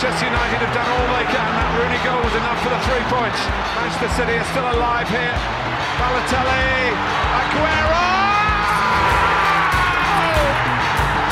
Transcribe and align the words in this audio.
Manchester 0.00 0.32
United 0.32 0.64
have 0.64 0.72
done 0.72 0.88
all 0.88 1.08
they 1.12 1.28
can. 1.28 1.44
That 1.60 1.76
Rooney 1.76 2.00
goal 2.00 2.24
was 2.24 2.32
enough 2.32 2.56
for 2.64 2.72
the 2.72 2.80
three 2.88 3.04
points. 3.12 3.36
Manchester 3.76 4.08
City 4.16 4.32
are 4.40 4.48
still 4.48 4.64
alive 4.64 5.04
here. 5.12 5.36
Balotelli, 6.00 6.96
Aguero! 7.36 8.08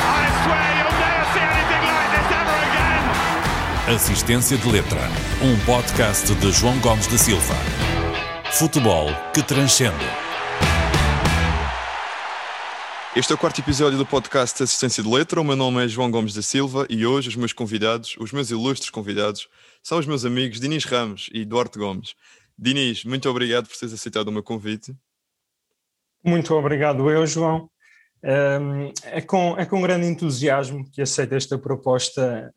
I 0.04 0.20
swear 0.44 0.68
you'll 0.76 1.00
never 1.00 1.24
see 1.32 1.44
anything 1.48 1.80
like 1.80 2.10
this 2.12 2.28
ever 2.28 2.58
again. 2.68 3.96
Assistência 3.96 4.58
de 4.58 4.68
Letra, 4.68 5.00
um 5.40 5.56
podcast 5.64 6.34
de 6.34 6.52
João 6.52 6.78
Gomes 6.80 7.06
da 7.06 7.16
Silva. 7.16 7.56
Futebol 8.52 9.08
que 9.32 9.42
transcende. 9.42 10.27
Este 13.16 13.32
é 13.32 13.34
o 13.34 13.38
quarto 13.38 13.60
episódio 13.60 13.96
do 13.96 14.04
podcast 14.04 14.62
Assistência 14.62 15.02
de 15.02 15.08
Letra. 15.08 15.40
O 15.40 15.44
meu 15.44 15.56
nome 15.56 15.82
é 15.82 15.88
João 15.88 16.10
Gomes 16.10 16.34
da 16.34 16.42
Silva 16.42 16.86
e 16.90 17.06
hoje 17.06 17.30
os 17.30 17.36
meus 17.36 17.54
convidados, 17.54 18.14
os 18.20 18.32
meus 18.32 18.50
ilustres 18.50 18.90
convidados, 18.90 19.48
são 19.82 19.98
os 19.98 20.06
meus 20.06 20.26
amigos 20.26 20.60
Dinis 20.60 20.84
Ramos 20.84 21.30
e 21.32 21.44
Duarte 21.44 21.78
Gomes. 21.78 22.14
Dinis, 22.56 23.04
muito 23.04 23.28
obrigado 23.28 23.66
por 23.66 23.76
teres 23.76 23.94
aceitado 23.94 24.28
o 24.28 24.32
meu 24.32 24.42
convite. 24.42 24.94
Muito 26.22 26.54
obrigado 26.54 27.10
eu, 27.10 27.26
João. 27.26 27.70
É 28.22 29.22
com, 29.22 29.56
é 29.58 29.64
com 29.64 29.80
grande 29.80 30.06
entusiasmo 30.06 30.88
que 30.90 31.00
aceito 31.00 31.34
esta 31.34 31.58
proposta 31.58 32.52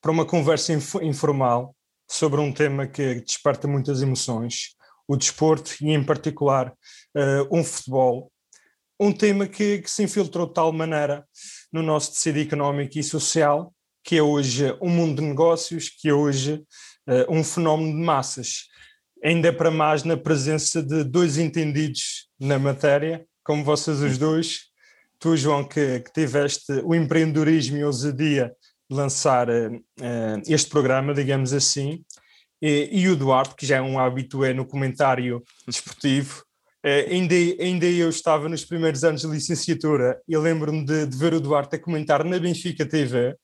para 0.00 0.10
uma 0.10 0.24
conversa 0.24 0.72
informal 1.02 1.76
sobre 2.08 2.40
um 2.40 2.50
tema 2.50 2.86
que 2.86 3.16
desperta 3.16 3.68
muitas 3.68 4.00
emoções, 4.00 4.74
o 5.06 5.16
desporto 5.16 5.72
e, 5.82 5.90
em 5.90 6.02
particular, 6.02 6.72
eh, 7.14 7.46
um 7.50 7.62
futebol 7.62 8.31
um 9.02 9.12
tema 9.12 9.48
que, 9.48 9.78
que, 9.78 9.90
se 9.90 10.04
infiltrou 10.04 10.46
de 10.46 10.54
tal 10.54 10.72
maneira 10.72 11.26
no 11.72 11.82
nosso 11.82 12.12
tecido 12.12 12.38
económico 12.38 12.96
e 12.96 13.02
social, 13.02 13.74
que 14.04 14.16
é 14.16 14.22
hoje 14.22 14.76
um 14.80 14.88
mundo 14.88 15.20
de 15.20 15.26
negócios, 15.26 15.88
que 15.88 16.08
é 16.08 16.14
hoje 16.14 16.62
uh, 17.08 17.32
um 17.32 17.42
fenómeno 17.42 17.90
de 17.90 18.04
massas. 18.04 18.68
Ainda 19.24 19.52
para 19.52 19.72
mais 19.72 20.04
na 20.04 20.16
presença 20.16 20.80
de 20.80 21.02
dois 21.02 21.36
entendidos 21.36 22.28
na 22.38 22.60
matéria, 22.60 23.26
como 23.44 23.64
vocês 23.64 24.00
os 24.00 24.18
dois, 24.18 24.66
tu, 25.18 25.36
João, 25.36 25.64
que, 25.64 26.00
que 26.00 26.12
tiveste 26.12 26.72
o 26.84 26.94
empreendedorismo 26.94 27.76
e 27.76 27.82
a 27.82 27.86
ousadia 27.86 28.52
de 28.88 28.96
lançar 28.96 29.48
uh, 29.48 30.42
este 30.46 30.70
programa, 30.70 31.12
digamos 31.12 31.52
assim, 31.52 32.04
e, 32.60 32.88
e, 32.92 33.08
o 33.08 33.16
Duarte, 33.16 33.56
que 33.56 33.66
já 33.66 33.78
é 33.78 33.82
um 33.82 33.98
habitué 33.98 34.54
no 34.54 34.64
comentário 34.64 35.42
desportivo, 35.66 36.44
Uh, 36.84 37.10
ainda, 37.10 37.34
ainda 37.60 37.86
eu 37.86 38.08
estava 38.08 38.48
nos 38.48 38.64
primeiros 38.64 39.04
anos 39.04 39.20
de 39.20 39.28
licenciatura 39.28 40.20
e 40.28 40.36
lembro-me 40.36 40.84
de, 40.84 41.06
de, 41.06 41.16
ver 41.16 41.32
o 41.32 41.40
Duarte 41.40 41.76
a 41.76 41.78
comentar 41.78 42.24
na 42.24 42.40
Benfica 42.40 42.84
TV 42.84 43.36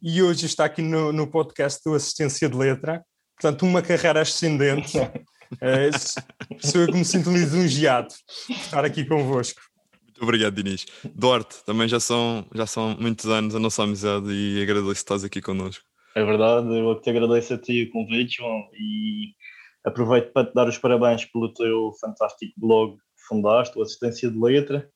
e 0.00 0.22
hoje 0.22 0.46
está 0.46 0.66
aqui 0.66 0.80
no, 0.80 1.12
no 1.12 1.26
podcast 1.26 1.80
do 1.84 1.94
Assistência 1.94 2.48
de 2.48 2.56
Letra, 2.56 3.04
portanto 3.40 3.66
uma 3.66 3.82
carreira 3.82 4.20
ascendente. 4.20 4.96
uh, 4.98 6.60
sou 6.60 6.82
eu 6.82 6.86
que 6.86 6.96
me 6.96 7.04
sinto 7.04 7.32
lisonjeado 7.32 8.14
por 8.46 8.54
estar 8.54 8.84
aqui 8.84 9.04
convosco. 9.04 9.60
Muito 10.04 10.22
obrigado, 10.22 10.54
Dinis. 10.54 10.86
Duarte, 11.12 11.56
também 11.66 11.88
já 11.88 11.98
são, 11.98 12.46
já 12.54 12.66
são 12.66 12.96
muitos 13.00 13.26
anos 13.26 13.56
a 13.56 13.58
nossa 13.58 13.82
amizade 13.82 14.30
e 14.30 14.62
agradeço 14.62 14.92
que 14.92 14.98
estás 14.98 15.24
aqui 15.24 15.42
connosco. 15.42 15.82
É 16.14 16.24
verdade, 16.24 16.68
eu 16.68 16.94
te 17.00 17.10
agradeço 17.10 17.54
a 17.54 17.58
ti 17.58 17.82
o 17.82 17.90
convite, 17.90 18.36
João, 18.36 18.68
e 18.74 19.34
Aproveito 19.84 20.32
para 20.32 20.46
te 20.46 20.54
dar 20.54 20.68
os 20.68 20.78
parabéns 20.78 21.24
pelo 21.26 21.52
teu 21.52 21.92
fantástico 22.00 22.52
blog 22.56 22.96
que 22.96 23.26
fundaste, 23.28 23.78
o 23.78 23.82
Assistência 23.82 24.30
de 24.30 24.38
Letra, 24.38 24.88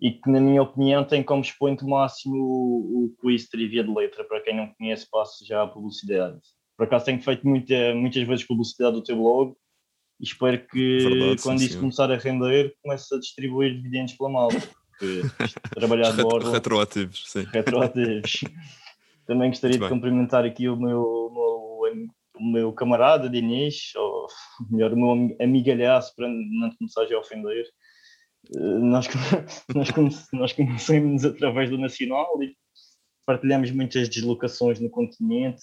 e 0.00 0.10
que, 0.12 0.30
na 0.30 0.40
minha 0.40 0.62
opinião, 0.62 1.04
tem 1.04 1.22
como 1.22 1.40
expoente 1.40 1.84
máximo 1.84 2.36
o, 2.36 3.04
o 3.04 3.16
quiz 3.20 3.48
Trivia 3.48 3.82
de 3.82 3.92
Letra. 3.92 4.24
Para 4.24 4.42
quem 4.42 4.54
não 4.54 4.72
conhece, 4.74 5.08
passo 5.10 5.44
já 5.46 5.62
a 5.62 5.66
publicidade. 5.66 6.38
Por 6.76 6.84
acaso 6.84 7.06
tenho 7.06 7.22
feito 7.22 7.46
muita, 7.46 7.94
muitas 7.94 8.22
vezes 8.26 8.46
publicidade 8.46 8.94
do 8.94 9.02
teu 9.02 9.16
blog 9.16 9.54
e 10.20 10.24
espero 10.24 10.66
que 10.66 10.98
Verdade, 10.98 11.42
quando 11.42 11.58
sim, 11.58 11.64
isso 11.64 11.74
sim. 11.74 11.80
começar 11.80 12.10
a 12.10 12.16
render, 12.16 12.74
comece 12.82 13.14
a 13.14 13.18
distribuir 13.18 13.74
dividendos 13.74 14.12
pela 14.14 14.30
malta. 14.30 14.60
Porque 14.90 15.22
trabalhar 15.74 16.10
de 16.12 16.22
bordo... 16.22 16.50
Retroativos, 16.50 17.24
sim. 17.26 17.46
Retroativos. 17.52 18.44
Também 19.26 19.50
gostaria 19.50 19.78
de 19.78 19.88
cumprimentar 19.88 20.44
aqui 20.44 20.68
o 20.68 20.76
meu, 20.76 21.30
meu 21.34 21.45
o 22.38 22.44
meu 22.44 22.72
camarada 22.72 23.28
Dinis, 23.28 23.94
ou 23.96 24.26
melhor, 24.70 24.92
o 24.92 24.96
meu 24.96 25.36
amigalhaço, 25.40 26.14
para 26.14 26.28
não 26.28 26.70
te 26.70 26.78
começares 26.78 27.12
a 27.12 27.18
ofender, 27.18 27.66
eh, 28.54 28.78
nós, 28.78 29.08
nós, 29.74 29.88
nós 30.32 30.52
conhecemos 30.52 31.24
através 31.24 31.70
do 31.70 31.78
Nacional 31.78 32.42
e 32.42 32.54
partilhamos 33.26 33.70
muitas 33.72 34.08
deslocações 34.08 34.78
no 34.78 34.88
continente, 34.88 35.62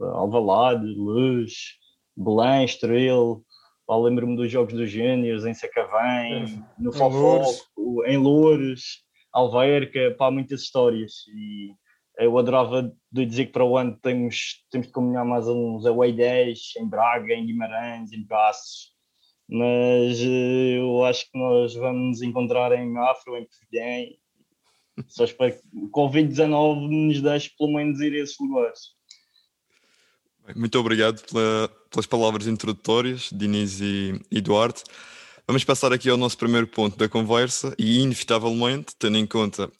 Alvalade, 0.00 0.84
Luz, 0.84 1.52
Belém, 2.16 2.64
Estrela, 2.64 3.40
lembro-me 3.88 4.36
dos 4.36 4.50
Jogos 4.50 4.74
dos 4.74 4.90
Gênios 4.90 5.46
em 5.46 5.54
Sacavém, 5.54 6.42
é, 6.42 6.82
no 6.82 6.92
Fofó, 6.92 7.44
em 8.06 8.16
Louros, 8.16 9.04
Alverca, 9.32 10.14
pá, 10.18 10.30
muitas 10.30 10.62
histórias 10.62 11.12
e 11.28 11.70
eu 12.18 12.36
adorava 12.36 12.92
de 13.12 13.24
dizer 13.24 13.46
que 13.46 13.52
para 13.52 13.64
o 13.64 13.78
ano 13.78 13.96
temos, 14.02 14.64
temos 14.70 14.88
de 14.88 14.92
combinar 14.92 15.24
mais 15.24 15.46
uns 15.46 15.86
away 15.86 16.12
days 16.12 16.72
em 16.76 16.86
Braga, 16.86 17.32
em 17.32 17.46
Guimarães, 17.46 18.12
em 18.12 18.24
Passos, 18.26 18.92
mas 19.48 20.20
eh, 20.20 20.78
eu 20.78 21.04
acho 21.04 21.30
que 21.30 21.38
nós 21.38 21.74
vamos 21.74 22.18
nos 22.18 22.22
encontrar 22.22 22.72
em 22.72 22.98
Afro, 22.98 23.36
em 23.36 23.46
Portuguém. 23.46 24.18
Só 25.06 25.24
espero 25.24 25.54
que 25.54 25.62
o 25.72 25.88
Covid-19 25.90 26.88
nos 26.88 27.22
deixe 27.22 27.50
pelo 27.56 27.72
menos 27.72 28.00
ir 28.00 28.12
a 28.14 28.18
esses 28.18 28.36
lugares. 28.38 28.80
Muito 30.56 30.78
obrigado 30.78 31.22
pela, 31.26 31.68
pelas 31.90 32.06
palavras 32.06 32.46
introdutórias, 32.46 33.30
Diniz 33.32 33.80
e, 33.80 34.20
e 34.30 34.40
Duarte. 34.40 34.82
Vamos 35.46 35.62
passar 35.62 35.92
aqui 35.92 36.10
ao 36.10 36.16
nosso 36.16 36.36
primeiro 36.36 36.66
ponto 36.66 36.96
da 36.96 37.08
conversa 37.08 37.74
e, 37.78 38.00
inevitavelmente, 38.00 38.94
tendo 38.98 39.16
em 39.16 39.26
conta 39.26 39.70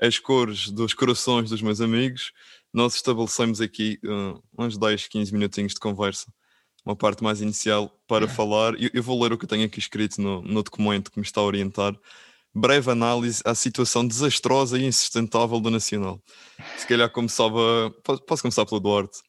as 0.00 0.18
cores 0.18 0.70
dos 0.70 0.94
corações 0.94 1.50
dos 1.50 1.60
meus 1.60 1.80
amigos, 1.80 2.32
nós 2.72 2.94
estabelecemos 2.94 3.60
aqui 3.60 3.98
uh, 4.04 4.42
uns 4.58 4.78
10, 4.78 5.08
15 5.08 5.32
minutinhos 5.32 5.74
de 5.74 5.80
conversa, 5.80 6.32
uma 6.84 6.96
parte 6.96 7.22
mais 7.22 7.42
inicial 7.42 7.90
para 8.08 8.26
falar. 8.28 8.74
Eu, 8.80 8.90
eu 8.94 9.02
vou 9.02 9.22
ler 9.22 9.32
o 9.32 9.38
que 9.38 9.44
eu 9.44 9.48
tenho 9.48 9.66
aqui 9.66 9.78
escrito 9.78 10.20
no, 10.20 10.40
no 10.40 10.62
documento 10.62 11.10
que 11.10 11.18
me 11.18 11.26
está 11.26 11.40
a 11.40 11.44
orientar. 11.44 11.94
Breve 12.52 12.90
análise 12.90 13.42
à 13.44 13.54
situação 13.54 14.06
desastrosa 14.06 14.78
e 14.78 14.84
insustentável 14.84 15.60
do 15.60 15.70
Nacional. 15.70 16.20
Se 16.76 16.86
calhar 16.86 17.08
começava. 17.10 17.94
Posso 18.26 18.42
começar 18.42 18.66
pelo 18.66 18.80
Duarte, 18.80 19.20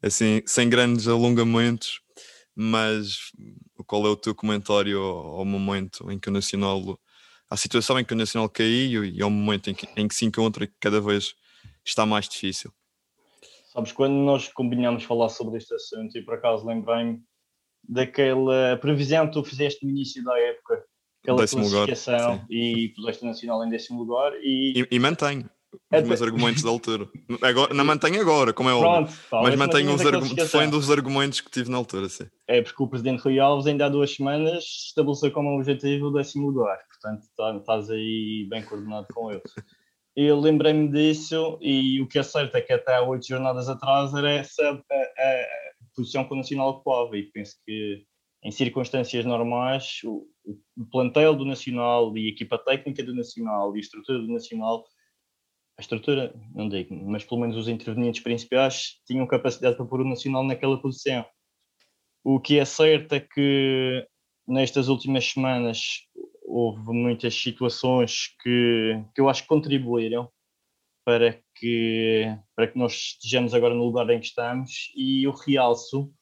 assim, 0.00 0.40
sem 0.46 0.70
grandes 0.70 1.06
alongamentos, 1.06 2.00
mas 2.54 3.30
qual 3.86 4.06
é 4.06 4.08
o 4.08 4.16
teu 4.16 4.34
comentário 4.34 4.98
ao, 4.98 5.40
ao 5.40 5.44
momento 5.44 6.10
em 6.10 6.18
que 6.18 6.30
o 6.30 6.32
Nacional 6.32 6.98
à 7.52 7.56
situação 7.56 7.98
em 8.00 8.04
que 8.04 8.14
o 8.14 8.16
Nacional 8.16 8.48
caiu 8.48 9.04
e 9.04 9.20
ao 9.20 9.28
momento 9.28 9.68
em 9.68 9.74
que, 9.74 9.86
em 9.94 10.08
que 10.08 10.14
se 10.14 10.24
encontra 10.24 10.66
que 10.66 10.72
cada 10.80 11.02
vez 11.02 11.34
está 11.84 12.06
mais 12.06 12.26
difícil. 12.26 12.72
Sabes, 13.70 13.92
quando 13.92 14.14
nós 14.14 14.48
combinamos 14.48 15.04
falar 15.04 15.28
sobre 15.28 15.58
este 15.58 15.74
assunto, 15.74 16.16
e 16.16 16.22
por 16.22 16.34
acaso 16.34 16.66
lembrei-me 16.66 17.20
daquela 17.86 18.78
previsão 18.78 19.26
que 19.26 19.34
tu 19.34 19.44
fizeste 19.44 19.84
no 19.84 19.90
início 19.90 20.24
da 20.24 20.38
época, 20.38 20.82
aquela 21.22 21.38
décimo 21.42 21.62
classificação 21.62 22.32
lugar, 22.32 22.46
e 22.48 22.88
puseste 22.96 23.22
o 23.22 23.26
Nacional 23.26 23.66
em 23.66 23.68
décimo 23.68 24.02
lugar 24.02 24.32
e... 24.40 24.72
E, 24.74 24.88
e 24.90 24.98
mantenho 24.98 25.48
os 25.72 25.80
é, 25.98 26.02
meus 26.02 26.22
argumentos 26.22 26.62
da 26.62 26.70
altura. 26.70 27.08
Agora, 27.40 27.72
não 27.72 27.84
mantenho 27.84 28.20
agora, 28.20 28.52
como 28.52 28.68
é 28.68 28.74
óbvio. 28.74 29.16
mas 29.30 29.54
mantenho 29.56 29.94
os 29.94 30.04
argumentos, 30.04 30.34
defendo 30.34 30.74
os 30.74 30.90
argumentos 30.90 31.40
que 31.40 31.50
tive 31.50 31.70
na 31.70 31.78
altura, 31.78 32.08
sim. 32.08 32.26
É 32.46 32.60
porque 32.60 32.82
o 32.82 32.88
Presidente 32.88 33.22
Rui 33.22 33.38
Alves 33.38 33.66
ainda 33.66 33.86
há 33.86 33.88
duas 33.88 34.14
semanas 34.14 34.64
estabeleceu 34.88 35.30
como 35.30 35.56
objetivo 35.56 36.06
o 36.06 36.12
décimo 36.12 36.50
lugar, 36.50 36.78
portanto 36.88 37.26
tá, 37.36 37.56
estás 37.56 37.90
aí 37.90 38.46
bem 38.50 38.62
coordenado 38.62 39.06
com 39.12 39.30
ele. 39.30 39.42
Eu 40.14 40.38
lembrei-me 40.38 40.88
disso 40.88 41.58
e 41.60 42.00
o 42.02 42.06
que 42.06 42.18
é 42.18 42.22
certo 42.22 42.54
é 42.56 42.60
que 42.60 42.72
até 42.72 43.00
oito 43.00 43.26
jornadas 43.26 43.68
atrás 43.68 44.12
era 44.12 44.30
essa 44.30 44.62
a, 44.62 44.72
a, 44.72 44.74
a 44.74 45.46
posição 45.96 46.24
que 46.24 46.34
o 46.34 46.36
Nacional 46.36 46.68
ocupava 46.70 47.16
e 47.16 47.22
penso 47.32 47.56
que 47.64 48.04
em 48.44 48.50
circunstâncias 48.50 49.24
normais 49.24 50.00
o, 50.04 50.26
o 50.76 50.84
plantel 50.90 51.34
do 51.34 51.44
Nacional 51.44 52.16
e 52.16 52.26
a 52.26 52.30
equipa 52.30 52.58
técnica 52.58 53.02
do 53.02 53.14
Nacional 53.14 53.74
e 53.74 53.78
a 53.78 53.80
estrutura 53.80 54.18
do 54.18 54.32
Nacional 54.32 54.84
estrutura, 55.82 56.34
não 56.54 56.68
digo, 56.68 56.94
mas 56.94 57.24
pelo 57.24 57.40
menos 57.40 57.56
os 57.56 57.68
intervenientes 57.68 58.22
principais 58.22 59.00
tinham 59.06 59.26
capacidade 59.26 59.76
para 59.76 59.86
pôr 59.86 60.00
o 60.00 60.08
Nacional 60.08 60.42
naquela 60.42 60.80
posição. 60.80 61.24
O 62.24 62.40
que 62.40 62.58
é 62.58 62.64
certo 62.64 63.14
é 63.14 63.20
que 63.20 64.06
nestas 64.46 64.88
últimas 64.88 65.26
semanas 65.26 65.80
houve 66.44 66.92
muitas 66.92 67.34
situações 67.34 68.34
que, 68.42 69.04
que 69.14 69.20
eu 69.20 69.28
acho 69.28 69.42
que 69.42 69.48
contribuíram 69.48 70.30
para 71.04 71.40
que, 71.56 72.26
para 72.54 72.68
que 72.68 72.78
nós 72.78 72.92
estejamos 72.92 73.54
agora 73.54 73.74
no 73.74 73.84
lugar 73.84 74.08
em 74.10 74.20
que 74.20 74.26
estamos 74.26 74.92
e 74.96 75.26
eu 75.26 75.32
realço 75.32 76.12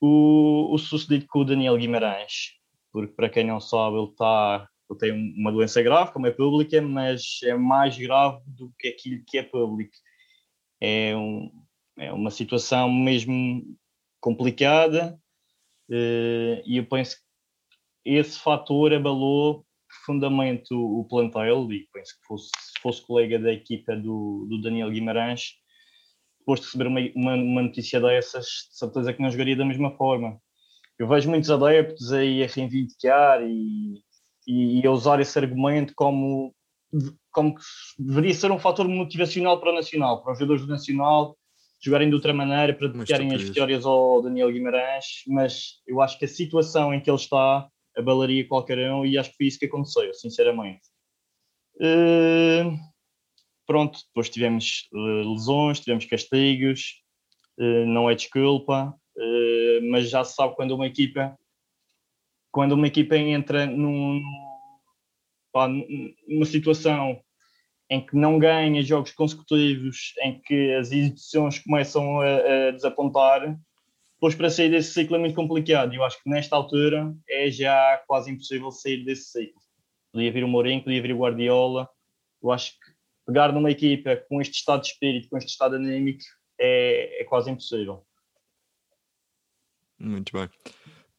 o, 0.00 0.74
o 0.74 0.78
sucedido 0.78 1.26
com 1.28 1.40
o 1.40 1.44
Daniel 1.44 1.78
Guimarães, 1.78 2.52
porque 2.92 3.14
para 3.14 3.30
quem 3.30 3.44
não 3.44 3.60
sabe 3.60 3.96
ele 3.96 4.10
está 4.10 4.68
ele 4.92 4.98
tem 4.98 5.34
uma 5.36 5.52
doença 5.52 5.82
grave, 5.82 6.12
como 6.12 6.26
é 6.26 6.30
pública, 6.30 6.80
mas 6.80 7.40
é 7.44 7.54
mais 7.54 7.96
grave 7.96 8.42
do 8.46 8.72
que 8.78 8.88
aquilo 8.88 9.22
que 9.26 9.38
é 9.38 9.42
público. 9.42 9.94
É 10.80 11.16
um, 11.16 11.50
é 11.98 12.12
uma 12.12 12.30
situação 12.30 12.90
mesmo 12.90 13.64
complicada 14.20 15.18
uh, 15.90 16.62
e 16.64 16.76
eu 16.76 16.86
penso 16.86 17.16
que 17.16 17.22
esse 18.04 18.38
fator 18.38 18.92
abalou 18.92 19.64
profundamente 19.88 20.72
o, 20.72 21.00
o 21.00 21.04
plantel 21.04 21.70
e 21.72 21.88
penso 21.92 22.18
que 22.18 22.26
fosse, 22.26 22.50
se 22.58 22.80
fosse 22.80 23.06
colega 23.06 23.38
da 23.38 23.52
equipa 23.52 23.94
do, 23.94 24.46
do 24.48 24.60
Daniel 24.60 24.90
Guimarães, 24.90 25.54
depois 26.38 26.60
de 26.60 26.66
receber 26.66 26.86
uma, 26.86 27.00
uma, 27.14 27.34
uma, 27.34 27.62
notícia 27.62 28.00
dessas, 28.00 28.46
de 28.70 28.78
certeza 28.78 29.12
que 29.12 29.22
não 29.22 29.30
jogaria 29.30 29.56
da 29.56 29.64
mesma 29.64 29.96
forma. 29.96 30.40
Eu 30.98 31.06
vejo 31.08 31.30
muitos 31.30 31.50
adeptos 31.50 32.12
aí 32.12 32.42
a 32.42 32.46
reivindicar 32.46 33.42
e, 33.42 34.02
e, 34.52 34.86
a 34.86 34.90
usar 34.90 35.20
esse 35.20 35.38
argumento 35.38 35.92
como, 35.94 36.54
como 37.30 37.54
que 37.54 37.62
deveria 37.98 38.34
ser 38.34 38.50
um 38.50 38.58
fator 38.58 38.86
motivacional 38.88 39.60
para 39.60 39.70
o 39.70 39.74
Nacional, 39.74 40.22
para 40.22 40.32
os 40.32 40.38
jogadores 40.38 40.62
do 40.62 40.68
Nacional 40.68 41.36
jogarem 41.84 42.08
de 42.08 42.14
outra 42.14 42.32
maneira, 42.32 42.72
para 42.72 42.86
dedicarem 42.86 43.34
as 43.34 43.42
vitórias 43.42 43.84
ao 43.84 44.22
Daniel 44.22 44.52
Guimarães, 44.52 45.24
mas 45.26 45.80
eu 45.84 46.00
acho 46.00 46.16
que 46.16 46.24
a 46.24 46.28
situação 46.28 46.94
em 46.94 47.00
que 47.00 47.10
ele 47.10 47.16
está 47.16 47.68
abalaria 47.96 48.46
qualquer 48.46 48.78
um 48.92 49.04
e 49.04 49.18
acho 49.18 49.30
que 49.30 49.36
foi 49.36 49.46
isso 49.46 49.58
que 49.58 49.66
aconteceu, 49.66 50.14
sinceramente. 50.14 50.82
Uh, 51.76 52.78
pronto, 53.66 53.98
depois 54.06 54.30
tivemos 54.30 54.88
uh, 54.92 55.32
lesões, 55.32 55.80
tivemos 55.80 56.04
castigos, 56.04 57.02
uh, 57.58 57.86
não 57.86 58.08
é 58.08 58.14
desculpa, 58.14 58.94
mas 59.90 60.08
já 60.08 60.24
se 60.24 60.34
sabe 60.34 60.56
quando 60.56 60.74
uma 60.74 60.86
equipa 60.86 61.36
quando 62.52 62.72
uma 62.72 62.86
equipa 62.86 63.16
entra 63.16 63.66
num, 63.66 64.22
numa 66.28 66.44
situação 66.44 67.20
em 67.90 68.04
que 68.04 68.14
não 68.14 68.38
ganha 68.38 68.82
jogos 68.82 69.12
consecutivos, 69.12 70.14
em 70.22 70.40
que 70.40 70.74
as 70.74 70.92
exibições 70.92 71.58
começam 71.58 72.20
a, 72.20 72.68
a 72.68 72.70
desapontar, 72.70 73.58
depois 74.14 74.34
para 74.34 74.50
sair 74.50 74.70
desse 74.70 74.92
ciclo 74.92 75.16
é 75.16 75.18
muito 75.18 75.34
complicado. 75.34 75.92
Eu 75.92 76.04
acho 76.04 76.22
que 76.22 76.30
nesta 76.30 76.54
altura 76.54 77.12
é 77.28 77.50
já 77.50 78.00
quase 78.06 78.30
impossível 78.30 78.70
sair 78.70 79.04
desse 79.04 79.32
ciclo. 79.32 79.60
Podia 80.12 80.30
vir 80.30 80.44
o 80.44 80.48
Mourinho, 80.48 80.84
podia 80.84 81.02
vir 81.02 81.12
o 81.12 81.18
Guardiola. 81.18 81.88
Eu 82.40 82.52
acho 82.52 82.72
que 82.72 82.92
pegar 83.26 83.52
numa 83.52 83.70
equipa 83.70 84.16
com 84.28 84.40
este 84.40 84.54
estado 84.54 84.82
de 84.82 84.88
espírito, 84.88 85.28
com 85.28 85.36
este 85.36 85.50
estado 85.50 85.74
anímico, 85.74 86.22
é, 86.60 87.22
é 87.22 87.24
quase 87.24 87.50
impossível. 87.50 88.06
Muito 89.98 90.32
bem. 90.32 90.48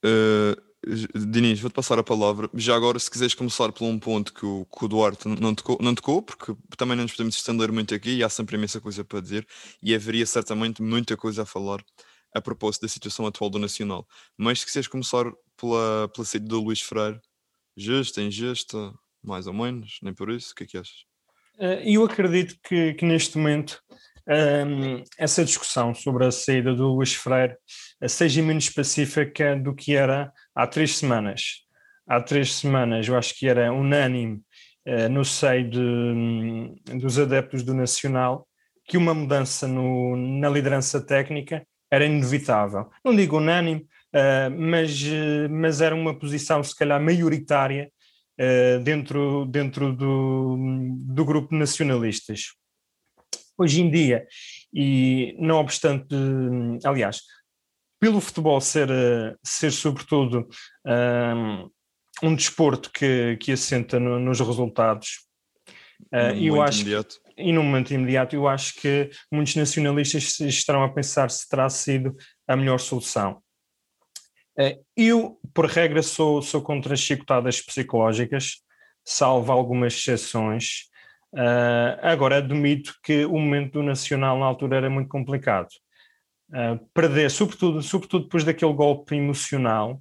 Uh, 0.05 0.72
Diniz, 1.15 1.59
vou-te 1.59 1.73
passar 1.73 1.97
a 1.97 2.03
palavra. 2.03 2.49
Já 2.53 2.75
agora, 2.75 2.99
se 2.99 3.09
quiseres 3.09 3.33
começar 3.33 3.71
por 3.71 3.85
um 3.85 3.97
ponto 3.97 4.33
que 4.33 4.45
o, 4.45 4.65
que 4.65 4.85
o 4.85 4.87
Duarte 4.87 5.27
não 5.27 5.55
tocou, 5.55 5.77
não 5.81 5.95
tocou, 5.95 6.21
porque 6.21 6.53
também 6.77 6.95
não 6.95 7.03
nos 7.03 7.13
podemos 7.13 7.35
estender 7.35 7.71
muito 7.71 7.95
aqui 7.95 8.17
e 8.17 8.23
há 8.23 8.29
sempre 8.29 8.57
imensa 8.57 8.81
coisa 8.81 9.03
para 9.03 9.21
dizer 9.21 9.47
e 9.81 9.95
haveria 9.95 10.25
certamente 10.25 10.81
muita 10.81 11.15
coisa 11.15 11.43
a 11.43 11.45
falar 11.45 11.83
a 12.33 12.41
propósito 12.41 12.81
da 12.81 12.87
situação 12.87 13.25
atual 13.25 13.49
do 13.49 13.59
Nacional. 13.59 14.07
Mas 14.37 14.59
se 14.59 14.65
quiseres 14.65 14.87
começar 14.87 15.25
pela, 15.55 16.09
pela 16.13 16.25
saída 16.25 16.47
do 16.47 16.59
Luís 16.59 16.81
Freire, 16.81 17.19
justa, 17.77 18.21
injusta, 18.21 18.93
mais 19.23 19.47
ou 19.47 19.53
menos, 19.53 19.99
nem 20.01 20.13
por 20.13 20.29
isso, 20.29 20.51
o 20.51 20.55
que 20.55 20.63
é 20.63 20.67
que 20.67 20.77
achas? 20.77 21.05
Eh, 21.59 21.93
eu 21.93 22.03
acredito 22.03 22.55
que, 22.63 22.93
que 22.93 23.05
neste 23.05 23.37
momento 23.37 23.81
um, 24.27 24.33
ehm, 24.33 25.03
essa 25.17 25.45
discussão 25.45 25.93
sobre 25.93 26.25
a 26.25 26.31
saída 26.31 26.73
do 26.73 26.87
Luís 26.87 27.13
Freire 27.13 27.55
eh, 28.01 28.07
seja 28.07 28.41
menos 28.41 28.65
específica 28.65 29.55
do 29.55 29.75
que 29.75 29.95
era 29.95 30.33
há 30.55 30.67
três 30.67 30.97
semanas. 30.97 31.63
Há 32.07 32.21
três 32.21 32.53
semanas 32.53 33.07
eu 33.07 33.17
acho 33.17 33.37
que 33.37 33.47
era 33.47 33.71
unânime 33.71 34.41
uh, 34.87 35.09
no 35.09 35.23
seio 35.23 35.69
de, 35.69 35.79
um, 35.79 36.75
dos 36.99 37.17
adeptos 37.17 37.63
do 37.63 37.73
Nacional 37.73 38.47
que 38.85 38.97
uma 38.97 39.13
mudança 39.13 39.67
no, 39.67 40.15
na 40.17 40.49
liderança 40.49 40.99
técnica 40.99 41.65
era 41.89 42.05
inevitável. 42.05 42.89
Não 43.03 43.15
digo 43.15 43.37
unânime, 43.37 43.87
uh, 44.13 44.51
mas, 44.51 45.01
uh, 45.03 45.49
mas 45.49 45.79
era 45.79 45.95
uma 45.95 46.17
posição, 46.17 46.61
se 46.63 46.75
calhar, 46.75 47.01
maioritária 47.01 47.91
dentro, 48.83 49.45
dentro 49.45 49.93
do, 49.93 50.57
do 51.05 51.23
grupo 51.23 51.55
nacionalistas. 51.55 52.47
Hoje 53.55 53.79
em 53.79 53.91
dia, 53.91 54.25
e 54.73 55.35
não 55.37 55.57
obstante, 55.57 56.15
aliás, 56.83 57.21
pelo 58.03 58.19
futebol 58.19 58.59
ser, 58.59 58.89
ser 59.41 59.71
sobretudo 59.71 60.45
um, 60.85 61.69
um 62.21 62.35
desporto 62.35 62.91
que, 62.91 63.37
que 63.37 63.53
assenta 63.53 63.97
no, 63.97 64.19
nos 64.19 64.41
resultados, 64.41 65.21
uh, 66.13 66.35
eu 66.37 66.61
acho 66.61 66.81
imediato 66.81 67.15
e 67.37 67.53
no 67.53 67.63
momento 67.63 67.93
imediato 67.93 68.35
eu 68.35 68.45
acho 68.45 68.75
que 68.75 69.09
muitos 69.31 69.55
nacionalistas 69.55 70.37
estarão 70.41 70.83
a 70.83 70.89
pensar 70.89 71.31
se 71.31 71.47
terá 71.47 71.69
sido 71.69 72.13
a 72.45 72.57
melhor 72.57 72.77
solução. 72.77 73.41
Eh, 74.59 74.79
eu, 74.97 75.39
por 75.53 75.67
regra, 75.67 76.03
sou, 76.03 76.41
sou 76.41 76.61
contra 76.61 76.95
as 76.95 76.99
chicotadas 76.99 77.61
psicológicas, 77.61 78.57
salvo 79.05 79.49
algumas 79.49 79.93
exceções. 79.93 80.89
Uh, 81.33 81.97
agora, 82.01 82.37
admito 82.37 82.95
que 83.01 83.23
o 83.23 83.39
momento 83.39 83.73
do 83.73 83.83
Nacional 83.83 84.37
na 84.37 84.45
altura 84.45 84.75
era 84.75 84.89
muito 84.89 85.07
complicado. 85.07 85.69
Uh, 86.53 86.77
perder, 86.93 87.31
sobretudo, 87.31 87.81
sobretudo 87.81 88.25
depois 88.25 88.43
daquele 88.43 88.73
golpe 88.73 89.15
emocional, 89.15 89.99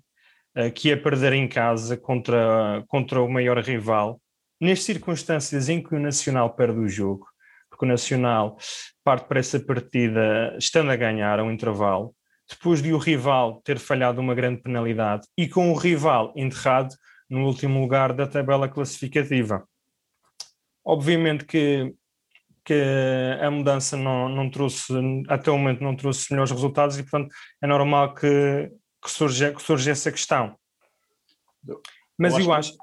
uh, 0.58 0.70
que 0.70 0.90
é 0.90 0.96
perder 0.96 1.32
em 1.32 1.48
casa 1.48 1.96
contra, 1.96 2.84
contra 2.88 3.22
o 3.22 3.28
maior 3.28 3.58
rival, 3.58 4.20
nas 4.60 4.82
circunstâncias 4.82 5.70
em 5.70 5.82
que 5.82 5.94
o 5.94 5.98
Nacional 5.98 6.54
perde 6.54 6.78
o 6.78 6.88
jogo, 6.88 7.26
porque 7.70 7.86
o 7.86 7.88
Nacional 7.88 8.58
parte 9.02 9.26
para 9.26 9.40
essa 9.40 9.58
partida 9.58 10.54
estando 10.58 10.90
a 10.90 10.96
ganhar 10.96 11.40
a 11.40 11.42
um 11.42 11.50
intervalo, 11.50 12.14
depois 12.48 12.82
de 12.82 12.92
o 12.92 12.98
rival 12.98 13.62
ter 13.64 13.78
falhado 13.78 14.20
uma 14.20 14.34
grande 14.34 14.60
penalidade 14.60 15.26
e 15.38 15.48
com 15.48 15.72
o 15.72 15.76
rival 15.76 16.34
enterrado 16.36 16.94
no 17.30 17.46
último 17.46 17.80
lugar 17.80 18.12
da 18.12 18.26
tabela 18.26 18.68
classificativa. 18.68 19.66
Obviamente 20.84 21.44
que, 21.44 21.94
que 22.64 22.74
a 23.40 23.50
mudança 23.50 23.96
não, 23.96 24.28
não 24.28 24.50
trouxe, 24.50 24.92
até 25.28 25.50
o 25.50 25.58
momento 25.58 25.82
não 25.82 25.96
trouxe 25.96 26.30
melhores 26.30 26.52
resultados 26.52 26.98
e, 26.98 27.02
portanto, 27.02 27.34
é 27.62 27.66
normal 27.66 28.14
que, 28.14 28.70
que, 29.02 29.10
surja, 29.10 29.52
que 29.52 29.62
surja 29.62 29.90
essa 29.90 30.12
questão. 30.12 30.56
Mas 32.18 32.32
eu 32.34 32.38
acho, 32.38 32.46
eu 32.48 32.52
acho 32.52 32.76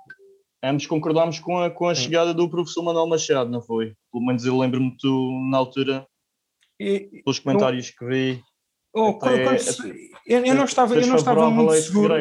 ambos 0.63 0.85
concordámos 0.85 1.39
com 1.39 1.57
a, 1.59 1.69
com 1.69 1.87
a 1.87 1.95
chegada 1.95 2.33
do 2.33 2.49
professor 2.49 2.83
Manuel 2.83 3.07
Machado, 3.07 3.49
não 3.49 3.61
foi? 3.61 3.93
Pelo 4.11 4.25
menos 4.25 4.45
eu 4.45 4.57
lembro-me 4.57 4.95
na 5.49 5.57
altura, 5.57 6.05
e, 6.79 7.21
pelos 7.23 7.39
comentários 7.39 7.91
que 7.91 8.05
vi. 8.05 8.41
Oh, 8.93 9.09
até, 9.21 9.43
quando, 9.43 9.59
se, 9.59 10.11
eu, 10.25 10.45
eu, 10.45 10.56
não 10.56 10.65
estava, 10.65 10.95
eu 10.95 11.06
não 11.06 11.15
estava 11.15 11.49
muito 11.49 11.73
seguro. 11.75 12.15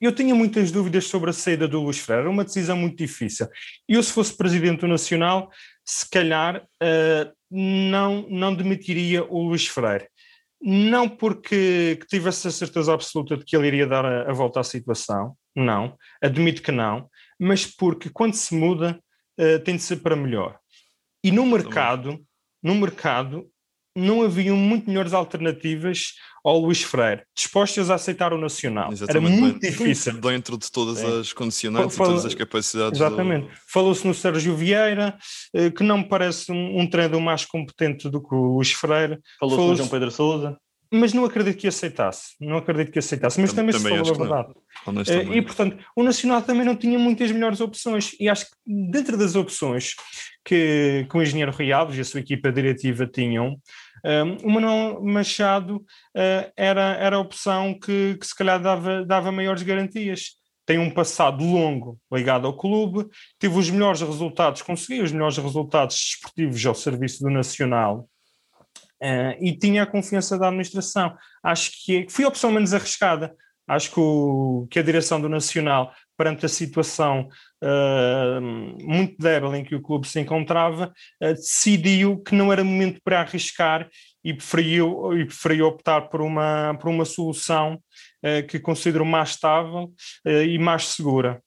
Eu 0.00 0.14
tinha 0.14 0.34
muitas 0.34 0.70
dúvidas 0.70 1.06
sobre 1.06 1.30
a 1.30 1.32
saída 1.32 1.66
do 1.66 1.80
Luís 1.80 1.98
Freire, 1.98 2.22
era 2.22 2.30
uma 2.30 2.44
decisão 2.44 2.76
muito 2.76 2.96
difícil. 2.96 3.46
Eu, 3.88 4.02
se 4.02 4.12
fosse 4.12 4.36
presidente 4.36 4.80
do 4.80 4.88
Nacional, 4.88 5.50
se 5.90 6.08
calhar 6.08 6.62
uh, 6.62 7.32
não, 7.50 8.24
não 8.28 8.54
demitiria 8.54 9.24
o 9.24 9.42
Luís 9.42 9.66
Freire. 9.66 10.08
Não 10.62 11.08
porque 11.08 11.98
tivesse 12.08 12.46
a 12.46 12.50
certeza 12.52 12.94
absoluta 12.94 13.36
de 13.36 13.44
que 13.44 13.56
ele 13.56 13.66
iria 13.66 13.88
dar 13.88 14.04
a, 14.04 14.30
a 14.30 14.32
volta 14.32 14.60
à 14.60 14.62
situação, 14.62 15.34
não, 15.56 15.96
admito 16.22 16.62
que 16.62 16.70
não, 16.70 17.08
mas 17.40 17.66
porque 17.66 18.08
quando 18.08 18.34
se 18.34 18.54
muda 18.54 19.00
uh, 19.40 19.58
tem 19.64 19.74
de 19.74 19.82
ser 19.82 19.96
para 19.96 20.14
melhor. 20.14 20.60
E 21.24 21.32
no 21.32 21.44
mercado, 21.44 22.20
no 22.62 22.76
mercado, 22.76 23.50
não 23.96 24.22
haviam 24.22 24.56
muito 24.56 24.88
melhores 24.88 25.12
alternativas 25.12 26.14
ao 26.44 26.58
Luís 26.58 26.82
Freire, 26.82 27.22
dispostas 27.34 27.90
a 27.90 27.94
aceitar 27.94 28.32
o 28.32 28.38
Nacional. 28.38 28.92
Exatamente. 28.92 29.32
Era 29.32 29.40
muito 29.40 29.60
dentro, 29.60 29.78
difícil. 29.78 30.20
Dentro 30.20 30.58
de 30.58 30.70
todas 30.70 31.02
é. 31.02 31.20
as 31.20 31.32
condicionantes 31.32 31.96
Fala, 31.96 32.10
e 32.10 32.12
todas 32.12 32.26
as 32.26 32.34
capacidades. 32.34 33.00
Exatamente. 33.00 33.46
Do... 33.46 33.52
Falou-se 33.66 34.06
no 34.06 34.14
Sérgio 34.14 34.56
Vieira, 34.56 35.16
eh, 35.54 35.70
que 35.70 35.82
não 35.82 35.98
me 35.98 36.08
parece 36.08 36.50
um, 36.50 36.80
um 36.80 36.86
treinador 36.86 37.20
mais 37.20 37.44
competente 37.44 38.08
do 38.08 38.22
que 38.22 38.34
o 38.34 38.56
Luís 38.56 38.72
Freire. 38.72 39.18
Falou-se 39.38 39.56
Falou 39.56 39.70
no 39.70 39.76
João 39.76 39.88
Pedro 39.88 40.10
Souza 40.10 40.56
mas 40.92 41.12
não 41.12 41.24
acredito 41.24 41.56
que 41.56 41.68
aceitasse, 41.68 42.34
não 42.40 42.56
acredito 42.56 42.90
que 42.90 42.98
aceitasse, 42.98 43.40
mas 43.40 43.52
também, 43.52 43.72
também 43.72 43.92
se 43.92 43.98
falou 43.98 44.12
a 44.12 44.18
verdade. 44.18 44.54
Uh, 44.86 45.34
e 45.34 45.42
portanto, 45.42 45.78
o 45.94 46.02
Nacional 46.02 46.42
também 46.42 46.64
não 46.64 46.74
tinha 46.74 46.98
muitas 46.98 47.30
melhores 47.30 47.60
opções, 47.60 48.10
e 48.18 48.28
acho 48.28 48.46
que 48.46 48.56
dentro 48.66 49.16
das 49.16 49.36
opções 49.36 49.94
que, 50.44 51.06
que 51.08 51.16
o 51.16 51.22
engenheiro 51.22 51.52
Rialves 51.52 51.96
e 51.96 52.00
a 52.00 52.04
sua 52.04 52.20
equipa 52.20 52.50
diretiva 52.50 53.06
tinham, 53.06 53.56
um, 54.04 54.46
o 54.46 54.50
Manuel 54.50 55.02
Machado 55.02 55.76
uh, 55.76 56.52
era, 56.56 56.94
era 56.96 57.16
a 57.16 57.20
opção 57.20 57.78
que, 57.78 58.16
que 58.16 58.26
se 58.26 58.34
calhar 58.34 58.60
dava, 58.60 59.04
dava 59.04 59.32
maiores 59.32 59.62
garantias. 59.62 60.38
Tem 60.66 60.78
um 60.78 60.90
passado 60.90 61.42
longo 61.44 61.98
ligado 62.12 62.46
ao 62.46 62.56
clube, 62.56 63.08
teve 63.38 63.58
os 63.58 63.68
melhores 63.70 64.00
resultados, 64.00 64.62
conseguiu 64.62 65.02
os 65.02 65.12
melhores 65.12 65.36
resultados 65.36 65.96
esportivos 65.96 66.64
ao 66.64 66.74
serviço 66.74 67.22
do 67.22 67.30
Nacional 67.30 68.08
Uh, 69.02 69.32
e 69.40 69.56
tinha 69.56 69.84
a 69.84 69.86
confiança 69.86 70.38
da 70.38 70.48
administração. 70.48 71.16
Acho 71.42 71.70
que 71.86 72.06
foi 72.10 72.26
a 72.26 72.28
opção 72.28 72.52
menos 72.52 72.74
arriscada. 72.74 73.34
Acho 73.70 73.92
que, 73.92 74.00
o, 74.00 74.66
que 74.68 74.80
a 74.80 74.82
direção 74.82 75.20
do 75.20 75.28
Nacional, 75.28 75.94
perante 76.18 76.44
a 76.44 76.48
situação 76.48 77.28
uh, 77.62 78.40
muito 78.82 79.14
débil 79.16 79.54
em 79.54 79.62
que 79.62 79.76
o 79.76 79.80
clube 79.80 80.08
se 80.08 80.18
encontrava, 80.18 80.92
uh, 81.22 81.34
decidiu 81.34 82.20
que 82.20 82.34
não 82.34 82.52
era 82.52 82.64
momento 82.64 83.00
para 83.04 83.20
arriscar 83.20 83.88
e 84.24 84.34
preferiu, 84.34 85.16
e 85.16 85.24
preferiu 85.24 85.68
optar 85.68 86.08
por 86.08 86.20
uma, 86.20 86.76
por 86.80 86.90
uma 86.90 87.04
solução 87.04 87.80
uh, 88.24 88.44
que 88.48 88.58
considero 88.58 89.06
mais 89.06 89.30
estável 89.30 89.92
e 90.26 90.58
mais 90.58 90.88
segura. 90.88 91.40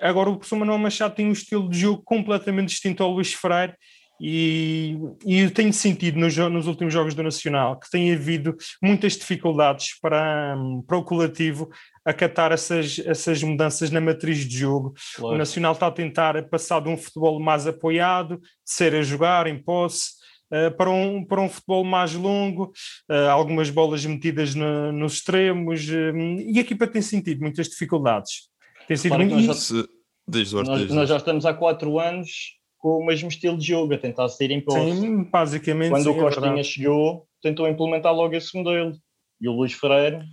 Agora, 0.00 0.30
o 0.30 0.36
professor 0.36 0.56
Manuel 0.56 0.78
Machado 0.78 1.14
tem 1.14 1.26
um 1.26 1.32
estilo 1.32 1.68
de 1.68 1.78
jogo 1.78 2.02
completamente 2.02 2.70
distinto 2.70 3.02
ao 3.02 3.12
Luís 3.12 3.34
Freire 3.34 3.74
e, 4.20 4.98
e 5.24 5.40
eu 5.40 5.50
tenho 5.50 5.72
sentido 5.72 6.20
nos, 6.20 6.36
nos, 6.36 6.66
últimos 6.66 6.92
jogos 6.92 7.14
do 7.14 7.22
Nacional 7.22 7.80
que 7.80 7.90
tem 7.90 8.12
havido 8.12 8.54
muitas 8.82 9.14
dificuldades 9.14 9.98
para, 9.98 10.54
para 10.86 10.98
o 10.98 11.02
coletivo 11.02 11.70
acatar 12.04 12.52
essas, 12.52 12.98
essas 12.98 13.42
mudanças 13.42 13.90
na 13.90 14.00
matriz 14.00 14.46
de 14.46 14.58
jogo. 14.58 14.92
Claro. 15.16 15.34
O 15.34 15.38
Nacional 15.38 15.72
está 15.72 15.86
a 15.86 15.90
tentar 15.90 16.42
passar 16.50 16.80
de 16.80 16.90
um 16.90 16.98
futebol 16.98 17.40
mais 17.40 17.66
apoiado, 17.66 18.38
ser 18.62 18.94
a 18.94 19.02
jogar 19.02 19.46
em 19.46 19.62
posse, 19.62 20.10
uh, 20.52 20.76
para, 20.76 20.90
um, 20.90 21.24
para 21.24 21.40
um 21.40 21.48
futebol 21.48 21.82
mais 21.82 22.12
longo, 22.12 22.72
uh, 23.10 23.30
algumas 23.30 23.70
bolas 23.70 24.04
metidas 24.04 24.54
no, 24.54 24.92
nos 24.92 25.14
extremos, 25.14 25.88
uh, 25.88 26.14
e 26.46 26.58
a 26.58 26.60
equipa 26.60 26.86
tem 26.86 27.00
sentido 27.00 27.40
muitas 27.40 27.68
dificuldades. 27.68 28.50
Tem 28.86 28.98
sido 28.98 29.14
claro 29.14 29.30
muito... 29.30 29.46
nós, 29.46 29.68
já, 29.68 29.84
diz, 30.28 30.52
nós, 30.52 30.90
nós 30.90 31.08
já 31.08 31.16
estamos 31.16 31.46
há 31.46 31.54
quatro 31.54 31.98
anos 31.98 32.59
com 32.80 32.98
o 32.98 33.06
mesmo 33.06 33.28
estilo 33.28 33.58
de 33.58 33.66
jogo, 33.66 33.94
a 33.94 33.98
tentar 33.98 34.28
sair 34.30 34.50
em 34.50 34.60
posse. 34.60 35.00
Sim, 35.00 35.22
basicamente. 35.24 35.90
Quando 35.90 36.02
sim, 36.02 36.08
o 36.08 36.16
é 36.16 36.20
Costinha 36.20 36.60
é 36.60 36.64
chegou, 36.64 37.26
tentou 37.42 37.68
implementar 37.68 38.12
logo 38.12 38.34
esse 38.34 38.56
modelo. 38.56 38.96
E 39.40 39.48
o 39.48 39.52
Luís 39.52 39.72
Freire 39.72 40.24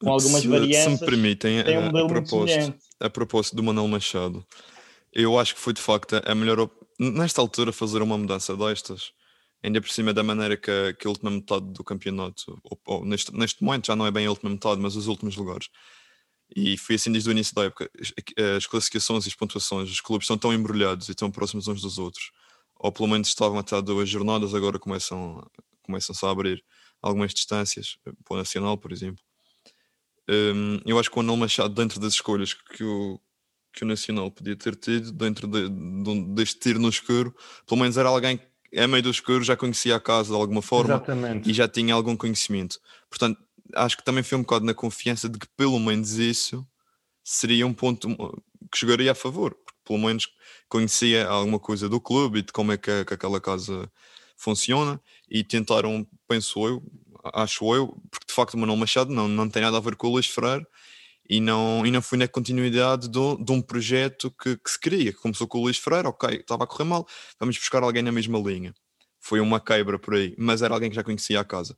com 0.00 0.10
algumas 0.10 0.42
se, 0.42 0.48
variantes. 0.48 0.78
Se 0.78 0.88
me 0.90 0.98
permitem, 0.98 1.64
tem 1.64 1.78
um 1.78 1.96
a, 1.96 2.04
a, 2.04 2.06
propósito, 2.06 2.74
a 3.00 3.10
propósito 3.10 3.56
do 3.56 3.62
Manuel 3.62 3.88
Machado, 3.88 4.46
eu 5.12 5.38
acho 5.38 5.54
que 5.54 5.60
foi 5.60 5.72
de 5.72 5.80
facto 5.80 6.20
a 6.24 6.34
melhor. 6.34 6.70
Nesta 6.98 7.40
altura, 7.40 7.72
fazer 7.72 8.00
uma 8.00 8.16
mudança 8.16 8.56
destas, 8.56 9.12
ainda 9.62 9.80
por 9.80 9.90
cima 9.90 10.14
da 10.14 10.22
maneira 10.22 10.56
que 10.56 10.70
a, 10.70 10.94
que 10.94 11.06
a 11.06 11.10
última 11.10 11.30
metade 11.30 11.66
do 11.72 11.84
campeonato, 11.84 12.58
ou, 12.64 12.78
ou, 12.86 13.04
neste, 13.04 13.34
neste 13.34 13.62
momento 13.62 13.86
já 13.88 13.96
não 13.96 14.06
é 14.06 14.10
bem 14.10 14.26
a 14.26 14.30
última 14.30 14.50
metade, 14.50 14.80
mas 14.80 14.96
os 14.96 15.06
últimos 15.06 15.36
lugares. 15.36 15.68
E 16.54 16.76
foi 16.78 16.94
assim 16.96 17.10
desde 17.10 17.28
o 17.28 17.32
início 17.32 17.54
da 17.54 17.64
época. 17.64 17.90
As 18.56 18.66
classificações 18.66 19.24
e 19.26 19.28
as 19.28 19.34
pontuações, 19.34 19.90
os 19.90 20.00
clubes 20.00 20.24
estão 20.24 20.38
tão 20.38 20.52
embrulhados 20.52 21.08
e 21.08 21.14
tão 21.14 21.30
próximos 21.30 21.66
uns 21.68 21.80
dos 21.80 21.98
outros. 21.98 22.30
Ou 22.78 22.92
pelo 22.92 23.08
menos 23.08 23.28
estavam 23.28 23.58
até 23.58 23.80
duas 23.82 24.08
jornadas, 24.08 24.54
agora 24.54 24.78
começam, 24.78 25.44
começam 25.82 26.14
a 26.28 26.32
abrir 26.32 26.62
algumas 27.02 27.32
distâncias, 27.32 27.96
para 28.02 28.34
o 28.34 28.36
Nacional, 28.36 28.76
por 28.76 28.92
exemplo. 28.92 29.22
Um, 30.28 30.80
eu 30.84 30.98
acho 30.98 31.10
que 31.10 31.16
o 31.16 31.20
Anel 31.20 31.36
Machado, 31.36 31.74
dentro 31.74 32.00
das 32.00 32.14
escolhas 32.14 32.52
que 32.52 32.82
o, 32.82 33.20
que 33.72 33.84
o 33.84 33.86
Nacional 33.86 34.30
podia 34.30 34.56
ter 34.56 34.74
tido, 34.74 35.12
dentro 35.12 35.46
de, 35.46 35.68
de, 35.68 36.24
deste 36.34 36.58
tiro 36.58 36.80
no 36.80 36.88
escuro, 36.88 37.34
pelo 37.66 37.80
menos 37.80 37.96
era 37.96 38.08
alguém 38.08 38.38
que, 38.38 38.78
a 38.78 38.88
meio 38.88 39.02
do 39.02 39.10
escuro, 39.10 39.44
já 39.44 39.56
conhecia 39.56 39.94
a 39.94 40.00
casa 40.00 40.30
de 40.30 40.34
alguma 40.34 40.62
forma 40.62 40.94
Exatamente. 40.94 41.48
e 41.48 41.54
já 41.54 41.68
tinha 41.68 41.94
algum 41.94 42.16
conhecimento. 42.16 42.80
Portanto, 43.08 43.40
acho 43.74 43.96
que 43.96 44.04
também 44.04 44.22
foi 44.22 44.38
um 44.38 44.42
bocado 44.42 44.64
na 44.64 44.74
confiança 44.74 45.28
de 45.28 45.38
que 45.38 45.48
pelo 45.56 45.78
menos 45.78 46.12
isso 46.12 46.66
seria 47.24 47.66
um 47.66 47.74
ponto 47.74 48.08
que 48.70 48.78
jogaria 48.78 49.12
a 49.12 49.14
favor, 49.14 49.54
porque 49.54 49.80
pelo 49.84 49.98
menos 49.98 50.28
conhecia 50.68 51.26
alguma 51.26 51.58
coisa 51.58 51.88
do 51.88 52.00
clube 52.00 52.40
e 52.40 52.42
de 52.42 52.52
como 52.52 52.72
é 52.72 52.76
que, 52.76 53.04
que 53.04 53.14
aquela 53.14 53.40
casa 53.40 53.90
funciona 54.36 55.00
e 55.28 55.42
tentaram, 55.42 56.06
penso 56.28 56.66
eu, 56.66 56.82
acho 57.34 57.74
eu, 57.74 57.88
porque 58.10 58.26
de 58.26 58.34
facto 58.34 58.54
o 58.54 58.58
Manuel 58.58 58.78
Machado 58.78 59.12
não, 59.12 59.28
não 59.28 59.48
tem 59.48 59.62
nada 59.62 59.76
a 59.76 59.80
ver 59.80 59.96
com 59.96 60.08
o 60.08 60.10
Luís 60.12 60.26
Freire 60.26 60.66
e 61.28 61.40
não, 61.40 61.84
e 61.84 61.90
não 61.90 62.00
foi 62.02 62.18
na 62.18 62.28
continuidade 62.28 63.08
do, 63.08 63.36
de 63.36 63.50
um 63.52 63.60
projeto 63.60 64.30
que, 64.30 64.56
que 64.56 64.70
se 64.70 64.78
queria, 64.78 65.12
que 65.12 65.18
começou 65.18 65.48
com 65.48 65.58
o 65.58 65.62
Luís 65.62 65.78
Freire, 65.78 66.06
ok, 66.06 66.36
estava 66.36 66.64
a 66.64 66.66
correr 66.66 66.84
mal, 66.84 67.06
vamos 67.38 67.58
buscar 67.58 67.82
alguém 67.82 68.02
na 68.02 68.12
mesma 68.12 68.38
linha. 68.38 68.74
Foi 69.26 69.40
uma 69.40 69.58
quebra 69.58 69.98
por 69.98 70.14
aí, 70.14 70.36
mas 70.38 70.62
era 70.62 70.72
alguém 70.72 70.88
que 70.88 70.94
já 70.94 71.02
conhecia 71.02 71.40
a 71.40 71.44
casa. 71.44 71.76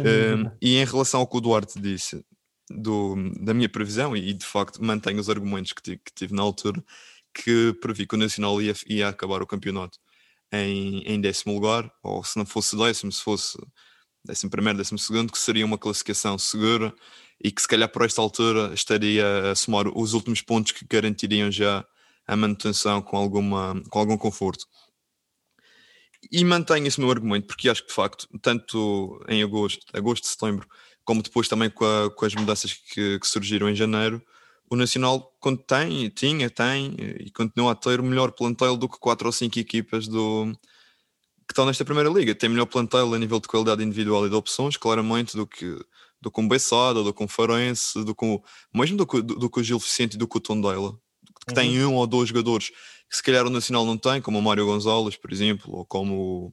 Um, 0.00 0.50
e 0.60 0.78
em 0.78 0.84
relação 0.84 1.20
ao 1.20 1.28
que 1.28 1.36
o 1.36 1.40
Duarte 1.40 1.80
disse, 1.80 2.24
do, 2.68 3.14
da 3.40 3.54
minha 3.54 3.68
previsão, 3.68 4.16
e 4.16 4.32
de 4.32 4.44
facto 4.44 4.84
mantenho 4.84 5.20
os 5.20 5.30
argumentos 5.30 5.72
que 5.72 5.80
tive, 5.80 5.98
que 5.98 6.12
tive 6.12 6.34
na 6.34 6.42
altura, 6.42 6.82
que 7.32 7.72
previ 7.80 8.04
que 8.04 8.16
o 8.16 8.18
Nacional 8.18 8.60
ia, 8.60 8.74
ia 8.88 9.08
acabar 9.08 9.40
o 9.40 9.46
campeonato 9.46 9.96
em, 10.52 11.02
em 11.02 11.20
décimo 11.20 11.54
lugar, 11.54 11.88
ou 12.02 12.24
se 12.24 12.36
não 12.36 12.44
fosse 12.44 12.76
décimo, 12.76 13.12
se 13.12 13.22
fosse 13.22 13.56
décimo 14.24 14.50
primeiro, 14.50 14.76
décimo 14.78 14.98
segundo, 14.98 15.30
que 15.30 15.38
seria 15.38 15.64
uma 15.64 15.78
classificação 15.78 16.36
segura 16.36 16.92
e 17.42 17.52
que 17.52 17.62
se 17.62 17.68
calhar 17.68 17.88
por 17.88 18.04
esta 18.04 18.20
altura 18.20 18.74
estaria 18.74 19.52
a 19.52 19.54
somar 19.54 19.86
os 19.96 20.14
últimos 20.14 20.42
pontos 20.42 20.72
que 20.72 20.84
garantiriam 20.84 21.48
já 21.48 21.86
a 22.26 22.36
manutenção 22.36 23.00
com, 23.00 23.16
alguma, 23.16 23.80
com 23.88 23.98
algum 24.00 24.18
conforto. 24.18 24.66
E 26.30 26.44
mantenho 26.44 26.86
esse 26.86 27.00
meu 27.00 27.10
argumento, 27.10 27.46
porque 27.46 27.68
acho 27.68 27.82
que 27.82 27.88
de 27.88 27.94
facto, 27.94 28.28
tanto 28.42 29.20
em 29.28 29.42
agosto, 29.42 29.86
agosto, 29.92 30.26
setembro, 30.26 30.66
como 31.04 31.22
depois 31.22 31.48
também 31.48 31.70
com, 31.70 31.84
a, 31.84 32.10
com 32.10 32.24
as 32.26 32.34
mudanças 32.34 32.72
que, 32.74 33.18
que, 33.18 33.26
surgiram 33.26 33.68
em 33.68 33.74
janeiro, 33.74 34.20
o 34.68 34.76
Nacional 34.76 35.32
tem, 35.66 36.08
tinha, 36.10 36.50
tem 36.50 36.94
e 37.20 37.30
continua 37.30 37.72
a 37.72 37.74
ter 37.74 38.00
o 38.00 38.02
melhor 38.02 38.32
plantel 38.32 38.76
do 38.76 38.88
que 38.88 38.98
quatro 38.98 39.26
ou 39.26 39.32
cinco 39.32 39.58
equipas 39.58 40.06
do, 40.06 40.52
que 41.46 41.52
estão 41.52 41.64
nesta 41.64 41.84
primeira 41.84 42.10
liga. 42.10 42.34
Tem 42.34 42.50
melhor 42.50 42.66
plantel 42.66 43.14
a 43.14 43.18
nível 43.18 43.40
de 43.40 43.48
qualidade 43.48 43.82
individual 43.82 44.26
e 44.26 44.28
de 44.28 44.34
opções, 44.34 44.76
claramente, 44.76 45.34
do 45.34 45.46
que 45.46 45.78
do 46.20 46.30
que 46.30 46.40
um 46.40 46.48
Bessada, 46.48 47.02
do 47.02 47.14
que 47.14 47.22
um 47.22 47.28
Farense, 47.28 48.04
do 48.04 48.14
que 48.14 48.40
mesmo 48.74 48.96
do 48.96 49.06
que, 49.06 49.22
do, 49.22 49.36
do 49.36 49.48
que 49.48 49.60
o 49.60 49.62
Gil 49.62 49.78
Vicente 49.78 50.14
e 50.14 50.18
do 50.18 50.26
que 50.26 50.36
o 50.36 50.40
Tondela, 50.40 50.92
que 50.92 51.50
uhum. 51.50 51.54
tem 51.54 51.84
um 51.84 51.94
ou 51.94 52.06
dois 52.06 52.28
jogadores 52.28 52.72
que 53.08 53.16
se 53.16 53.22
calhar 53.22 53.46
o 53.46 53.50
Nacional 53.50 53.84
não 53.84 53.96
tem, 53.96 54.20
como 54.20 54.38
o 54.38 54.42
Mário 54.42 54.66
Gonzalez, 54.66 55.16
por 55.16 55.32
exemplo, 55.32 55.74
ou 55.74 55.84
como 55.84 56.52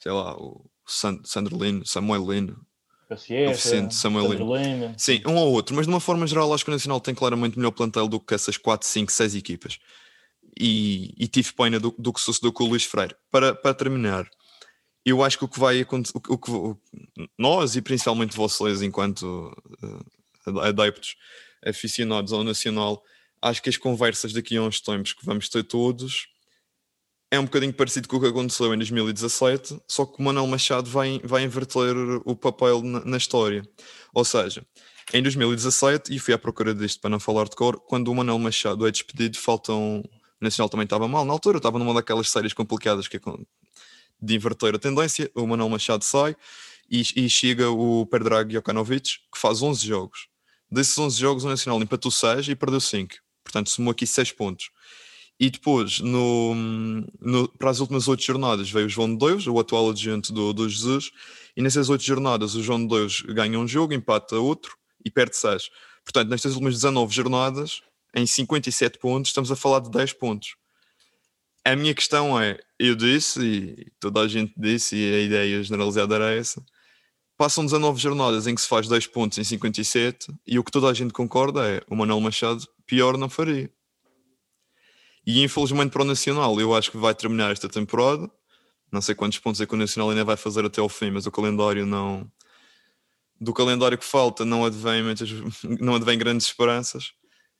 sei 0.00 0.12
lá, 0.12 0.36
o 0.36 0.64
Sandro 0.86 1.56
Lino, 1.62 1.86
Samuel 1.86 2.32
Lino. 2.32 2.66
Paciência, 3.08 3.90
Samuel 3.90 4.32
Lino. 4.32 4.94
Sim, 4.96 5.22
um 5.26 5.36
ou 5.36 5.52
outro, 5.52 5.74
mas 5.74 5.86
de 5.86 5.92
uma 5.92 6.00
forma 6.00 6.26
geral 6.26 6.52
acho 6.52 6.64
que 6.64 6.70
o 6.70 6.74
Nacional 6.74 7.00
tem 7.00 7.14
claramente 7.14 7.56
melhor 7.56 7.70
plantel 7.70 8.08
do 8.08 8.20
que 8.20 8.34
essas 8.34 8.56
4, 8.56 8.86
5, 8.86 9.12
6 9.12 9.34
equipas 9.34 9.78
e, 10.58 11.14
e 11.18 11.28
tive 11.28 11.52
pena 11.52 11.78
do, 11.78 11.94
do, 11.98 12.12
que 12.12 12.20
sucedeu 12.20 12.52
com 12.52 12.64
o 12.64 12.68
Luís 12.68 12.84
Freire. 12.84 13.14
Para, 13.30 13.54
para 13.54 13.74
terminar, 13.74 14.28
eu 15.04 15.22
acho 15.22 15.38
que 15.38 15.44
o 15.44 15.48
que 15.48 15.60
vai 15.60 15.80
acontecer, 15.80 16.16
o, 16.16 16.38
que, 16.38 16.50
o, 16.50 16.76
nós 17.38 17.76
e 17.76 17.82
principalmente 17.82 18.36
vocês, 18.36 18.82
enquanto 18.82 19.52
uh, 20.46 20.60
adeptos 20.60 21.16
aficionados 21.64 22.32
ao 22.32 22.42
Nacional, 22.42 23.02
acho 23.48 23.62
que 23.62 23.68
as 23.68 23.76
conversas 23.76 24.32
daqui 24.32 24.56
a 24.56 24.62
uns 24.62 24.80
tempos 24.80 25.12
que 25.12 25.24
vamos 25.24 25.48
ter 25.48 25.62
todos 25.62 26.28
é 27.30 27.38
um 27.38 27.44
bocadinho 27.44 27.72
parecido 27.72 28.08
com 28.08 28.16
o 28.16 28.20
que 28.20 28.26
aconteceu 28.28 28.72
em 28.72 28.76
2017, 28.76 29.80
só 29.88 30.06
que 30.06 30.20
o 30.20 30.22
Manuel 30.22 30.46
Machado 30.46 30.88
vai, 30.88 31.20
vai 31.24 31.42
inverter 31.42 31.94
o 32.24 32.36
papel 32.36 32.82
na, 32.82 33.04
na 33.04 33.16
história. 33.16 33.62
Ou 34.14 34.24
seja, 34.24 34.64
em 35.12 35.22
2017, 35.22 36.14
e 36.14 36.18
fui 36.18 36.32
à 36.32 36.38
procura 36.38 36.72
disto 36.74 37.00
para 37.00 37.10
não 37.10 37.18
falar 37.18 37.48
de 37.48 37.56
cor, 37.56 37.80
quando 37.80 38.08
o 38.08 38.14
Manuel 38.14 38.38
Machado 38.38 38.86
é 38.86 38.90
despedido, 38.90 39.38
faltam 39.38 40.02
o 40.40 40.44
Nacional 40.44 40.68
também 40.68 40.84
estava 40.84 41.08
mal 41.08 41.24
na 41.24 41.32
altura, 41.32 41.56
estava 41.56 41.78
numa 41.78 41.94
daquelas 41.94 42.28
séries 42.28 42.52
complicadas 42.52 43.08
que 43.08 43.18
de 44.20 44.34
inverter 44.34 44.74
a 44.74 44.78
tendência. 44.78 45.30
O 45.34 45.46
Manuel 45.46 45.70
Machado 45.70 46.04
sai 46.04 46.36
e, 46.90 47.02
e 47.16 47.28
chega 47.28 47.70
o 47.70 48.06
Perdrag 48.06 48.52
Jokanovic, 48.52 49.18
que 49.32 49.38
faz 49.38 49.62
11 49.62 49.86
jogos. 49.86 50.28
Desses 50.70 50.98
11 50.98 51.18
jogos, 51.18 51.44
o 51.44 51.48
Nacional 51.48 51.80
empatou 51.82 52.10
6 52.10 52.48
e 52.48 52.54
perdeu 52.54 52.80
5. 52.80 53.14
Portanto, 53.46 53.70
somou 53.70 53.92
aqui 53.92 54.06
6 54.06 54.32
pontos. 54.32 54.70
E 55.38 55.50
depois, 55.50 56.00
no, 56.00 56.54
no, 57.20 57.48
para 57.58 57.70
as 57.70 57.78
últimas 57.78 58.08
8 58.08 58.22
jornadas, 58.22 58.70
veio 58.70 58.86
o 58.86 58.88
João 58.88 59.12
de 59.12 59.18
Deus, 59.18 59.46
o 59.46 59.58
atual 59.60 59.90
adjunto 59.90 60.32
do, 60.32 60.52
do 60.52 60.68
Jesus. 60.68 61.12
E 61.56 61.62
nessas 61.62 61.88
8 61.88 62.02
jornadas, 62.02 62.54
o 62.54 62.62
João 62.62 62.80
de 62.80 62.88
Deus 62.88 63.20
ganha 63.20 63.58
um 63.58 63.68
jogo, 63.68 63.92
empata 63.94 64.36
outro 64.36 64.76
e 65.04 65.10
perde 65.10 65.36
6. 65.36 65.70
Portanto, 66.04 66.30
nestas 66.30 66.52
últimas 66.54 66.74
19 66.74 67.14
jornadas, 67.14 67.82
em 68.14 68.26
57 68.26 68.98
pontos, 68.98 69.30
estamos 69.30 69.52
a 69.52 69.56
falar 69.56 69.80
de 69.80 69.90
10 69.90 70.14
pontos. 70.14 70.56
A 71.64 71.76
minha 71.76 71.94
questão 71.94 72.40
é: 72.40 72.58
eu 72.78 72.96
disse, 72.96 73.40
e 73.40 73.86
toda 74.00 74.20
a 74.20 74.28
gente 74.28 74.54
disse, 74.56 74.96
e 74.96 75.14
a 75.14 75.20
ideia 75.20 75.62
generalizada 75.62 76.14
era 76.14 76.32
essa. 76.34 76.64
Passam 77.36 77.64
19 77.64 78.00
jornadas 78.00 78.46
em 78.46 78.54
que 78.54 78.60
se 78.62 78.68
faz 78.68 78.88
10 78.88 79.08
pontos 79.08 79.36
em 79.36 79.44
57, 79.44 80.32
e 80.46 80.58
o 80.58 80.64
que 80.64 80.72
toda 80.72 80.88
a 80.88 80.94
gente 80.94 81.12
concorda 81.12 81.68
é: 81.68 81.82
o 81.90 81.94
Manuel 81.94 82.20
Machado 82.20 82.66
pior 82.86 83.16
não 83.18 83.28
faria. 83.28 83.70
E 85.26 85.42
infelizmente 85.42 85.90
para 85.90 86.02
o 86.02 86.04
Nacional, 86.04 86.60
eu 86.60 86.74
acho 86.74 86.90
que 86.90 86.96
vai 86.96 87.14
terminar 87.14 87.50
esta 87.50 87.68
temporada. 87.68 88.30
Não 88.92 89.02
sei 89.02 89.14
quantos 89.14 89.38
pontos 89.38 89.60
é 89.60 89.66
que 89.66 89.74
o 89.74 89.78
Nacional 89.78 90.10
ainda 90.10 90.24
vai 90.24 90.36
fazer 90.36 90.64
até 90.64 90.80
ao 90.80 90.88
fim, 90.88 91.10
mas 91.10 91.26
o 91.26 91.32
calendário 91.32 91.84
não. 91.84 92.30
Do 93.40 93.52
calendário 93.52 93.98
que 93.98 94.04
falta, 94.04 94.44
não 94.44 94.64
advém, 94.64 95.02
não 95.80 95.96
advém 95.96 96.16
grandes 96.16 96.46
esperanças 96.46 97.12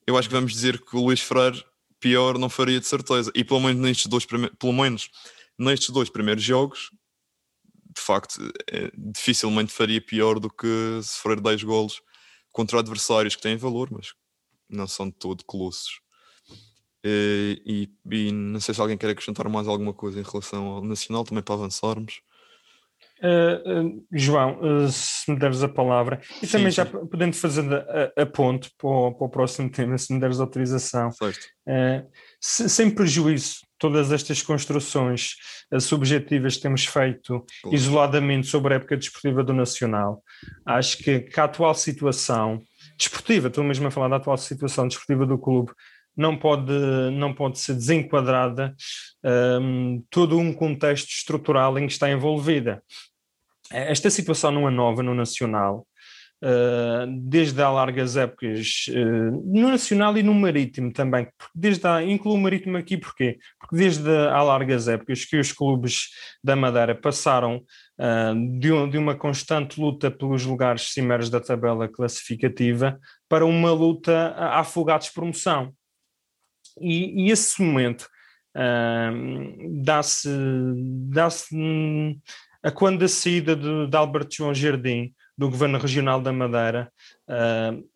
eu 0.06 0.16
acho 0.16 0.28
que 0.28 0.34
vamos 0.34 0.52
dizer 0.52 0.80
que 0.80 0.96
o 0.96 1.04
Luís 1.04 1.20
Freire 1.20 1.64
pior 1.98 2.38
não 2.38 2.48
faria 2.48 2.78
de 2.78 2.86
certeza. 2.86 3.30
E 3.34 3.42
pelo 3.42 3.60
menos 3.60 3.82
nestes 3.82 4.06
dois, 4.06 4.24
pelo 4.24 4.72
menos 4.72 5.10
nestes 5.58 5.90
dois 5.90 6.08
primeiros 6.08 6.44
jogos, 6.44 6.90
de 7.94 8.00
facto, 8.00 8.40
é, 8.70 8.90
dificilmente 8.96 9.72
faria 9.72 10.00
pior 10.00 10.38
do 10.38 10.48
que 10.48 11.00
se 11.02 11.18
for 11.20 11.40
10 11.40 11.64
golos 11.64 12.00
contra 12.52 12.78
adversários 12.78 13.34
que 13.34 13.42
têm 13.42 13.56
valor, 13.56 13.88
mas 13.90 14.12
não 14.68 14.86
são 14.86 15.06
de 15.08 15.14
todo 15.14 15.44
colossos. 15.44 16.00
E, 17.04 17.62
e, 17.64 18.28
e, 18.28 18.32
não 18.32 18.58
sei 18.58 18.74
se 18.74 18.80
alguém 18.80 18.96
quer 18.96 19.10
acrescentar 19.10 19.48
mais 19.48 19.68
alguma 19.68 19.94
coisa 19.94 20.18
em 20.18 20.24
relação 20.24 20.66
ao 20.66 20.84
Nacional, 20.84 21.24
também 21.24 21.42
para 21.42 21.54
avançarmos. 21.54 22.20
Uh, 23.22 23.86
uh, 23.86 24.06
João, 24.12 24.58
uh, 24.60 24.88
se 24.90 25.30
me 25.30 25.38
deres 25.38 25.62
a 25.62 25.68
palavra, 25.68 26.20
e 26.42 26.46
sim, 26.46 26.52
também 26.52 26.70
sim. 26.70 26.76
já 26.76 26.84
podendo 26.84 27.34
fazer 27.34 27.64
a, 27.72 28.22
a 28.22 28.26
ponte 28.26 28.70
para 28.76 28.88
o, 28.88 29.14
para 29.14 29.26
o, 29.26 29.30
próximo 29.30 29.70
tema, 29.70 29.96
se 29.96 30.12
me 30.12 30.20
deres 30.20 30.38
autorização, 30.38 31.10
se, 32.38 32.68
sem 32.68 32.90
prejuízo, 32.90 33.60
todas 33.78 34.12
estas 34.12 34.42
construções 34.42 35.36
subjetivas 35.80 36.56
que 36.56 36.62
temos 36.62 36.84
feito 36.84 37.44
isoladamente 37.72 38.48
sobre 38.48 38.74
a 38.74 38.76
época 38.76 38.98
desportiva 38.98 39.42
do 39.42 39.54
Nacional, 39.54 40.22
acho 40.66 40.98
que, 40.98 41.20
que 41.20 41.40
a 41.40 41.44
atual 41.44 41.74
situação 41.74 42.62
desportiva, 42.96 43.48
estou 43.48 43.64
mesmo 43.64 43.86
a 43.86 43.90
falar 43.90 44.08
da 44.08 44.16
atual 44.16 44.36
situação 44.36 44.88
desportiva 44.88 45.26
do 45.26 45.38
clube, 45.38 45.72
não 46.16 46.36
pode, 46.36 46.72
não 47.12 47.34
pode 47.34 47.58
ser 47.58 47.74
desenquadrada 47.74 48.74
um, 49.60 50.02
todo 50.10 50.38
um 50.38 50.52
contexto 50.52 51.10
estrutural 51.10 51.78
em 51.78 51.86
que 51.86 51.92
está 51.92 52.10
envolvida. 52.10 52.82
Esta 53.70 54.08
situação 54.08 54.50
não 54.50 54.66
é 54.66 54.70
nova 54.70 55.02
no 55.02 55.14
Nacional, 55.14 55.86
uh, 56.42 57.06
desde 57.20 57.60
há 57.60 57.68
largas 57.68 58.16
épocas, 58.16 58.86
uh, 58.88 59.42
no 59.44 59.68
Nacional 59.68 60.16
e 60.16 60.22
no 60.22 60.32
Marítimo 60.32 60.92
também, 60.92 61.28
desde 61.54 61.86
há, 61.86 62.02
incluo 62.02 62.34
o 62.34 62.38
Marítimo 62.38 62.76
aqui 62.76 62.96
porquê? 62.96 63.38
Porque 63.58 63.76
desde 63.76 64.08
há 64.08 64.42
largas 64.42 64.88
épocas 64.88 65.24
que 65.24 65.36
os 65.36 65.52
clubes 65.52 66.08
da 66.42 66.56
Madeira 66.56 66.94
passaram 66.94 67.62
de, 68.58 68.72
um, 68.72 68.88
de 68.88 68.98
uma 68.98 69.14
constante 69.14 69.80
luta 69.80 70.10
pelos 70.10 70.44
lugares 70.44 70.92
cimeiros 70.92 71.30
da 71.30 71.40
tabela 71.40 71.88
classificativa 71.88 72.98
para 73.28 73.46
uma 73.46 73.72
luta 73.72 74.34
a 74.36 74.60
afogados 74.60 75.08
promoção. 75.08 75.72
E, 76.80 77.26
e 77.26 77.30
esse 77.30 77.62
momento 77.62 78.06
uh, 78.56 79.82
dá-se 79.82 80.28
dá 81.08 81.28
a 82.62 82.70
quando 82.70 83.00
da 83.00 83.08
saída 83.08 83.54
de, 83.54 83.86
de 83.86 83.96
Alberto 83.96 84.34
João 84.34 84.54
Jardim 84.54 85.14
do 85.38 85.48
Governo 85.48 85.78
Regional 85.78 86.20
da 86.20 86.32
Madeira, 86.32 86.92
uh, 87.28 87.88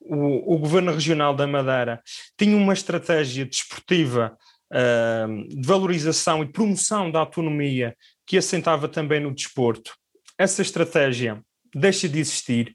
o, 0.00 0.54
o, 0.54 0.58
Governo 0.58 0.92
Regional 0.92 1.34
da 1.34 1.46
Madeira 1.46 2.02
tinha 2.36 2.56
uma 2.56 2.72
estratégia 2.72 3.44
desportiva 3.44 4.36
uh, 4.72 5.48
de 5.48 5.66
valorização 5.66 6.42
e 6.42 6.52
promoção 6.52 7.10
da 7.10 7.20
autonomia 7.20 7.96
que 8.28 8.38
assentava 8.38 8.86
também 8.86 9.20
no 9.20 9.34
desporto. 9.34 9.92
Essa 10.38 10.62
estratégia 10.62 11.42
deixa 11.74 12.08
de 12.08 12.18
existir 12.20 12.74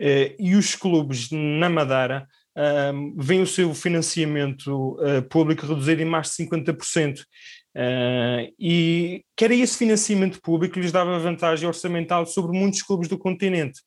uh, 0.00 0.34
e 0.38 0.56
os 0.56 0.74
clubes 0.74 1.28
na 1.30 1.68
Madeira 1.68 2.26
um, 2.56 3.14
vem 3.16 3.42
o 3.42 3.46
seu 3.46 3.74
financiamento 3.74 4.96
uh, 5.00 5.22
público 5.28 5.66
reduzido 5.66 6.02
em 6.02 6.04
mais 6.04 6.28
de 6.28 6.46
50%. 6.46 7.20
Uh, 7.20 7.24
ah, 7.76 8.46
e 8.56 9.24
que 9.36 9.44
era 9.44 9.52
esse 9.52 9.76
financiamento 9.76 10.40
público 10.40 10.74
que 10.74 10.80
lhes 10.80 10.92
dava 10.92 11.18
vantagem 11.18 11.66
orçamental 11.66 12.24
sobre 12.24 12.56
muitos 12.56 12.82
clubes 12.82 13.08
do 13.08 13.18
continente. 13.18 13.80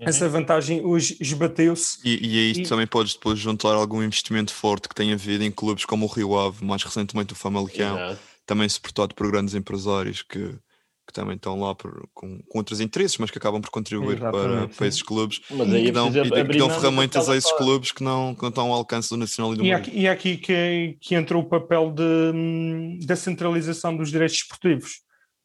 Uhum. 0.00 0.08
Essa 0.08 0.28
vantagem 0.28 0.84
hoje 0.84 1.16
esbateu-se. 1.20 1.98
E, 2.04 2.18
e 2.20 2.38
aí 2.38 2.62
e... 2.62 2.68
também 2.68 2.86
podes 2.86 3.14
depois 3.14 3.38
juntar 3.38 3.74
algum 3.74 4.02
investimento 4.02 4.52
forte 4.52 4.88
que 4.88 4.94
tenha 4.94 5.14
havido 5.14 5.44
em 5.44 5.52
clubes 5.52 5.84
como 5.84 6.06
o 6.06 6.08
Rio 6.08 6.36
Ave, 6.36 6.64
mais 6.64 6.82
recentemente 6.82 7.32
o 7.32 7.36
Famalicão, 7.36 7.96
Exato. 7.96 8.31
Também 8.46 8.68
suportado 8.68 9.14
por 9.14 9.30
grandes 9.30 9.54
empresários 9.54 10.22
que 10.22 10.58
que 11.06 11.12
também 11.12 11.36
estão 11.36 11.58
lá 11.58 11.74
por, 11.74 12.08
com, 12.14 12.40
com 12.42 12.58
outros 12.58 12.80
interesses, 12.80 13.18
mas 13.18 13.30
que 13.30 13.38
acabam 13.38 13.60
por 13.60 13.70
contribuir 13.70 14.18
para, 14.18 14.68
para 14.68 14.86
esses 14.86 15.02
clubes 15.02 15.40
e 15.50 15.84
que 15.84 15.92
dão, 15.92 16.08
e 16.08 16.46
que 16.46 16.58
dão 16.58 16.70
ferramentas 16.70 17.28
a 17.28 17.36
esses 17.36 17.52
clubes 17.52 17.92
que 17.92 18.02
não, 18.02 18.34
que 18.34 18.42
não 18.42 18.48
estão 18.48 18.68
ao 18.68 18.74
alcance 18.74 19.10
do 19.10 19.16
Nacional 19.16 19.52
e 19.52 19.56
do 19.56 19.64
e 19.64 19.72
aqui, 19.72 19.90
e 19.92 20.08
aqui 20.08 20.36
que, 20.36 20.96
que 21.00 21.14
entra 21.14 21.36
o 21.36 21.44
papel 21.44 21.92
de, 21.92 23.04
da 23.04 23.16
centralização 23.16 23.96
dos 23.96 24.10
direitos 24.10 24.36
esportivos. 24.36 25.00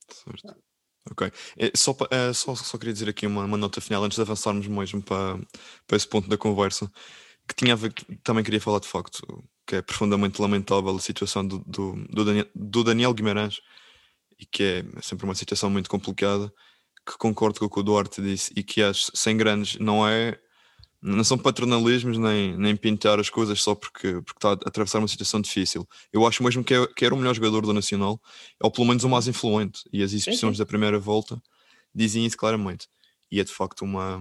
Certo. 0.09 0.55
Ok. 1.11 1.31
É, 1.57 1.71
só, 1.75 1.95
é, 2.11 2.33
só, 2.33 2.53
só 2.53 2.77
queria 2.77 2.93
dizer 2.93 3.09
aqui 3.09 3.25
uma, 3.25 3.45
uma 3.45 3.57
nota 3.57 3.81
final 3.81 4.03
antes 4.03 4.17
de 4.17 4.21
avançarmos 4.21 4.67
mesmo 4.67 5.01
para, 5.01 5.39
para 5.87 5.97
esse 5.97 6.07
ponto 6.07 6.29
da 6.29 6.37
conversa, 6.37 6.91
que 7.47 7.55
tinha 7.55 7.73
a 7.73 7.75
ver, 7.75 7.93
também 8.23 8.43
queria 8.43 8.61
falar 8.61 8.79
de 8.79 8.87
facto, 8.87 9.43
que 9.65 9.77
é 9.77 9.81
profundamente 9.81 10.41
lamentável 10.41 10.95
a 10.95 10.99
situação 10.99 11.47
do, 11.47 11.59
do, 11.59 11.93
do, 12.09 12.25
Daniel, 12.25 12.47
do 12.53 12.83
Daniel 12.83 13.13
Guimarães, 13.13 13.61
e 14.39 14.45
que 14.45 14.63
é 14.63 15.01
sempre 15.01 15.25
uma 15.25 15.35
situação 15.35 15.69
muito 15.69 15.89
complicada, 15.89 16.51
que 17.05 17.17
concordo 17.17 17.59
com 17.59 17.65
o 17.65 17.69
que 17.69 17.79
o 17.79 17.83
Duarte 17.83 18.21
disse 18.21 18.51
e 18.55 18.63
que 18.63 18.81
acho 18.81 19.11
sem 19.15 19.37
grandes 19.37 19.79
não 19.79 20.07
é 20.07 20.37
não 21.01 21.23
são 21.23 21.37
paternalismos 21.37 22.17
nem, 22.17 22.57
nem 22.57 22.75
pintar 22.75 23.19
as 23.19 23.29
coisas 23.29 23.61
só 23.61 23.75
porque, 23.75 24.13
porque 24.21 24.37
está 24.37 24.49
a 24.49 24.53
atravessar 24.53 24.97
uma 24.97 25.07
situação 25.07 25.39
difícil. 25.39 25.87
Eu 26.11 26.25
acho 26.25 26.43
mesmo 26.43 26.63
que, 26.63 26.73
é, 26.73 26.87
que 26.87 27.05
era 27.05 27.13
o 27.13 27.17
melhor 27.17 27.35
jogador 27.35 27.61
do 27.61 27.73
Nacional, 27.73 28.19
ou 28.59 28.71
pelo 28.71 28.87
menos 28.87 29.03
o 29.03 29.09
mais 29.09 29.27
influente, 29.27 29.81
e 29.93 30.01
as 30.01 30.11
exibições 30.11 30.39
sim, 30.39 30.53
sim. 30.53 30.57
da 30.57 30.65
primeira 30.65 30.99
volta 30.99 31.41
dizem 31.93 32.25
isso 32.25 32.35
claramente. 32.35 32.87
E 33.31 33.39
é 33.39 33.43
de 33.43 33.53
facto 33.53 33.83
uma, 33.83 34.19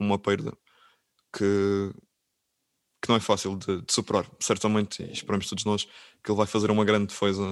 uma 0.00 0.18
perda 0.18 0.56
que, 1.36 1.92
que 3.00 3.08
não 3.08 3.16
é 3.16 3.20
fácil 3.20 3.56
de, 3.56 3.80
de 3.82 3.92
superar, 3.92 4.26
certamente, 4.38 5.02
e 5.02 5.12
esperamos 5.12 5.48
todos 5.48 5.64
nós 5.64 5.84
que 6.22 6.30
ele 6.30 6.36
vai 6.36 6.46
fazer 6.46 6.70
uma 6.70 6.84
grande 6.84 7.06
defesa 7.06 7.42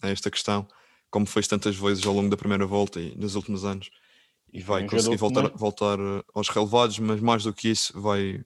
a, 0.00 0.06
a 0.06 0.10
esta 0.10 0.30
questão 0.30 0.66
como 1.10 1.26
fez 1.26 1.46
tantas 1.46 1.76
vezes 1.76 2.06
ao 2.06 2.12
longo 2.12 2.28
da 2.28 2.36
primeira 2.36 2.66
volta 2.66 3.00
e 3.00 3.14
nos 3.16 3.34
últimos 3.36 3.64
anos. 3.64 3.90
E 4.52 4.60
vai 4.60 4.84
um 4.84 4.86
conseguir 4.86 5.16
voltar, 5.16 5.48
voltar 5.50 5.98
eh, 5.98 6.22
aos 6.34 6.48
relevados, 6.48 6.98
mas 6.98 7.20
mais 7.20 7.44
do 7.44 7.52
que 7.52 7.68
isso, 7.68 7.98
vai, 8.00 8.44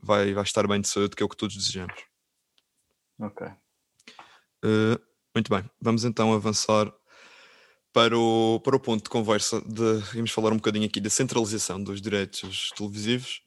vai, 0.00 0.32
vai 0.32 0.42
estar 0.42 0.66
bem 0.66 0.80
de 0.80 0.88
saúde, 0.88 1.14
que 1.14 1.22
é 1.22 1.26
o 1.26 1.28
que 1.28 1.36
todos 1.36 1.56
desejamos. 1.56 1.94
Ok. 3.20 3.46
Uh, 4.64 5.00
muito 5.34 5.48
bem, 5.48 5.68
vamos 5.80 6.04
então 6.04 6.32
avançar 6.32 6.92
para 7.92 8.18
o, 8.18 8.60
para 8.60 8.76
o 8.76 8.80
ponto 8.80 9.04
de 9.04 9.10
conversa 9.10 9.60
de 9.60 9.98
vamos 10.14 10.30
falar 10.30 10.52
um 10.52 10.56
bocadinho 10.56 10.86
aqui 10.86 11.00
da 11.00 11.10
centralização 11.10 11.82
dos 11.82 12.00
direitos 12.00 12.70
televisivos 12.76 13.42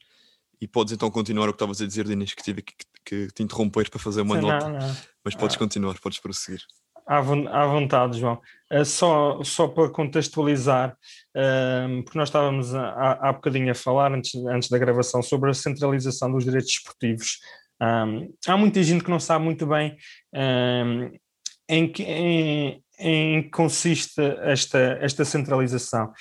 e 0.61 0.67
podes 0.67 0.93
então 0.93 1.09
continuar 1.09 1.49
o 1.49 1.51
que 1.51 1.55
estavas 1.55 1.81
a 1.81 1.87
dizer, 1.87 2.05
Dinis, 2.05 2.35
que 2.35 2.43
tive 2.43 2.61
que, 2.61 2.73
que, 3.03 3.27
te 3.33 3.41
interromper 3.41 3.89
para 3.89 3.99
fazer 3.99 4.21
uma 4.21 4.35
não, 4.35 4.49
nota, 4.49 4.69
não. 4.69 4.95
mas 5.25 5.33
podes 5.33 5.55
ah. 5.55 5.59
continuar, 5.59 5.99
podes 5.99 6.19
prosseguir. 6.19 6.61
À, 7.07 7.19
vontade, 7.19 8.19
João. 8.19 8.39
Uh, 8.71 8.85
só, 8.85 9.43
só 9.43 9.67
para 9.67 9.89
contextualizar, 9.89 10.95
uh, 11.35 12.03
porque 12.03 12.17
nós 12.17 12.29
estávamos 12.29 12.73
há, 12.75 13.17
há 13.19 13.33
bocadinho 13.33 13.71
a 13.71 13.75
falar, 13.75 14.13
antes, 14.13 14.33
antes 14.45 14.69
da 14.69 14.77
gravação, 14.77 15.21
sobre 15.21 15.49
a 15.49 15.53
centralização 15.53 16.31
dos 16.31 16.45
direitos 16.45 16.69
esportivos. 16.69 17.39
Um, 17.81 18.31
há 18.47 18.55
muita 18.55 18.81
gente 18.83 19.03
que 19.03 19.09
não 19.09 19.19
sabe 19.19 19.43
muito 19.43 19.65
bem 19.65 19.97
um, 20.33 21.11
em, 21.67 21.91
que, 21.91 22.03
em, 22.03 22.83
em 22.99 23.43
que 23.43 23.49
consiste 23.49 24.21
esta, 24.43 24.99
esta 25.01 25.25
centralização. 25.25 26.13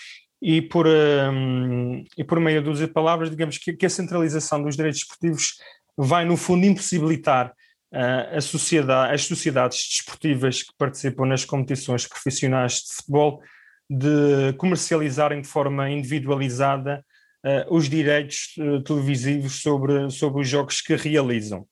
E 0.43 0.63
por, 0.63 0.87
um, 0.87 2.03
e 2.17 2.25
por 2.25 2.41
meia 2.41 2.63
dúzia 2.63 2.87
de 2.87 2.93
palavras, 2.93 3.31
digamos 3.31 3.59
que, 3.59 3.75
que 3.75 3.85
a 3.85 3.91
centralização 3.91 4.63
dos 4.63 4.75
direitos 4.75 5.01
esportivos 5.01 5.57
vai, 5.97 6.25
no 6.25 6.37
fundo, 6.37 6.65
impossibilitar 6.65 7.53
uh, 7.93 8.41
sociedade, 8.41 9.15
as 9.15 9.25
sociedades 9.25 9.87
desportivas 9.89 10.63
que 10.63 10.73
participam 10.79 11.27
nas 11.27 11.45
competições 11.45 12.07
profissionais 12.07 12.75
de 12.75 12.95
futebol 12.95 13.43
de 13.89 14.53
comercializarem 14.57 15.43
de 15.43 15.49
forma 15.49 15.91
individualizada 15.91 17.05
uh, 17.45 17.75
os 17.75 17.89
direitos 17.89 18.55
uh, 18.59 18.81
televisivos 18.83 19.61
sobre, 19.61 20.09
sobre 20.11 20.43
os 20.43 20.49
jogos 20.49 20.81
que 20.81 20.95
realizam. 20.95 21.67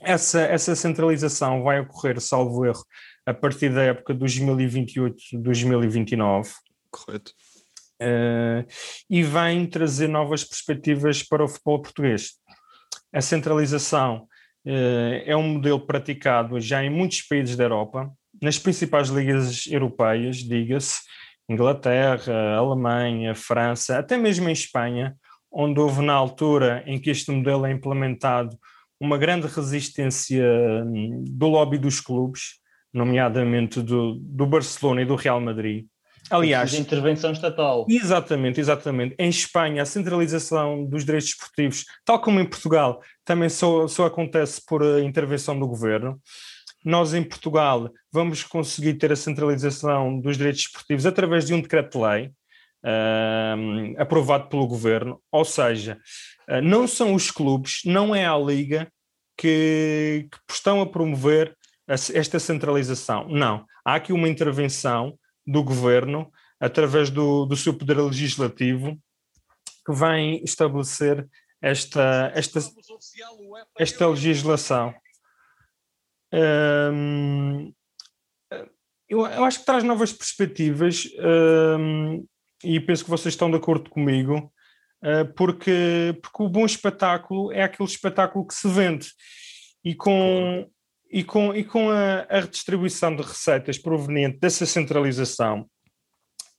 Essa, 0.00 0.42
essa 0.42 0.74
centralização 0.74 1.62
vai 1.62 1.80
ocorrer, 1.80 2.20
salvo 2.20 2.64
erro, 2.64 2.84
a 3.26 3.34
partir 3.34 3.70
da 3.70 3.82
época 3.82 4.14
2028-2029. 4.14 6.48
Correto. 6.90 7.32
Uh, 8.02 8.66
e 9.08 9.22
vem 9.22 9.66
trazer 9.66 10.08
novas 10.08 10.42
perspectivas 10.42 11.22
para 11.22 11.44
o 11.44 11.48
futebol 11.48 11.80
português. 11.80 12.32
A 13.12 13.20
centralização 13.20 14.26
eh, 14.64 15.24
é 15.26 15.36
um 15.36 15.54
modelo 15.54 15.80
praticado 15.80 16.60
já 16.60 16.82
em 16.84 16.90
muitos 16.90 17.22
países 17.22 17.56
da 17.56 17.64
Europa, 17.64 18.10
nas 18.40 18.58
principais 18.58 19.08
ligas 19.08 19.66
europeias, 19.66 20.38
diga-se, 20.38 21.00
Inglaterra, 21.48 22.56
Alemanha, 22.56 23.34
França, 23.34 23.98
até 23.98 24.16
mesmo 24.16 24.48
em 24.48 24.52
Espanha, 24.52 25.16
onde 25.50 25.80
houve 25.80 26.02
na 26.02 26.14
altura 26.14 26.82
em 26.86 26.98
que 26.98 27.10
este 27.10 27.30
modelo 27.30 27.66
é 27.66 27.72
implementado 27.72 28.56
uma 28.98 29.18
grande 29.18 29.46
resistência 29.48 30.44
hum, 30.86 31.24
do 31.28 31.48
lobby 31.48 31.76
dos 31.76 32.00
clubes, 32.00 32.60
nomeadamente 32.92 33.82
do, 33.82 34.14
do 34.20 34.46
Barcelona 34.46 35.02
e 35.02 35.04
do 35.04 35.16
Real 35.16 35.40
Madrid, 35.40 35.86
Aliás, 36.30 36.70
de 36.70 36.80
intervenção 36.80 37.32
estatal. 37.32 37.84
Exatamente, 37.88 38.60
exatamente. 38.60 39.14
Em 39.18 39.28
Espanha, 39.28 39.82
a 39.82 39.86
centralização 39.86 40.84
dos 40.84 41.04
direitos 41.04 41.30
esportivos, 41.30 41.84
tal 42.04 42.20
como 42.20 42.40
em 42.40 42.46
Portugal, 42.46 43.00
também 43.24 43.48
só, 43.48 43.86
só 43.86 44.06
acontece 44.06 44.62
por 44.66 44.82
intervenção 45.00 45.58
do 45.58 45.66
governo. 45.66 46.20
Nós, 46.84 47.14
em 47.14 47.22
Portugal, 47.22 47.90
vamos 48.12 48.42
conseguir 48.42 48.94
ter 48.94 49.12
a 49.12 49.16
centralização 49.16 50.18
dos 50.18 50.36
direitos 50.36 50.62
esportivos 50.62 51.06
através 51.06 51.44
de 51.44 51.54
um 51.54 51.60
decreto-lei 51.60 52.30
uh, 52.84 53.94
aprovado 54.00 54.48
pelo 54.48 54.66
governo, 54.66 55.20
ou 55.30 55.44
seja, 55.44 55.98
uh, 56.48 56.60
não 56.60 56.88
são 56.88 57.14
os 57.14 57.30
clubes, 57.30 57.82
não 57.84 58.14
é 58.14 58.26
a 58.26 58.36
Liga 58.36 58.90
que, 59.36 60.28
que 60.30 60.54
estão 60.54 60.80
a 60.80 60.86
promover 60.86 61.56
esta 61.86 62.38
centralização. 62.38 63.28
Não. 63.28 63.64
Há 63.84 63.96
aqui 63.96 64.12
uma 64.12 64.28
intervenção 64.28 65.18
do 65.46 65.62
governo 65.62 66.30
através 66.60 67.10
do, 67.10 67.44
do 67.44 67.56
seu 67.56 67.74
poder 67.74 67.98
legislativo, 67.98 68.96
que 69.84 69.92
vem 69.92 70.42
estabelecer 70.44 71.28
esta, 71.60 72.30
esta, 72.34 72.60
esta 73.78 74.06
legislação. 74.08 74.94
Eu, 79.08 79.26
eu, 79.26 79.44
acho 79.44 79.60
que 79.60 79.66
traz 79.66 79.84
novas 79.84 80.12
perspectivas 80.12 81.04
e 82.64 82.80
penso 82.80 83.04
que 83.04 83.10
vocês 83.10 83.34
estão 83.34 83.50
de 83.50 83.56
acordo 83.56 83.90
comigo, 83.90 84.52
uh, 85.02 85.32
porque, 85.34 86.18
porque 86.22 86.42
o 86.42 86.48
bom 86.48 86.64
espetáculo 86.64 87.52
é 87.52 87.62
aquele 87.62 87.88
espetáculo 87.88 88.46
que 88.46 88.54
se 88.54 88.68
vende. 88.68 89.08
E 89.84 89.94
com, 89.94 90.70
e 91.12 91.22
com, 91.22 91.54
e 91.54 91.62
com 91.62 91.90
a, 91.90 92.20
a 92.28 92.40
redistribuição 92.40 93.14
de 93.14 93.22
receitas 93.22 93.76
proveniente 93.76 94.38
dessa 94.38 94.64
centralização, 94.64 95.68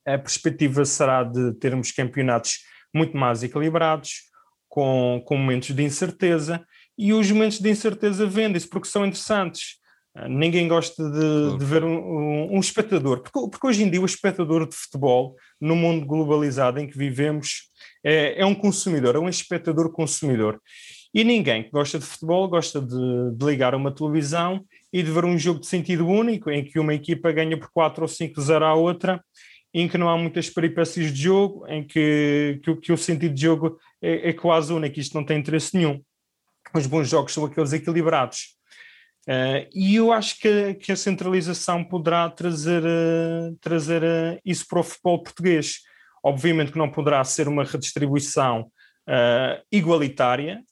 a 0.06 0.18
perspectiva 0.18 0.86
será 0.86 1.24
de 1.24 1.54
termos 1.56 1.92
campeonatos 1.92 2.60
muito 2.94 3.18
mais 3.18 3.42
equilibrados, 3.42 4.32
com, 4.70 5.24
com 5.26 5.38
momentos 5.38 5.74
de 5.74 5.84
incerteza, 5.84 6.64
e 6.98 7.14
os 7.14 7.32
momentos 7.32 7.60
de 7.60 7.70
incerteza 7.70 8.28
vendem-se 8.28 8.70
porque 8.70 8.88
são 8.88 9.06
interessantes. 9.06 9.78
Ah, 10.16 10.30
ninguém 10.30 10.68
gosta 10.68 11.04
de, 11.10 11.58
de 11.58 11.66
ver 11.66 11.84
um, 11.84 11.98
um, 11.98 12.56
um 12.56 12.60
espectador, 12.60 13.22
porque, 13.22 13.50
porque, 13.50 13.68
hoje 13.68 13.84
em 13.84 13.90
dia 13.90 14.02
o 14.02 14.06
espectador 14.06 14.68
de 14.70 14.76
futebol, 14.76 15.36
no 15.60 15.76
mundo 15.76 16.06
globalizado 16.06 16.80
em 16.80 16.88
que 16.88 16.96
vivemos, 16.96 17.72
é, 18.04 18.40
é 18.42 18.46
um 18.46 18.54
consumidor, 18.54 19.16
é 19.16 19.20
um 19.20 19.30
espectador 19.30 19.92
consumidor. 19.92 20.62
E 21.14 21.24
ninguém 21.24 21.64
que 21.64 21.70
gosta 21.70 22.00
de 22.00 22.06
futebol 22.06 22.48
gosta 22.48 22.82
de, 22.82 23.36
de, 23.36 23.46
ligar 23.46 23.76
uma 23.76 23.94
televisão 23.94 24.66
e 24.92 25.04
de 25.04 25.12
ver 25.12 25.26
um 25.26 25.38
jogo 25.38 25.60
de 25.60 25.68
sentido 25.68 26.08
único, 26.08 26.50
em 26.50 26.64
que 26.64 26.80
uma 26.80 26.94
equipa 26.94 27.32
ganha 27.32 27.58
por 27.58 27.70
4 27.72 28.02
ou 28.02 28.08
5 28.08 28.42
0 28.42 28.66
à 28.66 28.74
outra, 28.74 29.24
em 29.74 29.88
que 29.88 29.98
não 29.98 30.10
há 30.10 30.18
muitas 30.18 30.50
peripécias 30.50 31.14
de 31.14 31.22
jogo, 31.22 31.68
em 31.68 31.86
que, 31.86 32.60
que, 32.64 32.76
que 32.78 32.92
o 32.92 32.98
sentido 32.98 33.34
de 33.34 33.42
jogo 33.42 33.78
é, 34.02 34.30
é 34.30 34.34
quase 34.34 34.74
único, 34.74 35.00
isto 35.00 35.14
não 35.16 35.26
tem 35.26 35.40
interesse 35.40 35.76
nenhum. 35.78 36.02
Os 36.74 36.88
bons 36.88 37.10
jogos 37.10 37.34
são 37.34 37.46
aqueles 37.46 37.74
equilibrados. 37.74 38.56
Uh, 39.28 39.70
e 39.74 39.96
eu 39.96 40.12
acho 40.12 40.38
que, 40.40 40.74
que, 40.76 40.92
a 40.92 40.98
centralização 40.98 41.84
poderá 41.84 42.30
trazer, 42.30 42.84
uh, 42.84 43.56
trazer 43.62 44.04
uh, 44.04 44.40
isso 44.44 44.66
para 44.68 44.80
o 44.80 44.84
futebol 44.84 45.24
português. 45.24 45.80
Obviamente 46.22 46.72
que 46.72 46.78
não 46.78 46.92
poderá 46.92 47.24
ser 47.24 47.48
uma 47.48 47.64
redistribuição 47.64 48.72
igualitária, 49.70 50.64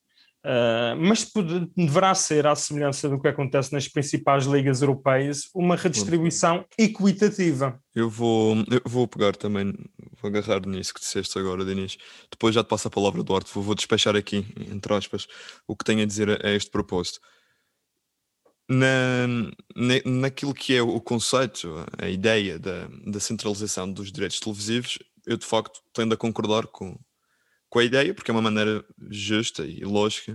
mas 0.99 1.23
pode, 1.23 1.67
deverá 1.75 2.15
ser, 2.15 2.47
à 2.47 2.55
semelhança 2.55 3.07
do 3.07 3.19
que 3.19 3.27
acontece 3.27 3.71
nas 3.71 3.87
principais 3.87 4.45
ligas 4.45 4.81
europeias, 4.81 5.49
uma 5.53 5.75
redistribuição 5.75 6.65
equitativa. 6.77 7.79
Eu 7.93 8.09
vou, 8.09 8.55
eu 8.55 8.81
vou 8.85 9.07
pegar 9.07 9.35
também, 9.35 9.73
vou 10.21 10.29
agarrar 10.29 10.65
nisso 10.65 10.93
que 10.93 10.99
disseste 10.99 11.37
agora, 11.37 11.63
Denis. 11.65 11.97
Depois 12.29 12.55
já 12.55 12.63
te 12.63 12.67
passo 12.67 12.87
a 12.87 12.91
palavra, 12.91 13.23
Duarte. 13.23 13.51
Vou, 13.53 13.63
vou 13.63 13.75
despechar 13.75 14.15
aqui, 14.15 14.45
entre 14.71 14.93
aspas, 14.93 15.27
o 15.67 15.75
que 15.75 15.85
tenho 15.85 16.01
a 16.01 16.05
dizer 16.05 16.29
a, 16.29 16.47
a 16.47 16.51
este 16.51 16.71
propósito 16.71 17.19
na, 18.71 19.27
na, 19.75 19.93
naquilo 20.05 20.53
que 20.53 20.73
é 20.73 20.81
o 20.81 21.01
conceito, 21.01 21.85
a 21.97 22.07
ideia 22.07 22.57
da, 22.57 22.87
da 23.05 23.19
centralização 23.19 23.91
dos 23.91 24.11
direitos 24.11 24.39
televisivos, 24.39 24.97
eu 25.27 25.35
de 25.35 25.45
facto 25.45 25.81
tendo 25.93 26.13
a 26.13 26.17
concordar 26.17 26.65
com, 26.67 26.97
com 27.71 27.79
a 27.79 27.85
ideia, 27.85 28.13
porque 28.13 28.29
é 28.29 28.33
uma 28.33 28.41
maneira 28.41 28.85
justa 29.09 29.65
e 29.65 29.79
lógica 29.79 30.33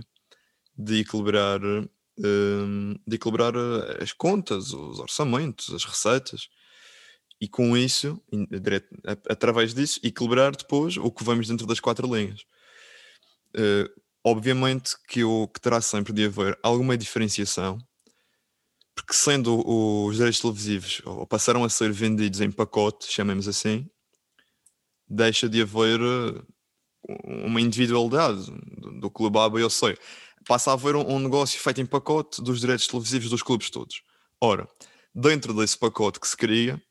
de 0.75 1.01
equilibrar, 1.01 1.61
hum, 1.63 2.95
de 3.05 3.15
equilibrar 3.15 3.53
eh, 3.55 4.03
as 4.03 4.11
contas, 4.11 4.73
os 4.73 4.97
orçamentos, 4.97 5.71
as 5.71 5.85
receitas, 5.85 6.49
e 7.39 7.47
com 7.47 7.77
isso, 7.77 8.19
através 9.29 9.75
disso, 9.75 9.99
equilibrar 10.03 10.55
depois 10.55 10.97
o 10.97 11.11
que 11.11 11.23
vamos 11.23 11.47
dentro 11.47 11.67
das 11.67 11.79
quatro 11.79 12.11
linhas. 12.11 12.41
Uh, 13.55 13.87
obviamente 14.23 14.95
que, 15.07 15.23
o, 15.23 15.47
que 15.47 15.61
terá 15.61 15.79
sempre 15.79 16.11
de 16.11 16.25
haver 16.25 16.57
alguma 16.63 16.97
diferenciação 16.97 17.77
porque 18.95 19.13
sendo 19.13 19.63
os 19.65 20.15
direitos 20.15 20.41
televisivos 20.41 21.01
ou 21.05 21.25
passaram 21.27 21.63
a 21.63 21.69
ser 21.69 21.91
vendidos 21.91 22.41
em 22.41 22.51
pacote, 22.51 23.11
chamemos 23.11 23.47
assim, 23.47 23.87
deixa 25.07 25.47
de 25.47 25.61
haver 25.61 26.01
eh, 26.01 26.41
uma 27.23 27.61
individualidade 27.61 28.51
do, 28.77 28.99
do 28.99 29.11
clube 29.11 29.37
A, 29.39 29.49
B 29.49 29.63
ou 29.63 29.69
C. 29.69 29.97
Passa 30.45 30.71
a 30.71 30.73
haver 30.73 30.95
um, 30.95 31.15
um, 31.15 31.19
negócio 31.19 31.59
feito 31.59 31.81
em 31.81 31.85
pacote 31.85 32.41
dos 32.41 32.59
direitos 32.59 32.87
televisivos 32.87 33.29
dos 33.29 33.43
clubes 33.43 33.69
todos. 33.69 34.01
Ora, 34.41 34.67
dentro 35.13 35.53
desse 35.53 35.77
pacote 35.77 36.19
que 36.19 36.27
se 36.27 36.37
cria, 36.37 36.81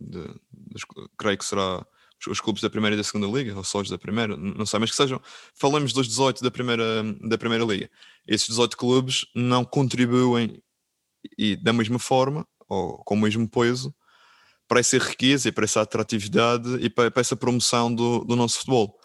de, 0.00 0.22
de, 0.24 0.82
creio 1.18 1.38
que 1.38 1.44
será 1.44 1.84
os, 2.28 2.40
clubes 2.40 2.62
da 2.62 2.70
primeira 2.70 2.94
e 2.94 2.96
da 2.96 3.04
segunda 3.04 3.26
liga, 3.26 3.56
ou 3.56 3.64
só 3.64 3.80
os 3.80 3.88
da 3.88 3.98
primeira, 3.98 4.36
não 4.36 4.64
sei, 4.64 4.78
mas 4.78 4.90
que 4.90 4.96
sejam, 4.96 5.20
falamos 5.54 5.92
dos 5.92 6.06
18 6.08 6.42
da 6.42 6.50
primeira, 6.50 7.02
da 7.28 7.36
primeira 7.36 7.64
liga. 7.64 7.90
Esses 8.26 8.48
18 8.48 8.76
clubes 8.76 9.26
não 9.34 9.64
contribuem 9.64 10.62
e 11.38 11.56
da 11.56 11.72
mesma 11.72 11.98
forma, 11.98 12.46
ou 12.68 12.98
com 13.04 13.14
o 13.14 13.20
mesmo 13.20 13.48
peso, 13.48 13.94
para 14.68 14.80
essa 14.80 14.96
riqueza 14.98 15.48
e 15.48 15.52
para 15.52 15.64
essa 15.64 15.82
atratividade 15.82 16.76
e 16.80 16.88
para, 16.88 17.10
para 17.10 17.20
essa 17.20 17.36
promoção 17.36 17.94
do, 17.94 18.24
do 18.24 18.36
nosso 18.36 18.58
futebol. 18.58 18.98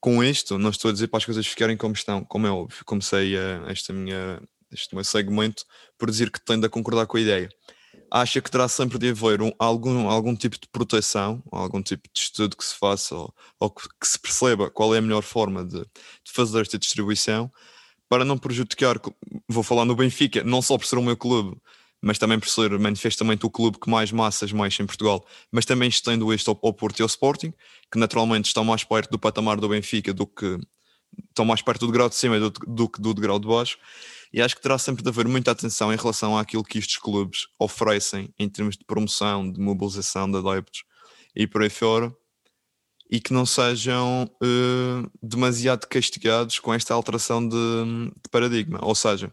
Com 0.00 0.22
isto, 0.22 0.58
não 0.58 0.70
estou 0.70 0.90
a 0.90 0.92
dizer 0.92 1.08
para 1.08 1.18
as 1.18 1.24
coisas 1.24 1.46
ficarem 1.46 1.76
como 1.76 1.94
estão, 1.94 2.24
como 2.24 2.46
é 2.46 2.50
óbvio. 2.50 2.84
Comecei 2.84 3.36
a, 3.36 3.64
esta 3.68 3.92
minha, 3.92 4.40
este 4.70 4.94
meu 4.94 5.04
segmento 5.04 5.64
por 5.96 6.10
dizer 6.10 6.30
que 6.30 6.40
tendo 6.40 6.66
a 6.66 6.68
concordar 6.68 7.06
com 7.06 7.16
a 7.16 7.20
ideia. 7.20 7.48
Acha 8.10 8.40
que 8.40 8.50
terá 8.50 8.68
sempre 8.68 8.98
de 8.98 9.10
haver 9.10 9.42
um, 9.42 9.52
algum, 9.58 10.08
algum 10.08 10.34
tipo 10.34 10.58
de 10.58 10.68
proteção, 10.68 11.42
algum 11.52 11.82
tipo 11.82 12.08
de 12.12 12.20
estudo 12.20 12.56
que 12.56 12.64
se 12.64 12.74
faça 12.74 13.14
ou, 13.14 13.34
ou 13.58 13.70
que, 13.70 13.86
se 14.02 14.18
perceba 14.18 14.70
qual 14.70 14.94
é 14.94 14.98
a 14.98 15.02
melhor 15.02 15.22
forma 15.22 15.64
de, 15.64 15.80
de 15.80 16.32
fazer 16.32 16.62
esta 16.62 16.78
distribuição 16.78 17.52
para 18.08 18.24
não 18.24 18.38
prejudicar, 18.38 18.98
vou 19.46 19.62
falar 19.62 19.84
no 19.84 19.94
Benfica, 19.94 20.42
não 20.42 20.62
só 20.62 20.78
por 20.78 20.86
ser 20.86 20.96
o 20.96 21.02
meu 21.02 21.16
clube, 21.16 21.60
mas 22.00 22.18
também 22.18 22.38
por 22.38 22.48
ser 22.48 22.70
manifestamente 22.78 23.44
o 23.44 23.50
clube 23.50 23.78
que 23.78 23.90
mais 23.90 24.12
massas 24.12 24.52
mais 24.52 24.78
em 24.78 24.86
Portugal, 24.86 25.26
mas 25.50 25.64
também 25.64 25.88
estendo 25.88 26.32
isto 26.32 26.50
ao, 26.50 26.58
ao 26.62 26.72
Porto 26.72 27.00
e 27.00 27.02
ao 27.02 27.06
Sporting, 27.06 27.52
que 27.90 27.98
naturalmente 27.98 28.46
estão 28.46 28.64
mais 28.64 28.84
perto 28.84 29.10
do 29.10 29.18
patamar 29.18 29.58
do 29.58 29.68
Benfica 29.68 30.12
do 30.12 30.26
que 30.26 30.58
estão 31.28 31.44
mais 31.44 31.62
perto 31.62 31.86
do 31.86 31.92
grau 31.92 32.08
de 32.08 32.14
cima 32.14 32.38
do, 32.38 32.50
do 32.50 32.88
que 32.88 33.00
do, 33.00 33.14
do 33.14 33.20
grau 33.20 33.38
de 33.38 33.48
baixo, 33.48 33.78
e 34.32 34.42
acho 34.42 34.54
que 34.54 34.62
terá 34.62 34.78
sempre 34.78 35.02
de 35.02 35.08
haver 35.08 35.26
muita 35.26 35.50
atenção 35.50 35.92
em 35.92 35.96
relação 35.96 36.36
àquilo 36.36 36.62
que 36.62 36.78
estes 36.78 36.98
clubes 36.98 37.46
oferecem 37.58 38.32
em 38.38 38.48
termos 38.48 38.76
de 38.76 38.84
promoção, 38.84 39.50
de 39.50 39.60
mobilização 39.60 40.30
de 40.30 40.36
adeptos 40.36 40.84
e 41.34 41.46
por 41.46 41.62
aí 41.62 41.70
fora, 41.70 42.14
e 43.10 43.20
que 43.20 43.32
não 43.32 43.46
sejam 43.46 44.24
uh, 44.24 45.10
demasiado 45.22 45.86
castigados 45.86 46.58
com 46.58 46.74
esta 46.74 46.92
alteração 46.92 47.46
de, 47.46 47.56
de, 47.56 48.28
paradigma. 48.30 48.78
Ou 48.82 48.94
seja, 48.94 49.32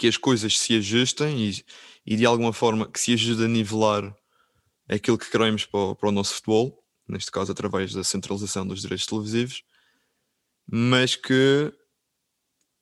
que 0.00 0.08
as 0.08 0.16
coisas 0.16 0.58
se 0.58 0.78
ajustem 0.78 1.50
e, 1.50 1.64
e, 2.06 2.16
de 2.16 2.24
alguma 2.24 2.54
forma 2.54 2.90
que 2.90 2.98
se 2.98 3.12
ajude 3.12 3.44
a 3.44 3.48
nivelar 3.48 4.16
aquilo 4.88 5.18
que 5.18 5.30
queremos 5.30 5.66
para 5.66 5.78
o, 5.78 5.94
para 5.94 6.08
o 6.08 6.12
nosso 6.12 6.36
futebol, 6.36 6.82
neste 7.06 7.30
caso 7.30 7.52
através 7.52 7.92
da 7.92 8.02
centralização 8.02 8.66
dos 8.66 8.80
direitos 8.80 9.04
televisivos, 9.04 9.62
mas 10.66 11.16
que 11.16 11.70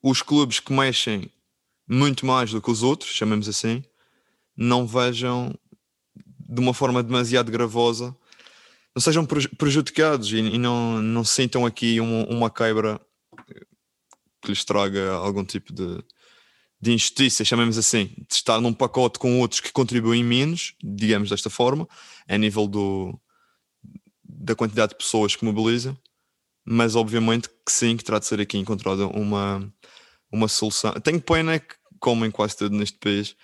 os 0.01 0.23
clubes 0.23 0.61
que 0.61 0.73
mexem 0.73 1.29
muito 1.89 2.25
mais 2.25 2.53
do 2.53 2.63
que 2.63 2.71
os 2.71 2.85
outros, 2.85 3.11
chamemos 3.11 3.49
assim, 3.49 3.83
não 4.57 4.87
vejam 4.87 5.53
de 6.39 6.61
uma 6.61 6.73
forma 6.73 7.03
demasiado 7.03 7.51
gravosa 7.51 8.17
não 8.95 9.03
sejam 9.03 9.27
prejudicados 9.27 10.33
e, 10.33 10.37
e 10.37 10.59
não, 10.59 11.03
não 11.03 11.25
sintam 11.25 11.67
aqui 11.67 11.99
uma, 11.99 12.27
uma 12.27 12.51
quebra 12.51 13.01
que 14.41 14.51
lhes 14.51 14.65
traga 14.65 15.15
algum 15.15 15.45
tipo 15.45 15.73
de, 15.73 16.01
de 16.81 16.93
injustiça, 16.93 17.45
chamemos 17.45 17.77
assim, 17.77 18.07
de 18.07 18.35
estar 18.35 18.61
num 18.61 18.73
pacote 18.73 19.19
com 19.19 19.41
outros 19.41 19.61
que 19.61 19.73
contribuem 19.73 20.23
menos, 20.23 20.75
digamos 20.83 21.31
desta 21.31 21.51
forma, 21.51 21.89
a 22.29 22.39
nível 22.39 22.69
do, 22.69 23.19
da 24.23 24.55
quantidade 24.55 24.91
de 24.91 24.99
pessoas 24.99 25.35
que 25.35 25.45
mobilizam, 25.45 25.97
mas 26.65 26.95
obviamente 26.95 27.49
que 27.49 27.73
sim, 27.73 27.97
que 27.97 28.05
terá 28.05 28.19
de 28.19 28.27
ser 28.27 28.41
aqui 28.41 28.59
encontrada 28.59 29.07
uma, 29.07 29.73
uma 30.31 30.47
solução. 30.47 30.93
Tenho 31.01 31.21
pena 31.21 31.59
que, 31.59 31.75
como 31.99 32.25
em 32.25 32.31
quase 32.31 32.57
tudo 32.57 32.77
neste 32.77 32.99
país, 32.99 33.35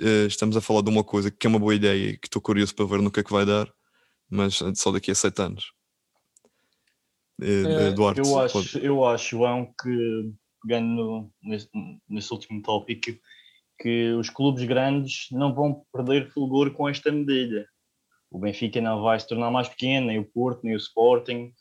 eh, 0.00 0.26
estamos 0.26 0.56
a 0.56 0.60
falar 0.60 0.82
de 0.82 0.90
uma 0.90 1.02
coisa 1.02 1.30
que 1.30 1.46
é 1.46 1.50
uma 1.50 1.58
boa 1.58 1.74
ideia 1.74 2.10
e 2.10 2.16
que 2.16 2.28
estou 2.28 2.40
curioso 2.40 2.74
para 2.74 2.86
ver 2.86 3.02
no 3.02 3.10
que 3.10 3.20
é 3.20 3.24
que 3.24 3.32
vai 3.32 3.44
dar, 3.44 3.72
mas 4.30 4.60
só 4.76 4.92
daqui 4.92 5.10
a 5.10 5.14
sete 5.14 5.42
anos. 5.42 5.72
É, 7.40 7.88
Eduardo, 7.88 8.20
eu 8.20 8.38
acho, 8.40 8.52
pode... 8.52 8.84
eu 8.84 9.04
acho, 9.04 9.30
João, 9.30 9.72
que 9.80 10.32
pegando 10.62 11.30
nesse, 11.42 11.68
nesse 12.08 12.32
último 12.32 12.62
tópico, 12.62 13.18
que 13.80 14.12
os 14.12 14.28
clubes 14.28 14.64
grandes 14.64 15.28
não 15.30 15.54
vão 15.54 15.82
perder 15.92 16.30
fulgor 16.32 16.72
com 16.72 16.88
esta 16.88 17.12
medida. 17.12 17.66
O 18.30 18.38
Benfica 18.38 18.80
não 18.80 19.02
vai 19.02 19.18
se 19.18 19.26
tornar 19.26 19.50
mais 19.50 19.68
pequeno, 19.68 20.08
nem 20.08 20.18
o 20.18 20.24
Porto, 20.24 20.60
nem 20.64 20.74
o 20.74 20.78
Sporting. 20.78 21.52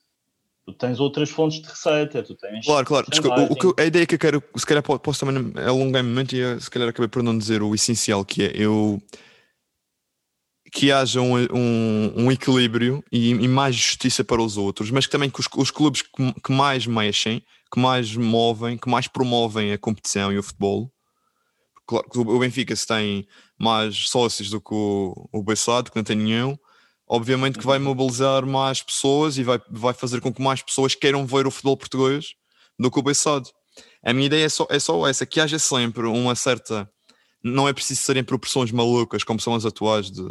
Tu 0.65 0.73
tens 0.73 0.99
outras 0.99 1.29
fontes 1.29 1.61
de 1.61 1.67
receita, 1.67 2.21
tu 2.21 2.35
tens. 2.35 2.65
Claro, 2.65 2.85
claro. 2.85 3.07
Desculpa, 3.09 3.41
o, 3.49 3.55
que, 3.55 3.81
a 3.81 3.85
ideia 3.85 4.05
que 4.05 4.15
eu 4.15 4.19
quero, 4.19 4.43
se 4.55 4.65
calhar 4.65 4.83
posso 4.83 5.25
também 5.25 5.53
alongar-me 5.63 6.09
muito 6.09 6.35
e 6.35 6.59
se 6.59 6.69
calhar 6.69 6.89
acabei 6.89 7.07
por 7.07 7.23
não 7.23 7.37
dizer 7.37 7.61
o 7.61 7.73
essencial, 7.73 8.25
que 8.25 8.43
é 8.43 8.51
eu 8.53 9.01
que 10.71 10.91
haja 10.91 11.21
um, 11.21 11.35
um, 11.53 12.13
um 12.25 12.31
equilíbrio 12.31 13.03
e, 13.11 13.31
e, 13.31 13.47
mais 13.47 13.75
justiça 13.75 14.23
para 14.23 14.41
os 14.41 14.57
outros, 14.57 14.91
mas 14.91 15.05
que 15.05 15.11
também 15.11 15.29
que 15.29 15.39
os, 15.39 15.47
os 15.55 15.71
clubes 15.71 16.01
que, 16.01 16.33
que, 16.41 16.51
mais 16.51 16.85
mexem, 16.85 17.41
que 17.71 17.79
mais 17.79 18.15
movem, 18.15 18.77
que 18.77 18.89
mais 18.89 19.07
promovem 19.07 19.71
a 19.71 19.77
competição 19.77 20.31
e 20.31 20.37
o 20.37 20.43
futebol. 20.43 20.91
Claro 21.85 22.09
que 22.09 22.19
o 22.19 22.39
Benfica 22.39 22.75
se 22.75 22.85
tem 22.85 23.27
mais 23.57 24.09
sócios 24.09 24.49
do 24.49 24.59
que 24.59 24.73
o, 24.73 25.29
o 25.31 25.43
Bessado, 25.43 25.89
que 25.89 25.95
não 25.95 26.03
tem 26.03 26.17
nenhum, 26.17 26.57
obviamente 27.07 27.57
que 27.57 27.65
vai 27.65 27.79
mobilizar 27.79 28.45
mais 28.45 28.81
pessoas 28.81 29.37
e 29.37 29.43
vai, 29.43 29.59
vai 29.69 29.93
fazer 29.93 30.19
com 30.19 30.33
que 30.33 30.41
mais 30.41 30.61
pessoas 30.61 30.93
queiram 30.95 31.25
ver 31.25 31.47
o 31.47 31.51
futebol 31.51 31.77
português 31.77 32.35
do 32.77 32.91
que 32.91 32.99
o 32.99 33.03
Bessado. 33.03 33.49
A 34.03 34.13
minha 34.13 34.25
ideia 34.25 34.45
é 34.45 34.49
só, 34.49 34.67
é 34.69 34.79
só 34.79 35.07
essa, 35.07 35.25
que 35.25 35.39
haja 35.39 35.57
sempre 35.59 36.05
uma 36.05 36.35
certa. 36.35 36.89
Não 37.43 37.67
é 37.67 37.73
preciso 37.73 38.01
serem 38.01 38.23
proporções 38.23 38.71
malucas 38.71 39.23
como 39.23 39.39
são 39.39 39.55
as 39.55 39.65
atuais 39.65 40.11
de 40.11 40.27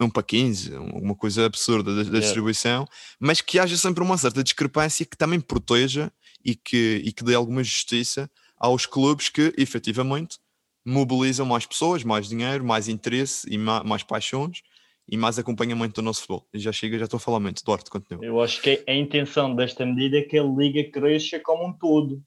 1 0.00 0.10
para 0.10 0.22
15, 0.22 0.74
uma 0.76 1.14
coisa 1.14 1.46
absurda 1.46 1.90
da, 1.90 2.02
da 2.02 2.08
yeah. 2.08 2.20
distribuição, 2.20 2.86
mas 3.20 3.40
que 3.40 3.58
haja 3.58 3.76
sempre 3.76 4.02
uma 4.02 4.16
certa 4.16 4.42
discrepância 4.42 5.04
que 5.04 5.16
também 5.16 5.40
proteja 5.40 6.10
e 6.44 6.54
que, 6.54 7.02
e 7.04 7.12
que 7.12 7.24
dê 7.24 7.34
alguma 7.34 7.62
justiça 7.62 8.30
aos 8.56 8.86
clubes 8.86 9.28
que 9.28 9.52
efetivamente 9.56 10.38
mobilizam 10.84 11.46
mais 11.46 11.66
pessoas, 11.66 12.02
mais 12.02 12.28
dinheiro, 12.28 12.64
mais 12.64 12.88
interesse 12.88 13.46
e 13.52 13.58
mais, 13.58 13.84
mais 13.84 14.02
paixões 14.02 14.62
e 15.10 15.16
mais 15.16 15.38
acompanhamento 15.38 15.94
do 15.94 16.04
nosso 16.04 16.20
futebol. 16.20 16.46
Já 16.54 16.72
chega, 16.72 16.98
já 16.98 17.04
estou 17.04 17.18
a 17.18 17.20
falar 17.20 17.40
muito. 17.40 17.64
Duarte, 17.64 17.90
continua. 17.90 18.24
Eu 18.24 18.40
acho 18.40 18.60
que 18.60 18.82
a 18.86 18.94
intenção 18.94 19.54
desta 19.54 19.84
medida 19.84 20.18
é 20.18 20.22
que 20.22 20.38
a 20.38 20.42
Liga 20.42 20.90
cresça 20.90 21.40
como 21.40 21.66
um 21.66 21.72
todo 21.72 22.22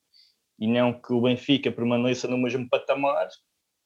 e 0.59 0.67
não 0.67 0.93
que 0.93 1.11
o 1.11 1.21
Benfica 1.21 1.71
permaneça 1.71 2.27
no 2.27 2.37
mesmo 2.37 2.67
patamar 2.69 3.27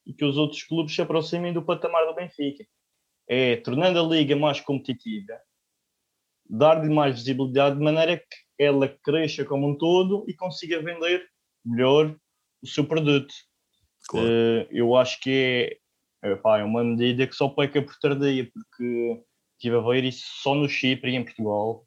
e 0.05 0.13
que 0.13 0.25
os 0.25 0.37
outros 0.37 0.63
clubes 0.63 0.93
se 0.93 1.01
aproximem 1.01 1.53
do 1.53 1.63
patamar 1.63 2.05
do 2.05 2.13
Benfica 2.13 2.65
é 3.27 3.55
tornando 3.57 3.99
a 3.99 4.03
liga 4.03 4.35
mais 4.35 4.61
competitiva, 4.61 5.39
dar-lhe 6.47 6.93
mais 6.93 7.15
visibilidade 7.15 7.77
de 7.77 7.83
maneira 7.83 8.17
que 8.17 8.44
ela 8.59 8.87
cresça 9.03 9.43
como 9.43 9.69
um 9.69 9.77
todo 9.77 10.25
e 10.27 10.33
consiga 10.33 10.81
vender 10.81 11.27
melhor 11.65 12.15
o 12.61 12.67
seu 12.67 12.85
produto. 12.85 13.33
Claro. 14.07 14.27
Uh, 14.27 14.67
eu 14.71 14.95
acho 14.95 15.19
que 15.19 15.79
é, 16.23 16.31
epá, 16.31 16.59
é 16.59 16.63
uma 16.63 16.83
medida 16.83 17.27
que 17.27 17.35
só 17.35 17.49
peca 17.49 17.81
por 17.81 17.97
tardia, 17.99 18.49
porque 18.51 19.23
estive 19.53 19.75
a 19.75 19.81
ver 19.81 20.03
isso 20.03 20.25
só 20.41 20.55
no 20.55 20.67
Chipre 20.67 21.11
e 21.11 21.15
em 21.15 21.23
Portugal. 21.23 21.85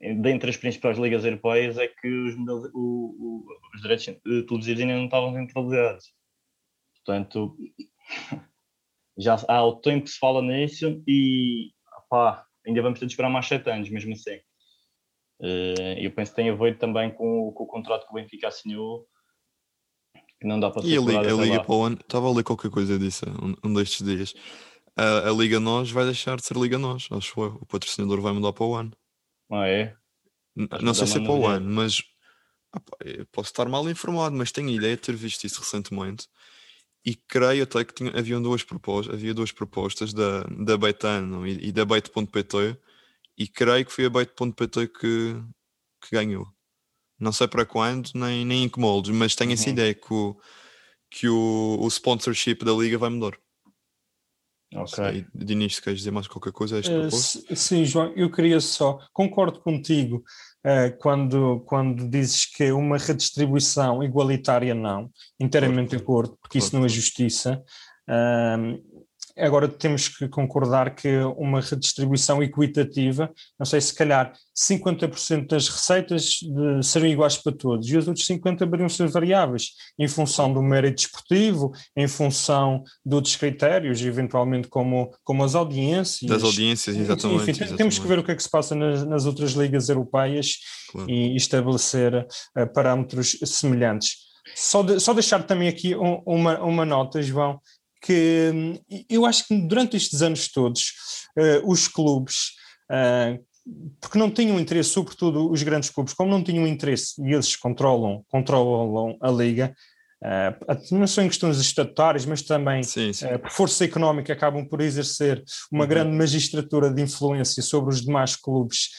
Dentre 0.00 0.50
as 0.50 0.56
principais 0.56 0.98
ligas 0.98 1.24
europeias, 1.24 1.76
é 1.78 1.88
que 1.88 2.08
os, 2.08 2.36
modelos, 2.36 2.70
o, 2.72 2.78
o, 2.78 3.46
os 3.74 3.82
direitos 3.82 4.04
televisivos 4.22 4.80
ainda 4.80 4.94
não 4.94 5.04
estavam 5.06 5.34
centralizados. 5.34 6.12
Portanto, 6.96 7.56
já 9.18 9.36
há 9.48 9.64
o 9.64 9.76
tempo 9.76 10.04
que 10.04 10.10
se 10.10 10.18
fala 10.18 10.42
nisso 10.42 11.02
e 11.06 11.72
pá, 12.08 12.46
ainda 12.66 12.82
vamos 12.82 12.98
ter 12.98 13.06
de 13.06 13.12
esperar 13.12 13.28
mais 13.28 13.46
sete 13.46 13.70
anos, 13.70 13.90
mesmo 13.90 14.12
assim. 14.12 14.40
Uh, 15.44 15.98
eu 15.98 16.10
penso 16.10 16.32
que 16.32 16.36
tem 16.36 16.48
a 16.48 16.54
ver 16.54 16.78
também 16.78 17.10
com, 17.10 17.52
com 17.52 17.64
o 17.64 17.66
contrato 17.66 18.06
que 18.06 18.12
o 18.12 18.14
Benfica 18.14 18.48
assinou, 18.48 19.06
que 20.40 20.46
não 20.46 20.58
dá 20.58 20.70
para 20.70 20.82
E 20.86 20.96
a 20.96 21.00
Liga, 21.00 21.20
a 21.20 21.44
Liga 21.44 21.62
para 21.62 21.74
o 21.74 21.82
ano, 21.82 21.98
estava 22.00 22.28
a 22.28 22.32
ler 22.32 22.42
qualquer 22.42 22.70
coisa 22.70 22.98
disso 22.98 23.26
um, 23.42 23.54
um 23.68 23.74
destes 23.74 24.06
dias. 24.06 24.34
A, 24.96 25.28
a, 25.28 25.32
Liga 25.32 25.60
Nós 25.60 25.90
vai 25.90 26.06
deixar 26.06 26.36
de 26.38 26.46
ser 26.46 26.56
Liga 26.56 26.78
Nós, 26.78 27.08
acho 27.10 27.38
eu. 27.38 27.58
O 27.60 27.66
patrocinador 27.66 28.22
vai 28.22 28.32
mudar 28.32 28.54
para 28.54 28.64
o 28.64 28.74
ano. 28.74 28.92
Ah, 29.50 29.68
é? 29.68 29.94
N 30.56 30.66
não 30.80 30.94
sei 30.94 31.06
se 31.06 31.18
é 31.18 31.20
para 31.20 31.32
o 31.32 31.46
ano, 31.46 31.70
mas 31.70 32.02
posso 33.30 33.50
estar 33.50 33.68
mal 33.68 33.86
informado, 33.90 34.34
mas 34.34 34.50
tenho 34.50 34.70
ideia 34.70 34.96
de 34.96 35.02
ter 35.02 35.14
visto 35.14 35.44
isso 35.44 35.60
recentemente 35.60 36.26
e 37.04 37.14
creio 37.14 37.64
até 37.64 37.84
que 37.84 37.92
tinha, 37.92 38.10
haviam 38.16 38.40
duas 38.40 38.62
propostas, 38.62 39.14
havia 39.14 39.34
duas 39.34 39.52
propostas 39.52 40.14
da, 40.14 40.42
da 40.44 40.78
Betano 40.78 41.46
e, 41.46 41.68
e 41.68 41.72
da 41.72 41.84
Bait.pt 41.84 42.78
e 43.36 43.46
creio 43.46 43.84
que 43.84 43.92
foi 43.92 44.06
a 44.06 44.10
Bait.pt 44.10 44.88
que, 44.88 45.42
que 46.02 46.10
ganhou. 46.12 46.46
Não 47.18 47.32
sei 47.32 47.48
para 47.48 47.64
quando, 47.64 48.10
nem, 48.14 48.44
nem 48.44 48.64
em 48.64 48.68
que 48.68 48.80
moldes, 48.80 49.14
mas 49.14 49.34
tenho 49.34 49.50
uhum. 49.50 49.54
essa 49.54 49.70
ideia 49.70 49.94
que, 49.94 50.12
o, 50.12 50.36
que 51.10 51.28
o, 51.28 51.78
o 51.80 51.88
sponsorship 51.88 52.56
da 52.64 52.72
liga 52.72 52.98
vai 52.98 53.10
mudar. 53.10 53.38
Ok. 54.74 55.24
Diniz, 55.32 55.76
se 55.76 55.82
queres 55.82 56.00
dizer 56.00 56.10
mais 56.10 56.26
qualquer 56.26 56.52
coisa? 56.52 56.80
Uh, 56.80 57.56
sim, 57.56 57.84
João, 57.84 58.12
eu 58.16 58.30
queria 58.30 58.60
só, 58.60 58.98
concordo 59.12 59.60
contigo 59.60 60.24
uh, 60.66 60.96
quando, 60.98 61.60
quando 61.60 62.08
dizes 62.08 62.44
que 62.44 62.72
uma 62.72 62.98
redistribuição 62.98 64.02
igualitária 64.02 64.74
não, 64.74 65.10
inteiramente 65.38 65.90
de 65.90 65.96
acordo, 65.96 66.36
porque 66.42 66.58
isso 66.58 66.74
não 66.76 66.84
é 66.84 66.88
justiça. 66.88 67.62
Uh, 68.08 68.82
Agora 69.36 69.66
temos 69.66 70.06
que 70.08 70.28
concordar 70.28 70.94
que 70.94 71.18
uma 71.36 71.60
redistribuição 71.60 72.40
equitativa, 72.42 73.32
não 73.58 73.66
sei, 73.66 73.80
se 73.80 73.92
calhar 73.92 74.32
50% 74.56 75.48
das 75.48 75.68
receitas 75.68 76.38
de, 76.40 76.86
seriam 76.86 77.10
iguais 77.10 77.36
para 77.36 77.52
todos 77.52 77.88
e 77.88 77.96
os 77.96 78.06
outros 78.06 78.26
50% 78.26 78.58
deveriam 78.58 78.88
ser 78.88 79.08
variáveis, 79.08 79.70
em 79.98 80.06
função 80.06 80.52
do 80.52 80.62
mérito 80.62 81.02
desportivo, 81.02 81.72
em 81.96 82.06
função 82.06 82.84
de 83.04 83.14
outros 83.14 83.34
critérios, 83.34 84.00
eventualmente 84.02 84.68
como, 84.68 85.12
como 85.24 85.42
as 85.42 85.56
audiências. 85.56 86.30
Das 86.30 86.44
audiências, 86.44 86.96
exatamente. 86.96 87.42
Enfim, 87.42 87.50
exatamente. 87.50 87.76
temos 87.76 87.98
que 87.98 88.06
ver 88.06 88.18
o 88.20 88.24
que 88.24 88.30
é 88.30 88.36
que 88.36 88.42
se 88.42 88.50
passa 88.50 88.76
nas, 88.76 89.04
nas 89.04 89.26
outras 89.26 89.52
ligas 89.52 89.88
europeias 89.88 90.58
claro. 90.92 91.10
e 91.10 91.34
estabelecer 91.34 92.14
uh, 92.56 92.72
parâmetros 92.72 93.36
semelhantes. 93.44 94.32
Só, 94.54 94.82
de, 94.82 95.00
só 95.00 95.12
deixar 95.12 95.42
também 95.42 95.68
aqui 95.68 95.96
um, 95.96 96.22
uma, 96.26 96.60
uma 96.60 96.84
nota, 96.84 97.22
João, 97.22 97.58
que 98.04 98.82
eu 99.08 99.24
acho 99.24 99.48
que 99.48 99.56
durante 99.66 99.96
estes 99.96 100.20
anos 100.20 100.48
todos, 100.48 100.92
uh, 101.38 101.70
os 101.70 101.88
clubes, 101.88 102.50
uh, 102.92 103.42
porque 103.98 104.18
não 104.18 104.30
tinham 104.30 104.60
interesse, 104.60 104.90
sobretudo 104.90 105.50
os 105.50 105.62
grandes 105.62 105.88
clubes, 105.88 106.12
como 106.12 106.30
não 106.30 106.44
tinham 106.44 106.66
interesse 106.66 107.14
e 107.26 107.32
eles 107.32 107.56
controlam, 107.56 108.22
controlam 108.28 109.16
a 109.22 109.30
liga, 109.30 109.74
uh, 110.22 110.94
não 110.94 111.06
só 111.06 111.22
em 111.22 111.28
questões 111.28 111.58
estatutárias, 111.58 112.26
mas 112.26 112.42
também 112.42 112.82
sim, 112.82 113.10
sim. 113.10 113.26
por 113.38 113.50
força 113.50 113.86
económica 113.86 114.34
acabam 114.34 114.68
por 114.68 114.82
exercer 114.82 115.42
uma 115.72 115.84
uhum. 115.84 115.88
grande 115.88 116.14
magistratura 116.14 116.92
de 116.92 117.00
influência 117.00 117.62
sobre 117.62 117.88
os 117.94 118.02
demais 118.02 118.36
clubes 118.36 118.90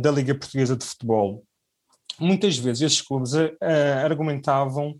da 0.00 0.12
Liga 0.12 0.32
Portuguesa 0.36 0.76
de 0.76 0.84
Futebol. 0.84 1.42
Muitas 2.20 2.56
vezes 2.56 2.82
esses 2.82 3.02
clubes 3.02 3.32
argumentavam 4.04 4.94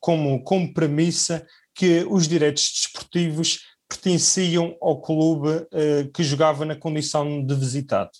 como, 0.00 0.44
como 0.44 0.72
premissa 0.72 1.44
que 1.74 2.06
os 2.08 2.28
direitos 2.28 2.70
desportivos 2.72 3.60
pertenciam 3.88 4.76
ao 4.80 5.00
clube 5.00 5.48
uh, 5.48 6.10
que 6.12 6.22
jogava 6.22 6.64
na 6.64 6.76
condição 6.76 7.44
de 7.44 7.54
visitado. 7.54 8.10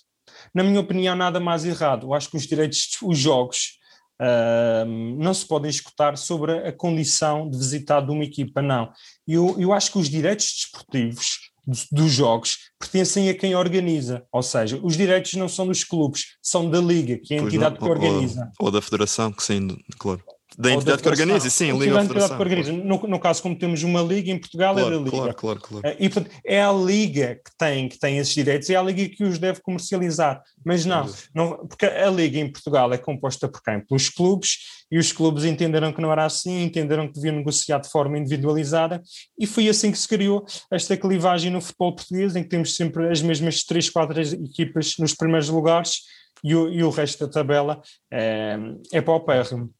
Na 0.53 0.63
minha 0.63 0.79
opinião, 0.79 1.15
nada 1.15 1.39
mais 1.39 1.65
errado. 1.65 2.07
Eu 2.07 2.13
acho 2.13 2.29
que 2.29 2.37
os 2.37 2.43
direitos, 2.43 2.97
os 3.01 3.17
jogos, 3.17 3.77
uh, 4.21 4.85
não 5.17 5.33
se 5.33 5.45
podem 5.45 5.69
escutar 5.69 6.17
sobre 6.17 6.67
a 6.67 6.71
condição 6.71 7.49
de 7.49 7.57
visitado 7.57 8.07
de 8.07 8.11
uma 8.11 8.23
equipa, 8.23 8.61
não. 8.61 8.91
Eu, 9.27 9.55
eu 9.59 9.73
acho 9.73 9.91
que 9.91 9.97
os 9.97 10.09
direitos 10.09 10.53
desportivos 10.53 11.51
dos 11.91 12.11
jogos 12.11 12.57
pertencem 12.79 13.27
a 13.29 13.33
quem 13.33 13.55
organiza, 13.55 14.23
ou 14.31 14.43
seja, 14.43 14.79
os 14.83 14.95
direitos 14.95 15.33
não 15.33 15.49
são 15.49 15.65
dos 15.67 15.83
clubes, 15.83 16.37
são 16.41 16.69
da 16.69 16.79
liga, 16.79 17.17
que 17.17 17.33
é 17.33 17.39
a 17.39 17.41
entidade 17.41 17.79
não, 17.79 17.87
que 17.87 17.91
organiza. 17.91 18.51
Ou, 18.59 18.67
ou 18.67 18.71
da 18.71 18.81
federação, 18.81 19.31
que 19.31 19.41
sim, 19.41 19.67
claro. 19.97 20.21
Da 20.57 20.71
entidade 20.71 21.01
que 21.01 21.09
organiza, 21.09 21.49
sim, 21.49 21.71
a 21.71 21.73
Liga 21.73 22.01
entidade 22.01 22.35
que 22.35 22.41
organiza. 22.41 22.71
No, 22.71 22.97
no, 22.97 23.19
caso, 23.19 23.41
como 23.41 23.57
temos 23.57 23.83
uma 23.83 24.01
liga 24.01 24.31
em 24.31 24.37
Portugal, 24.37 24.73
claro, 24.73 24.87
é 24.87 24.91
da 24.91 25.03
liga. 25.03 25.11
Claro, 25.11 25.35
claro, 25.35 25.59
claro. 25.59 25.87
Eh, 25.87 25.97
e, 25.99 26.09
portanto, 26.09 26.33
é 26.45 26.61
a 26.61 26.71
liga 26.71 27.35
que 27.35 27.51
tem, 27.57 27.89
que 27.89 27.99
tem 27.99 28.17
esses 28.17 28.33
direitos, 28.33 28.69
é 28.69 28.75
a 28.75 28.81
liga 28.81 29.07
que 29.15 29.23
os 29.23 29.37
deve 29.37 29.61
comercializar. 29.61 30.41
Mas 30.63 30.85
não, 30.85 31.09
não, 31.33 31.67
porque 31.67 31.85
a 31.85 32.09
liga 32.09 32.39
em 32.39 32.51
Portugal 32.51 32.91
é 32.93 32.97
composta 32.97 33.47
por 33.47 33.61
quem? 33.61 33.79
Pelos 33.81 34.09
clubes, 34.09 34.57
e 34.91 34.97
os 34.97 35.11
clubes 35.11 35.43
entenderam 35.45 35.91
que 35.91 36.01
não 36.01 36.11
era 36.11 36.25
assim, 36.25 36.63
entenderam 36.63 37.07
que 37.07 37.15
deviam 37.15 37.35
negociar 37.35 37.79
de 37.79 37.89
forma 37.89 38.17
individualizada, 38.17 39.01
e 39.37 39.45
foi 39.45 39.67
assim 39.67 39.91
que 39.91 39.97
se 39.97 40.07
criou 40.07 40.45
esta 40.71 40.95
clivagem 40.95 41.51
no 41.51 41.59
futebol 41.59 41.95
português, 41.95 42.35
em 42.35 42.43
que 42.43 42.49
temos 42.49 42.75
sempre 42.75 43.09
as 43.09 43.21
mesmas 43.21 43.63
três, 43.63 43.89
quatro 43.89 44.19
equipas 44.21 44.93
nos 44.99 45.13
primeiros 45.13 45.49
lugares, 45.49 46.01
e 46.43 46.55
o, 46.55 46.69
e 46.69 46.83
o 46.83 46.89
resto 46.89 47.25
da 47.25 47.31
tabela 47.31 47.81
é, 48.11 48.57
é 48.93 49.01
para 49.01 49.13
o 49.15 49.19
pérrimo. 49.19 49.73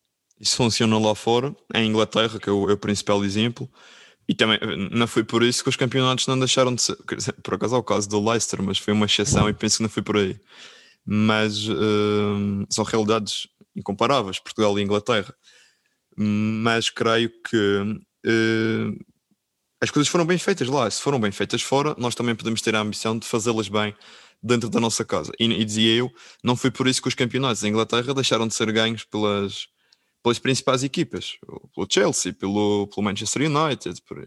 Isso 0.45 0.58
funciona 0.58 0.99
lá 0.99 1.15
fora, 1.15 1.55
em 1.73 1.89
Inglaterra, 1.89 2.39
que 2.39 2.47
é 2.47 2.51
o, 2.51 2.69
é 2.69 2.73
o, 2.73 2.77
principal 2.77 3.25
exemplo. 3.25 3.67
E 4.29 4.36
também 4.36 4.60
não 4.91 5.08
foi 5.08 5.23
por 5.23 5.41
isso 5.41 5.63
que 5.63 5.69
os 5.69 5.75
campeonatos 5.75 6.27
não 6.27 6.38
deixaram 6.38 6.75
de 6.75 6.84
ser. 6.84 6.95
Por 7.41 7.55
acaso 7.55 7.73
é 7.73 7.77
o 7.79 7.84
caso 7.84 8.08
do 8.08 8.23
Leicester, 8.23 8.62
mas 8.62 8.77
foi 8.77 8.93
uma 8.93 9.08
exceção 9.08 9.49
e 9.49 9.53
penso 9.53 9.77
que 9.77 9.84
não 9.84 9.89
foi 9.89 10.03
por 10.03 10.17
aí. 10.17 10.39
Mas 11.03 11.67
uh, 11.67 12.63
são 12.69 12.86
realidades 12.86 13.47
incomparáveis, 13.75 14.38
Portugal 14.38 14.77
e 14.77 14.84
Inglaterra. 14.84 15.34
Mas 16.15 16.91
creio 16.91 17.31
que 17.41 17.99
uh, 18.27 19.05
as 19.81 19.89
coisas 19.89 20.08
foram 20.08 20.27
bem 20.27 20.38
feitas 20.38 20.67
lá. 20.67 20.88
Se 20.91 21.01
foram 21.01 21.19
bem 21.19 21.31
feitas 21.31 21.63
fora, 21.63 21.95
nós 21.97 22.13
também 22.13 22.36
podemos 22.36 22.62
ter 22.62 22.75
a 22.75 22.81
ambição 22.81 23.17
de 23.17 23.25
fazê-las 23.25 23.67
bem 23.67 23.95
dentro 24.43 24.69
da 24.69 24.79
nossa 24.79 25.03
casa. 25.03 25.31
E, 25.39 25.45
e 25.45 25.65
dizia 25.65 25.95
eu, 25.95 26.12
não 26.43 26.55
foi 26.55 26.69
por 26.69 26.88
isso 26.88 27.01
que 27.01 27.08
os 27.08 27.15
campeonatos 27.15 27.63
da 27.63 27.67
Inglaterra 27.67 28.13
deixaram 28.13 28.47
de 28.47 28.53
ser 28.53 28.71
ganhos 28.71 29.03
pelas 29.05 29.73
pelas 30.25 30.39
principais 30.39 30.83
equipas, 30.83 31.38
pelo 31.75 31.88
Chelsea, 31.88 32.33
pelo, 32.33 32.88
pelo 32.88 33.03
Manchester 33.03 33.43
United, 33.43 34.01
por, 34.01 34.17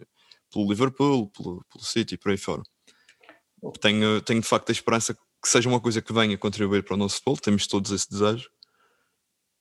pelo 0.48 0.68
Liverpool, 0.68 1.28
pelo, 1.30 1.64
pelo 1.64 1.84
City 1.84 2.16
por 2.16 2.30
aí 2.30 2.36
fora. 2.36 2.62
Tenho, 3.80 4.20
tenho 4.20 4.40
de 4.40 4.46
facto 4.46 4.68
a 4.68 4.72
esperança 4.72 5.12
que 5.12 5.48
seja 5.48 5.68
uma 5.68 5.80
coisa 5.80 6.00
que 6.00 6.12
venha 6.12 6.38
contribuir 6.38 6.84
para 6.84 6.94
o 6.94 6.96
nosso 6.96 7.16
futebol, 7.16 7.36
temos 7.38 7.66
todos 7.66 7.90
esse 7.90 8.08
desejo, 8.08 8.48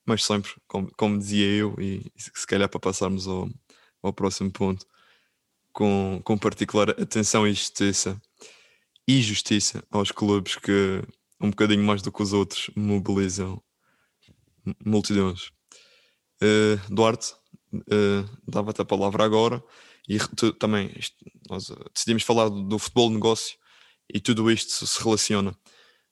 mas 0.06 0.24
sempre, 0.24 0.52
como, 0.68 0.92
como 0.96 1.18
dizia 1.18 1.48
eu, 1.48 1.76
e 1.80 2.06
se 2.16 2.46
calhar 2.46 2.70
para 2.70 2.80
passarmos 2.80 3.28
ao, 3.28 3.50
ao 4.04 4.14
próximo 4.14 4.52
ponto, 4.52 4.86
com, 5.74 6.22
com 6.24 6.38
particular 6.38 6.92
atenção 6.92 7.48
e 7.48 7.54
justiça 7.54 8.22
e 9.08 9.24
justiça 9.24 9.84
aos 9.90 10.12
clubes 10.12 10.56
que 10.56 11.02
um 11.42 11.50
bocadinho 11.50 11.84
mais 11.84 12.04
do 12.04 12.12
que 12.12 12.22
os 12.22 12.32
outros 12.32 12.70
mobilizam 12.76 13.60
multidões. 14.86 15.57
Uh, 16.42 16.94
Duarte, 16.94 17.34
uh, 17.74 18.30
dava-te 18.48 18.82
a 18.82 18.86
palavra 18.86 19.24
agora 19.24 19.64
e 20.08 20.20
tu, 20.20 20.54
também 20.54 20.92
isto, 20.96 21.16
nós 21.50 21.70
uh, 21.70 21.90
decidimos 21.94 22.24
falar 22.24 22.50
do, 22.50 22.64
do, 22.64 22.80
futebol 22.80 23.10
negócio 23.10 23.58
e 24.14 24.20
tudo 24.20 24.50
isto 24.52 24.86
se 24.86 25.04
relaciona, 25.04 25.56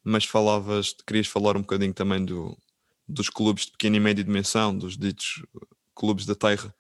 mas 0.04 0.26
falavas, 0.26 0.96
querias 1.06 1.28
falar 1.28 1.56
um 1.56 1.62
bocadinho 1.62 1.94
também 1.94 2.26
do, 2.26 2.58
dos 3.08 3.30
clubes 3.30 3.66
de 3.66 3.72
pequena 3.74 3.98
e 3.98 4.00
média 4.00 4.24
dimensão, 4.24 4.76
dos 4.76 4.98
ditos 4.98 5.44
clubes 5.94 6.26
da 6.26 6.36
terra 6.36 6.74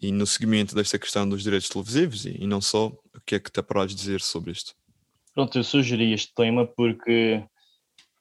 e 0.00 0.10
no 0.10 0.26
seguimento 0.26 0.74
desta 0.74 0.98
questão 0.98 1.28
dos 1.28 1.44
direitos 1.44 1.68
televisivos 1.68 2.26
e, 2.26 2.42
e 2.42 2.46
não 2.46 2.60
só, 2.60 2.88
o 2.88 3.20
que 3.24 3.36
é 3.36 3.38
que 3.38 3.50
te 3.50 3.60
apraz 3.60 3.94
dizer 3.94 4.20
sobre 4.20 4.50
isto? 4.50 4.74
Pronto, 5.32 5.56
eu 5.56 5.64
sugeri 5.64 6.12
este 6.12 6.34
tema 6.34 6.66
porque 6.66 7.42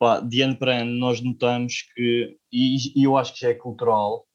pá, 0.02 0.20
de 0.20 0.42
ano 0.42 0.58
para 0.58 0.82
ano 0.82 0.94
nós 0.94 1.22
notamos 1.22 1.84
que, 1.94 2.36
e, 2.52 3.00
e, 3.00 3.04
eu 3.04 3.16
acho 3.16 3.36
que 3.36 3.42
já 3.42 3.50
é 3.50 3.54
cultural, 3.54 4.28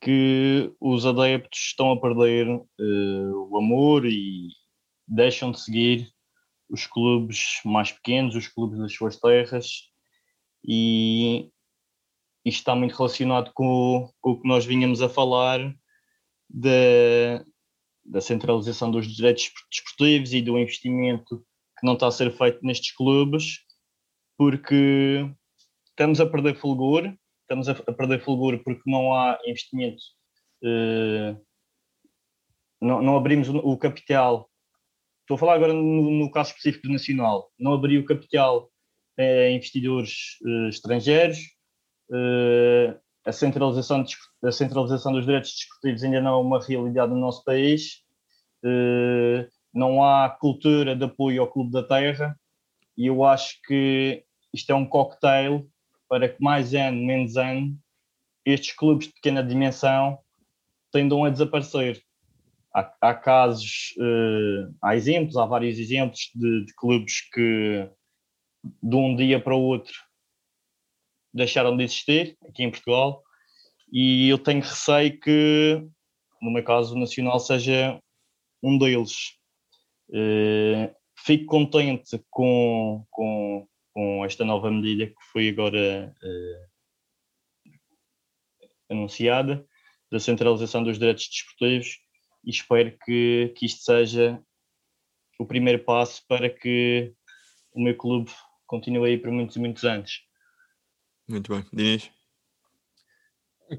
que 0.00 0.74
os 0.80 1.06
adeptos 1.06 1.60
estão 1.60 1.92
a 1.92 2.00
perder 2.00 2.48
uh, 2.48 3.48
o 3.48 3.56
amor 3.56 4.04
e 4.04 4.48
deixam 5.06 5.52
de 5.52 5.60
seguir 5.60 6.12
os 6.68 6.84
clubes 6.84 7.60
mais 7.64 7.92
pequenos, 7.92 8.34
os 8.34 8.48
clubes 8.48 8.80
das 8.80 8.92
suas 8.92 9.16
terras, 9.20 9.88
e 10.66 11.48
isto 12.44 12.58
está 12.58 12.74
muito 12.74 12.96
relacionado 12.96 13.52
com, 13.54 14.10
com 14.20 14.32
o 14.32 14.40
que 14.40 14.48
nós 14.48 14.64
vinhamos 14.66 15.00
a 15.00 15.08
falar 15.08 15.60
da, 16.50 17.44
da 18.04 18.20
centralização 18.20 18.90
dos 18.90 19.06
direitos 19.06 19.48
desportivos 19.70 20.32
e 20.32 20.42
do 20.42 20.58
investimento 20.58 21.38
que 21.78 21.86
não 21.86 21.92
está 21.94 22.08
a 22.08 22.10
ser 22.10 22.36
feito 22.36 22.58
nestes 22.64 22.92
clubes 22.96 23.60
porque 24.36 25.28
estamos 25.90 26.20
a 26.20 26.26
perder 26.26 26.56
fulgor, 26.56 27.14
estamos 27.42 27.68
a, 27.68 27.74
perder 27.74 28.22
fulgor 28.24 28.62
porque 28.64 28.82
não 28.90 29.14
há 29.14 29.38
investimento, 29.46 30.02
uh, 30.64 31.40
não, 32.80 33.02
não, 33.02 33.16
abrimos 33.16 33.48
o, 33.48 33.56
o, 33.58 33.76
capital. 33.76 34.50
Estou 35.20 35.36
a 35.36 35.38
falar 35.38 35.54
agora 35.54 35.72
no, 35.72 36.10
no, 36.10 36.30
caso 36.30 36.50
específico 36.50 36.86
do 36.86 36.92
Nacional, 36.92 37.50
não 37.58 37.74
abri 37.74 37.98
o 37.98 38.04
capital 38.04 38.70
a 39.18 39.50
investidores 39.50 40.38
uh, 40.44 40.68
estrangeiros, 40.68 41.38
a, 43.24 43.32
centralização 43.32 44.02
de, 44.02 44.14
a 44.44 44.50
centralização 44.50 45.12
dos 45.12 45.24
direitos 45.24 45.52
desportivos 45.52 46.02
ainda 46.02 46.20
não 46.20 46.34
é 46.34 46.42
uma 46.42 46.64
realidade 46.64 47.12
no 47.12 47.20
nosso 47.20 47.44
país, 47.44 48.02
não 49.72 50.04
há 50.04 50.28
cultura 50.28 50.94
de 50.94 51.04
apoio 51.04 51.40
ao 51.40 51.50
Clube 51.50 51.72
da 51.72 51.82
Terra, 51.82 52.36
e 52.96 53.06
eu 53.06 53.24
acho 53.24 53.60
que 53.66 54.24
isto 54.52 54.70
é 54.70 54.74
um 54.74 54.86
cocktail 54.86 55.68
para 56.08 56.28
que 56.28 56.42
mais 56.42 56.74
ano, 56.74 57.04
menos 57.04 57.36
ano, 57.36 57.78
estes 58.44 58.74
clubes 58.74 59.06
de 59.06 59.14
pequena 59.14 59.42
dimensão 59.42 60.18
tendam 60.92 61.24
a 61.24 61.30
desaparecer. 61.30 62.02
Há, 62.74 62.94
há 63.00 63.14
casos, 63.14 63.94
uh, 63.98 64.74
há 64.82 64.96
exemplos, 64.96 65.36
há 65.36 65.46
vários 65.46 65.78
exemplos 65.78 66.30
de, 66.34 66.64
de, 66.64 66.74
clubes 66.74 67.20
que 67.32 67.88
de 68.82 68.96
um 68.96 69.14
dia 69.14 69.40
para 69.40 69.54
o 69.54 69.60
outro 69.60 69.92
deixaram 71.32 71.76
de 71.76 71.84
existir 71.84 72.36
aqui 72.46 72.62
em 72.62 72.70
Portugal 72.70 73.22
e 73.92 74.28
eu 74.28 74.38
tenho 74.38 74.60
receio 74.60 75.18
que, 75.20 75.86
no 76.40 76.50
meu 76.50 76.64
caso, 76.64 76.94
o 76.94 76.98
Nacional 76.98 77.38
seja 77.40 78.00
um 78.62 78.78
deles. 78.78 79.36
Uh, 80.08 80.94
fico 81.24 81.46
contente 81.46 82.22
com, 82.30 83.06
com, 83.10 83.68
com 83.92 84.24
esta 84.24 84.44
nova 84.44 84.70
medida 84.70 85.06
que 85.06 85.22
foi 85.32 85.48
agora 85.48 86.14
uh, 86.22 87.72
anunciada, 88.90 89.66
da 90.10 90.18
centralização 90.18 90.82
dos 90.82 90.98
direitos 90.98 91.28
desportivos, 91.28 91.98
e 92.44 92.50
espero 92.50 92.96
que, 93.04 93.52
que 93.56 93.66
isto 93.66 93.82
seja 93.82 94.42
o 95.38 95.46
primeiro 95.46 95.82
passo 95.84 96.22
para 96.28 96.50
que 96.50 97.14
o 97.72 97.82
meu 97.82 97.96
clube 97.96 98.30
continue 98.66 99.10
aí 99.10 99.18
por 99.18 99.30
muitos 99.30 99.56
e 99.56 99.60
muitos 99.60 99.84
anos. 99.84 100.20
Muito 101.28 101.54
bem. 101.54 101.64
Dinis? 101.72 102.10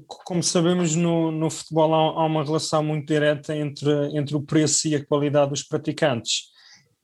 Como 0.08 0.42
sabemos, 0.42 0.96
no, 0.96 1.30
no 1.30 1.48
futebol 1.48 1.94
há, 1.94 2.22
há, 2.22 2.26
uma 2.26 2.42
relação 2.42 2.82
muito 2.82 3.06
direta 3.06 3.54
entre, 3.54 4.18
entre 4.18 4.34
o 4.34 4.42
preço 4.42 4.88
e 4.88 4.96
a 4.96 5.04
qualidade 5.04 5.50
dos 5.50 5.62
praticantes 5.62 6.53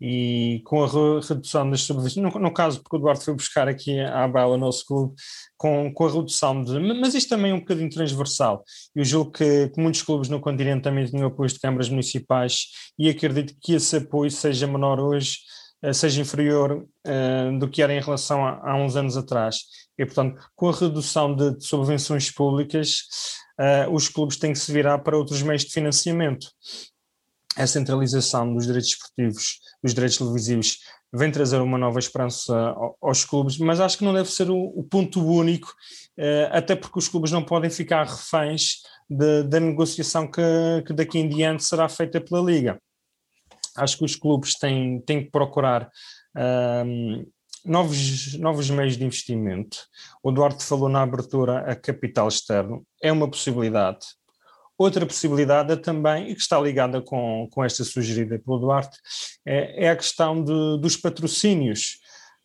e 0.00 0.62
com 0.64 0.82
a 0.82 0.86
redução 0.86 1.68
das 1.68 1.82
subvenções, 1.82 2.16
no, 2.16 2.40
no, 2.40 2.52
caso, 2.54 2.82
porque 2.82 2.96
o 2.96 2.98
Eduardo 2.98 3.22
foi 3.22 3.34
buscar 3.34 3.68
aqui 3.68 4.00
à 4.00 4.26
Bela, 4.26 4.56
nosso 4.56 4.86
clube, 4.86 5.14
com, 5.58 5.92
com 5.92 6.06
a 6.06 6.10
redução 6.10 6.62
de. 6.64 6.78
Mas 6.94 7.14
isto 7.14 7.28
também 7.28 7.50
é 7.50 7.54
um 7.54 7.60
bocadinho 7.60 7.90
transversal. 7.90 8.64
Eu 8.94 9.04
julgo 9.04 9.32
que, 9.32 9.68
que 9.68 9.80
muitos 9.80 10.00
clubes 10.02 10.30
no 10.30 10.40
continente 10.40 10.82
também 10.82 11.06
têm 11.06 11.22
apoio 11.22 11.50
de 11.50 11.58
câmaras 11.58 11.90
municipais 11.90 12.68
e 12.98 13.10
acredito 13.10 13.54
que 13.60 13.74
esse 13.74 13.96
apoio 13.96 14.30
seja 14.30 14.66
menor 14.66 14.98
hoje, 14.98 15.36
eh, 15.82 15.92
seja 15.92 16.22
inferior 16.22 16.86
uh, 17.06 17.58
do 17.58 17.68
que 17.68 17.82
era 17.82 17.92
em 17.92 18.00
relação 18.00 18.44
a, 18.46 18.70
a, 18.70 18.76
uns 18.76 18.96
anos 18.96 19.18
atrás. 19.18 19.58
E, 19.98 20.06
portanto, 20.06 20.40
com 20.56 20.70
a 20.70 20.72
redução 20.72 21.34
de, 21.34 21.58
de 21.58 21.66
subvenções 21.66 22.30
públicas, 22.30 23.00
uh, 23.60 23.92
os 23.92 24.08
clubes 24.08 24.38
têm 24.38 24.54
que 24.54 24.58
se 24.58 24.72
virar 24.72 24.98
para 25.00 25.16
outros 25.16 25.42
meios 25.42 25.64
de 25.64 25.72
financiamento 25.72 26.46
a 27.56 27.66
centralização 27.66 28.54
dos 28.54 28.66
direitos 28.66 28.90
esportivos, 28.90 29.60
dos 29.82 29.94
direitos 29.94 30.18
televisivos, 30.18 30.78
vem 31.12 31.30
trazer 31.30 31.60
uma 31.60 31.76
nova 31.76 31.98
esperança 31.98 32.74
aos 33.02 33.24
clubes, 33.24 33.58
mas 33.58 33.80
acho 33.80 33.98
que 33.98 34.04
não 34.04 34.14
deve 34.14 34.30
ser 34.30 34.48
o, 34.50 34.82
ponto 34.84 35.24
único, 35.24 35.74
eh, 36.16 36.48
até 36.52 36.76
porque 36.76 36.98
os 36.98 37.08
clubes 37.08 37.32
não 37.32 37.44
podem 37.44 37.68
ficar 37.68 38.06
reféns 38.06 38.82
de, 39.08 39.42
da 39.42 39.58
negociação 39.58 40.30
que, 40.30 40.42
que, 40.86 40.92
daqui 40.92 41.18
em 41.18 41.28
diante 41.28 41.64
será 41.64 41.88
feita 41.88 42.20
pela 42.20 42.40
Liga. 42.40 42.80
Acho 43.76 43.98
que 43.98 44.04
os 44.04 44.14
clubes 44.14 44.54
têm, 44.54 45.00
têm 45.00 45.24
que 45.24 45.30
procurar 45.30 45.90
um, 46.86 47.26
novos, 47.64 48.38
novos 48.38 48.70
meios 48.70 48.96
de 48.96 49.04
investimento. 49.04 49.78
O 50.22 50.30
Duarte 50.30 50.64
falou 50.64 50.88
na 50.88 51.02
abertura 51.02 51.70
a 51.70 51.74
capital 51.74 52.28
externo, 52.28 52.86
é 53.02 53.10
uma 53.10 53.28
possibilidade 53.28 54.06
Outra 54.80 55.04
possibilidade 55.04 55.76
também, 55.76 56.30
e 56.30 56.34
que 56.34 56.40
está 56.40 56.58
ligada 56.58 57.02
com, 57.02 57.46
com 57.52 57.62
esta 57.62 57.84
sugerida 57.84 58.38
pelo 58.38 58.56
Duarte, 58.56 58.96
é, 59.44 59.84
é 59.84 59.90
a 59.90 59.96
questão 59.96 60.42
de, 60.42 60.80
dos 60.80 60.96
patrocínios, 60.96 61.98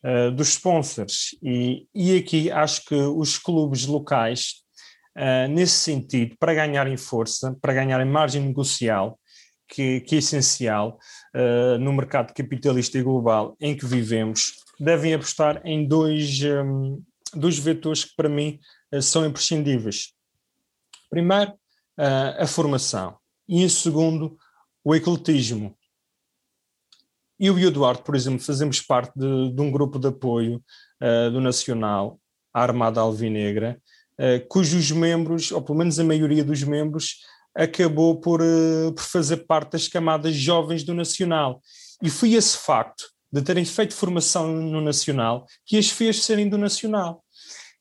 uh, 0.04 0.30
dos 0.32 0.48
sponsors. 0.48 1.34
E, 1.42 1.86
e 1.94 2.14
aqui 2.14 2.50
acho 2.50 2.84
que 2.84 2.94
os 2.94 3.38
clubes 3.38 3.86
locais, 3.86 4.56
uh, 5.16 5.48
nesse 5.48 5.76
sentido, 5.76 6.36
para 6.38 6.52
ganharem 6.52 6.98
força, 6.98 7.56
para 7.58 7.72
ganharem 7.72 8.06
margem 8.06 8.42
negocial, 8.42 9.18
que, 9.66 10.02
que 10.02 10.16
é 10.16 10.18
essencial 10.18 10.98
uh, 11.34 11.78
no 11.78 11.90
mercado 11.94 12.34
capitalista 12.34 12.98
e 12.98 13.02
global 13.02 13.56
em 13.58 13.74
que 13.74 13.86
vivemos, 13.86 14.56
devem 14.78 15.14
apostar 15.14 15.62
em 15.64 15.88
dois, 15.88 16.42
um, 16.42 17.02
dois 17.32 17.58
vetores 17.58 18.04
que 18.04 18.14
para 18.14 18.28
mim 18.28 18.60
são 19.00 19.24
imprescindíveis. 19.24 20.12
Primeiro, 21.08 21.54
uh, 21.98 22.42
a 22.42 22.46
formação 22.46 23.16
e, 23.48 23.62
em 23.62 23.68
segundo, 23.68 24.36
o 24.84 24.94
ecletismo. 24.94 25.76
Eu 27.38 27.58
e 27.58 27.64
o 27.64 27.68
Eduardo, 27.68 28.02
por 28.02 28.16
exemplo, 28.16 28.40
fazemos 28.40 28.80
parte 28.80 29.12
de, 29.18 29.52
de 29.52 29.60
um 29.60 29.70
grupo 29.70 29.98
de 29.98 30.08
apoio 30.08 30.62
uh, 31.02 31.30
do 31.30 31.40
Nacional, 31.40 32.18
a 32.52 32.62
Armada 32.62 33.00
Alvinegra, 33.00 33.80
uh, 34.18 34.46
cujos 34.48 34.90
membros, 34.90 35.52
ou 35.52 35.60
pelo 35.60 35.78
menos 35.78 35.98
a 35.98 36.04
maioria 36.04 36.42
dos 36.42 36.62
membros, 36.62 37.16
acabou 37.54 38.20
por, 38.20 38.40
uh, 38.40 38.92
por 38.94 39.02
fazer 39.02 39.38
parte 39.38 39.72
das 39.72 39.88
camadas 39.88 40.34
jovens 40.34 40.82
do 40.82 40.94
Nacional. 40.94 41.60
E 42.02 42.08
foi 42.08 42.32
esse 42.32 42.56
facto 42.56 43.04
de 43.30 43.42
terem 43.42 43.64
feito 43.64 43.94
formação 43.94 44.52
no 44.52 44.80
Nacional 44.80 45.46
que 45.64 45.76
as 45.76 45.90
fez 45.90 46.24
serem 46.24 46.48
do 46.48 46.56
Nacional. 46.56 47.22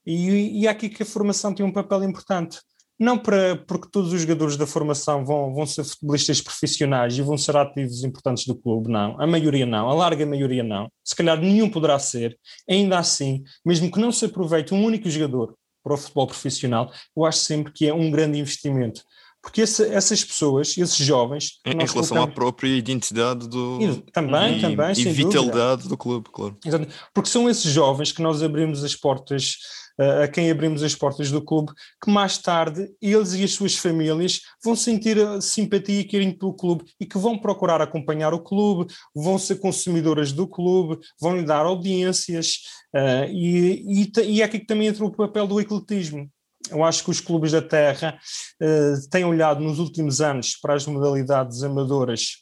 E, 0.06 0.62
e 0.62 0.68
aqui 0.68 0.89
que 0.89 1.04
a 1.04 1.06
formação 1.06 1.54
tem 1.54 1.66
um 1.66 1.72
papel 1.72 2.04
importante. 2.04 2.60
Não 2.98 3.18
para, 3.18 3.58
porque 3.68 3.89
todos 3.91 4.14
os 4.14 4.22
jogadores 4.22 4.56
da 4.56 4.66
formação 4.66 5.26
vão, 5.26 5.54
vão 5.54 5.66
ser 5.66 5.84
futebolistas 5.84 6.39
profissionais 6.39 7.18
e 7.18 7.22
vão 7.22 7.38
ser 7.38 7.58
ativos 7.58 8.04
importantes 8.06 8.48
do 8.48 8.56
clube, 8.56 8.89
não. 8.89 9.20
A 9.20 9.28
maioria 9.28 9.66
não, 9.66 9.89
a 9.89 9.93
larga 9.93 10.26
maioria 10.26 10.64
não. 10.64 10.89
Se 11.04 11.14
calhar 11.14 11.38
nenhum 11.38 11.70
poderá 11.70 12.00
ser. 12.00 12.39
Ainda 12.70 12.98
assim, 12.98 13.43
mesmo 13.66 13.91
que 13.91 14.00
não 14.00 14.14
se 14.14 14.26
aproveite 14.26 14.74
um 14.74 14.84
único 14.84 15.10
jogador 15.10 15.56
para 15.84 15.93
o 15.93 15.98
futebol 15.98 16.26
profissional, 16.26 16.91
eu 17.16 17.26
acho 17.26 17.39
sempre 17.39 17.74
que 17.74 17.86
é 17.86 17.93
um 17.93 18.10
grande 18.10 18.39
investimento. 18.39 19.02
Porque 19.46 19.62
esse, 19.62 19.84
essas 19.93 20.24
pessoas, 20.24 20.76
esses 20.76 20.98
jovens. 20.98 21.60
Em, 21.64 21.74
em 21.74 21.86
relação 21.86 22.24
à 22.24 22.28
própria 22.28 22.68
identidade 22.68 23.48
do. 23.48 23.80
E, 23.80 24.12
também, 24.12 24.58
e, 24.58 24.62
também. 24.62 24.91
E 24.98 25.04
vitalidade 25.12 25.84
dúvida. 25.84 25.89
do 25.89 25.98
clube, 25.98 26.30
claro. 26.34 26.58
Exato. 26.66 26.88
Porque 27.14 27.30
são 27.30 27.48
esses 27.48 27.72
jovens 27.72 28.12
que 28.12 28.24
nós 28.24 28.41
abrimos 28.41 28.84
as 28.84 28.96
portas, 28.96 29.58
uh, 30.02 30.24
a 30.24 30.28
quem 30.28 30.50
abrimos 30.50 30.82
as 30.82 30.96
portas 30.96 31.30
do 31.30 31.43
clube, 31.43 31.72
que 32.04 32.10
mais 32.10 32.39
tarde 32.39 32.89
eles 33.00 33.36
e 33.36 33.43
as 33.43 33.52
suas 33.52 33.76
famílias 33.76 34.41
vão 34.64 34.76
sentir 34.76 35.16
simpatia 35.43 36.00
e 36.00 36.06
carinho 36.06 36.36
pelo 36.39 36.56
clube 36.56 36.84
e 37.00 37.06
que 37.06 37.20
vão 37.20 37.38
procurar 37.38 37.80
acompanhar 37.80 38.34
o 38.34 38.41
clube, 38.41 38.91
vão 39.14 39.38
ser 39.38 39.58
consumidoras 39.60 40.32
do 40.32 40.48
clube, 40.48 40.98
vão 41.22 41.38
lhe 41.38 41.46
dar 41.46 41.68
audiências. 41.68 42.62
Uh, 42.96 43.30
e, 43.32 44.06
e, 44.06 44.22
e 44.24 44.41
é 44.41 44.46
aqui 44.46 44.58
que 44.58 44.66
também 44.66 44.88
entra 44.88 45.06
o 45.06 45.12
papel 45.12 45.46
do 45.46 45.62
ecletismo 45.62 46.28
eu 46.72 46.84
acho 46.84 47.03
que 47.03 47.09
os 47.09 47.20
clubes 47.20 47.51
da 47.51 47.61
terra 47.61 48.18
uh, 48.61 49.09
têm 49.09 49.26
olhado 49.26 49.61
nos 49.61 49.80
últimos 49.80 50.22
anos 50.22 50.55
para 50.55 50.74
as 50.74 50.86
modalidades 50.86 51.63
amadoras 51.63 52.38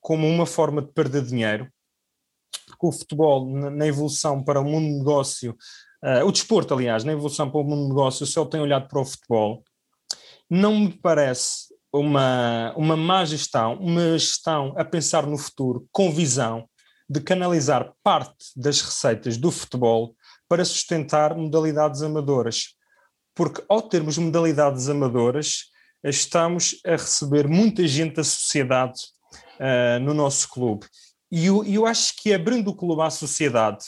como 0.00 0.26
uma 0.26 0.46
forma 0.46 0.80
de 0.80 0.92
perder 0.92 1.22
dinheiro, 1.22 1.68
o 2.80 2.92
futebol, 2.92 3.46
na 3.46 3.86
evolução 3.86 4.42
para 4.42 4.60
o 4.60 4.64
mundo 4.64 4.86
de 4.86 4.98
negócio, 4.98 5.56
uh, 6.04 6.24
o 6.24 6.32
desporto, 6.32 6.74
aliás, 6.74 7.04
na 7.04 7.12
evolução 7.12 7.50
para 7.50 7.60
o 7.60 7.64
mundo 7.64 7.82
de 7.82 7.88
negócio, 7.88 8.24
só 8.24 8.44
tem 8.44 8.60
olhado 8.60 8.88
para 8.88 9.00
o 9.00 9.04
futebol. 9.04 9.64
Não 10.48 10.78
me 10.78 10.92
parece 10.92 11.74
uma, 11.92 12.72
uma 12.76 12.96
má 12.96 13.24
gestão, 13.24 13.74
uma 13.74 14.16
gestão 14.18 14.74
a 14.76 14.84
pensar 14.84 15.26
no 15.26 15.36
futuro 15.36 15.86
com 15.90 16.12
visão 16.12 16.68
de 17.10 17.20
canalizar 17.20 17.92
parte 18.02 18.46
das 18.54 18.80
receitas 18.80 19.36
do 19.36 19.50
futebol 19.50 20.14
para 20.48 20.64
sustentar 20.64 21.34
modalidades 21.34 22.02
amadoras 22.02 22.77
porque 23.38 23.62
ao 23.68 23.80
termos 23.80 24.18
modalidades 24.18 24.88
amadoras, 24.88 25.66
estamos 26.02 26.80
a 26.84 26.96
receber 26.96 27.46
muita 27.46 27.86
gente 27.86 28.16
da 28.16 28.24
sociedade 28.24 29.00
uh, 29.60 30.02
no 30.02 30.12
nosso 30.12 30.48
clube. 30.48 30.84
E 31.30 31.46
eu, 31.46 31.64
eu, 31.64 31.86
acho 31.86 32.14
que 32.20 32.34
abrindo 32.34 32.66
o 32.66 32.74
clube 32.74 33.00
à 33.00 33.10
sociedade, 33.10 33.84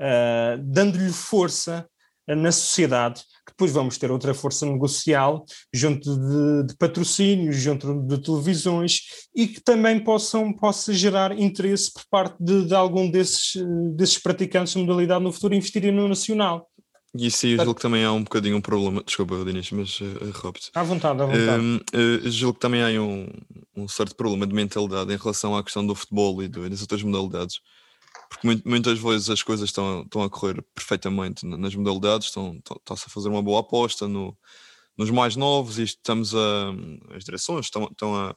uh, 0.00 0.62
dando-lhe 0.64 1.12
força 1.12 1.86
uh, 2.26 2.34
na 2.34 2.50
sociedade, 2.50 3.20
que 3.20 3.52
depois 3.52 3.70
vamos 3.70 3.98
ter 3.98 4.10
outra 4.10 4.32
força 4.32 4.64
negocial 4.64 5.44
junto 5.70 6.18
de, 6.18 6.68
de, 6.68 6.76
patrocínios, 6.78 7.56
junto 7.56 8.02
de 8.02 8.16
televisões 8.22 9.02
e 9.34 9.46
que 9.46 9.60
também 9.60 10.02
possam, 10.02 10.54
possa 10.54 10.90
gerar 10.94 11.38
interesse 11.38 11.92
por 11.92 12.04
parte 12.10 12.36
de, 12.40 12.64
de 12.64 12.74
algum 12.74 13.10
desses, 13.10 13.62
desses 13.94 14.16
praticantes 14.16 14.72
de 14.72 14.78
modalidade 14.78 15.22
no 15.22 15.32
futuro 15.32 15.54
investirem 15.54 15.92
no 15.92 16.08
nacional. 16.08 16.66
E 17.18 17.26
isso 17.26 17.46
aí 17.46 17.52
eu 17.52 17.58
julgo 17.58 17.74
que 17.74 17.82
também 17.82 18.04
há 18.04 18.12
um 18.12 18.22
bocadinho 18.22 18.56
um 18.56 18.60
problema, 18.60 19.02
desculpa, 19.02 19.44
Dinis, 19.44 19.70
mas 19.70 20.00
uh, 20.00 20.04
eh, 20.04 20.30
rápido. 20.34 20.66
À 20.74 20.82
vontade, 20.82 21.22
à 21.22 21.26
vontade. 21.26 21.62
Um, 21.62 21.76
uh, 21.76 22.30
julgo 22.30 22.54
que 22.54 22.60
também 22.60 22.82
há 22.82 23.00
um, 23.00 23.26
um 23.74 23.88
certo 23.88 24.14
problema 24.14 24.46
de 24.46 24.54
mentalidade 24.54 25.12
em 25.12 25.16
relação 25.16 25.56
à 25.56 25.62
questão 25.62 25.86
do 25.86 25.94
futebol 25.94 26.42
e 26.42 26.48
das 26.48 26.82
outras 26.82 27.02
modalidades. 27.02 27.60
Porque 28.28 28.62
muitas 28.64 28.98
vezes 28.98 29.30
as 29.30 29.42
coisas 29.42 29.68
estão, 29.68 30.02
estão 30.02 30.22
a 30.22 30.28
correr 30.28 30.62
perfeitamente 30.74 31.46
nas 31.46 31.74
modalidades, 31.74 32.28
estão, 32.28 32.56
está-se 32.56 33.04
a 33.06 33.10
fazer 33.10 33.28
uma 33.28 33.42
boa 33.42 33.60
aposta 33.60 34.08
no, 34.08 34.36
nos 34.96 35.10
mais 35.10 35.36
novos 35.36 35.78
e 35.78 35.84
estamos 35.84 36.34
a. 36.34 36.74
As 37.14 37.24
direções 37.24 37.66
estão, 37.66 37.84
estão 37.84 38.14
a 38.16 38.34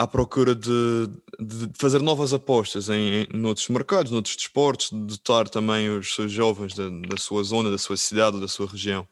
à 0.00 0.06
procura 0.06 0.54
de, 0.54 1.10
de, 1.38 1.70
fazer 1.74 2.00
novas 2.00 2.32
apostas 2.32 2.88
em, 2.88 3.26
em 3.30 3.38
noutros 3.38 3.68
mercados, 3.68 4.10
noutros 4.10 4.34
desportos, 4.34 4.88
de 4.88 4.98
dotar 4.98 5.46
também 5.46 5.90
os 5.90 6.14
seus 6.14 6.32
jovens 6.32 6.72
da, 6.74 6.88
da 6.88 7.18
sua 7.18 7.42
zona, 7.44 7.70
da 7.70 7.76
sua 7.76 7.98
cidade, 7.98 8.40
da 8.40 8.48
sua 8.48 8.66
região, 8.66 9.06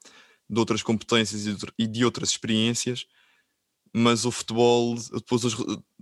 de 0.48 0.58
outras 0.58 0.82
competências 0.82 1.46
e 1.78 1.86
de, 1.86 2.04
outras 2.06 2.30
experiências. 2.30 3.04
Mas 3.92 4.24
o 4.24 4.30
futebol, 4.30 4.94
depois 5.12 5.44
os, 5.44 5.56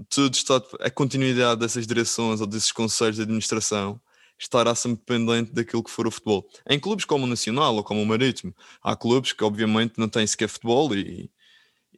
tudo 0.09 0.35
está, 0.35 0.63
a 0.81 0.89
continuidade 0.91 1.59
dessas 1.59 1.85
direções 1.85 2.41
ou 2.41 2.47
desses 2.47 2.71
conselhos 2.71 3.17
de 3.17 3.23
administração 3.23 4.01
estará 4.39 4.73
sempre 4.77 5.03
pendente 5.05 5.53
daquilo 5.53 5.83
que 5.83 5.91
for 5.91 6.07
o 6.07 6.13
futebol. 6.13 6.49
Em 6.71 6.79
clubes 6.79 7.05
como 7.05 7.25
o 7.25 7.29
Nacional 7.29 7.75
ou 7.75 7.83
como 7.83 8.01
o 8.01 8.07
Marítimo, 8.07 8.55
há 8.81 8.95
clubes 8.95 9.33
que 9.33 9.43
obviamente 9.43 9.95
não 9.99 10.09
têm 10.09 10.29
sequer 10.29 10.49
futebol 10.49 10.95
e, 10.95 11.29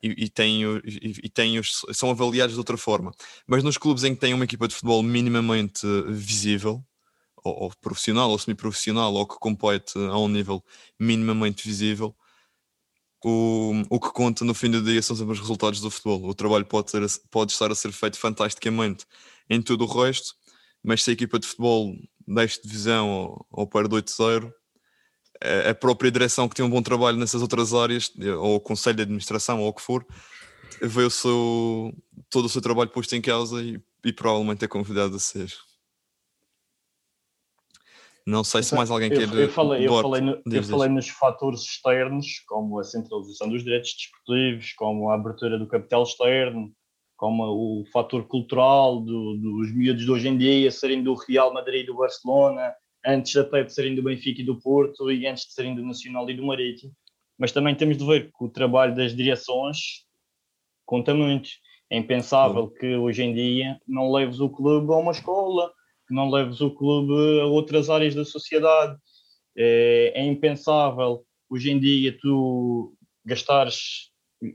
e, 0.03 0.25
e, 0.25 0.29
têm, 0.29 0.63
e, 0.85 1.15
e 1.25 1.29
têm 1.29 1.59
os, 1.59 1.81
são 1.93 2.11
avaliados 2.11 2.55
de 2.55 2.59
outra 2.59 2.77
forma. 2.77 3.13
Mas 3.47 3.63
nos 3.63 3.79
clubes 3.79 4.05
em 4.05 4.15
que 4.15 4.21
tem 4.21 4.35
uma 4.35 4.45
equipa 4.45 4.69
de 4.69 4.75
futebol 4.75 5.03
minimamente 5.03 5.87
visível, 6.09 6.85
ou, 7.45 7.65
ou 7.65 7.73
profissional, 7.81 8.31
ou 8.31 8.39
semi-profissional, 8.39 9.13
ou 9.15 9.27
que 9.27 9.39
compete 9.39 9.99
a 9.99 10.19
um 10.19 10.29
nível 10.29 10.65
minimamente 10.99 11.67
visível, 11.67 12.15
o, 13.25 13.83
o 13.91 14.01
que 14.01 14.13
conta 14.13 14.45
no 14.45 14.55
fim 14.55 14.71
do 14.71 14.83
dia 14.83 15.03
são 15.03 15.17
sempre 15.17 15.33
os 15.33 15.41
resultados 15.41 15.81
do 15.81 15.91
futebol. 15.91 16.29
O 16.29 16.35
trabalho 16.35 16.65
pode, 16.65 16.93
ter, 16.93 17.05
pode 17.31 17.53
estar 17.53 17.71
a 17.71 17.75
ser 17.75 17.93
feito 17.93 18.19
fantasticamente 18.19 19.05
em 19.51 19.61
todo 19.61 19.85
o 19.85 19.87
resto, 19.87 20.35
mas 20.83 21.03
se 21.03 21.11
a 21.11 21.13
equipa 21.13 21.39
de 21.39 21.47
futebol 21.47 21.95
deixa 22.27 22.61
divisão 22.63 23.11
ou, 23.11 23.47
ou 23.51 23.67
perde 23.67 23.95
8-0, 23.95 24.53
a 25.71 25.75
própria 25.75 26.11
direção 26.11 26.49
que 26.49 26.55
tem 26.55 26.65
um 26.65 26.71
bom 26.71 26.83
trabalho 26.83 27.17
nessas 27.17 27.43
outras 27.43 27.73
áreas, 27.73 28.13
ou 28.41 28.57
o 28.57 28.61
conselho 28.61 28.97
de 28.97 29.03
administração, 29.03 29.61
ou 29.61 29.69
o 29.69 29.73
que 29.73 29.83
for, 29.83 30.05
vê 30.83 31.03
o 31.03 31.11
seu, 31.11 31.93
todo 32.31 32.47
o 32.47 32.49
seu 32.49 32.61
trabalho 32.61 32.91
posto 32.91 33.15
em 33.15 33.23
causa 33.23 33.63
e, 33.63 33.81
e 34.05 34.13
provavelmente 34.13 34.65
é 34.65 34.69
convidado 34.69 35.17
a 35.17 35.19
ser. 35.19 35.53
Não 38.27 38.45
sei 38.45 38.63
se 38.63 38.75
mais 38.75 38.91
alguém 38.91 39.11
eu, 39.11 39.19
quer. 39.19 39.35
Eu 39.35 39.49
falei, 39.49 39.87
eu 39.87 40.03
falei, 40.03 40.21
no, 40.21 40.43
eu 40.45 40.63
falei 40.63 40.89
nos 40.91 41.09
fatores 41.09 41.63
externos, 41.63 42.27
como 42.47 42.79
a 42.79 42.85
centralização 42.85 43.49
dos 43.49 43.65
direitos 43.65 43.95
desportivos, 43.97 44.75
como 44.75 45.09
a 45.09 45.15
abertura 45.15 45.59
do 45.59 45.67
capital 45.67 46.03
externo, 46.03 46.71
como 47.17 47.43
o 47.45 47.85
fator 47.91 48.29
cultural 48.29 49.01
do, 49.01 49.35
dos 49.39 49.75
miúdos 49.75 50.05
de 50.05 50.11
hoje 50.11 50.29
em 50.29 50.37
dia 50.37 50.71
serem 50.71 51.03
do 51.03 51.15
Real 51.15 51.55
Madrid 51.55 51.85
e 51.85 51.87
do 51.87 51.97
Barcelona, 51.97 52.75
antes 53.05 53.37
até 53.37 53.63
de 53.63 53.73
serem 53.73 53.95
do 53.95 54.03
Benfica 54.03 54.41
e 54.41 54.45
do 54.45 54.61
Porto 54.61 55.11
e 55.11 55.27
antes 55.27 55.47
de 55.47 55.53
serem 55.53 55.75
do 55.75 55.85
Nacional 55.85 56.29
e 56.29 56.35
do 56.35 56.45
Marítimo. 56.45 56.93
Mas 57.39 57.53
também 57.53 57.75
temos 57.75 57.97
de 57.97 58.05
ver 58.05 58.27
que 58.27 58.45
o 58.45 58.49
trabalho 58.49 58.95
das 58.95 59.15
direções 59.15 60.05
conta 60.85 61.15
muito. 61.15 61.49
É 61.91 61.97
impensável 61.97 62.69
que 62.69 62.97
hoje 62.97 63.23
em 63.23 63.33
dia 63.33 63.79
não 63.87 64.13
leves 64.13 64.41
o 64.41 64.51
clube 64.51 64.93
a 64.93 64.97
uma 64.97 65.13
escola, 65.13 65.73
que 66.07 66.15
não 66.15 66.31
leves 66.31 66.61
o 66.61 66.71
clube 66.71 67.41
a 67.41 67.47
outras 67.47 67.89
áreas 67.89 68.15
da 68.15 68.25
sociedade. 68.25 68.97
É, 69.57 70.13
é 70.15 70.27
impensável 70.27 71.25
hoje 71.49 71.71
em 71.71 71.79
dia 71.79 72.17
tu 72.21 72.95
gastares 73.25 74.11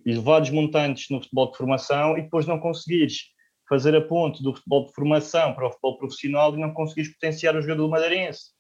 elevados 0.06 0.50
montantes 0.50 1.10
no 1.10 1.22
futebol 1.22 1.52
de 1.52 1.58
formação 1.58 2.18
e 2.18 2.22
depois 2.22 2.46
não 2.46 2.60
conseguires 2.60 3.33
fazer 3.68 3.96
a 3.96 4.02
ponte 4.02 4.44
do 4.44 4.54
futebol 4.54 4.86
de 4.86 4.94
formação 4.94 5.54
para 5.54 5.68
o 5.68 5.70
futebol 5.70 5.98
profissional 5.98 6.54
e 6.54 6.60
não 6.60 6.74
conseguires 6.74 7.14
potenciar 7.14 7.56
o 7.56 7.62
jogador 7.62 7.88
madeirense. 7.90 8.52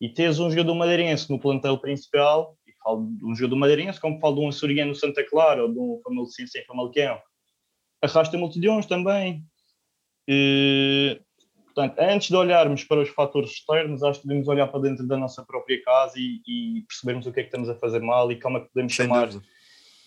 E 0.00 0.08
teres 0.08 0.38
um 0.38 0.50
jogador 0.50 0.74
madeirense 0.74 1.30
no 1.30 1.38
plantel 1.38 1.78
principal, 1.78 2.56
e 2.66 2.72
falo 2.82 3.08
de 3.16 3.24
um 3.24 3.34
jogador 3.34 3.56
madeirense, 3.56 4.00
como 4.00 4.18
falo 4.20 4.36
de 4.36 4.40
um 4.40 4.48
açoriano 4.48 4.94
Santa 4.94 5.24
Clara 5.28 5.62
ou 5.62 5.72
de 5.72 5.78
um 5.78 6.00
famalicense 6.02 6.58
em 6.58 6.64
Famalicão, 6.64 7.20
arrasta 8.02 8.36
multidões 8.36 8.86
também. 8.86 9.44
E, 10.28 11.20
portanto, 11.66 11.98
antes 11.98 12.28
de 12.28 12.36
olharmos 12.36 12.84
para 12.84 13.00
os 13.00 13.08
fatores 13.08 13.50
externos, 13.50 14.02
acho 14.02 14.20
que 14.20 14.26
devemos 14.26 14.48
olhar 14.48 14.68
para 14.68 14.80
dentro 14.80 15.06
da 15.06 15.16
nossa 15.16 15.44
própria 15.44 15.82
casa 15.82 16.14
e, 16.16 16.40
e 16.46 16.82
percebermos 16.82 17.26
o 17.26 17.32
que 17.32 17.40
é 17.40 17.42
que 17.42 17.48
estamos 17.48 17.68
a 17.68 17.74
fazer 17.76 18.00
mal 18.00 18.30
e 18.30 18.40
como 18.40 18.58
é 18.58 18.60
que 18.60 18.68
podemos 18.68 18.94
Sem 18.94 19.06
chamar, 19.06 19.28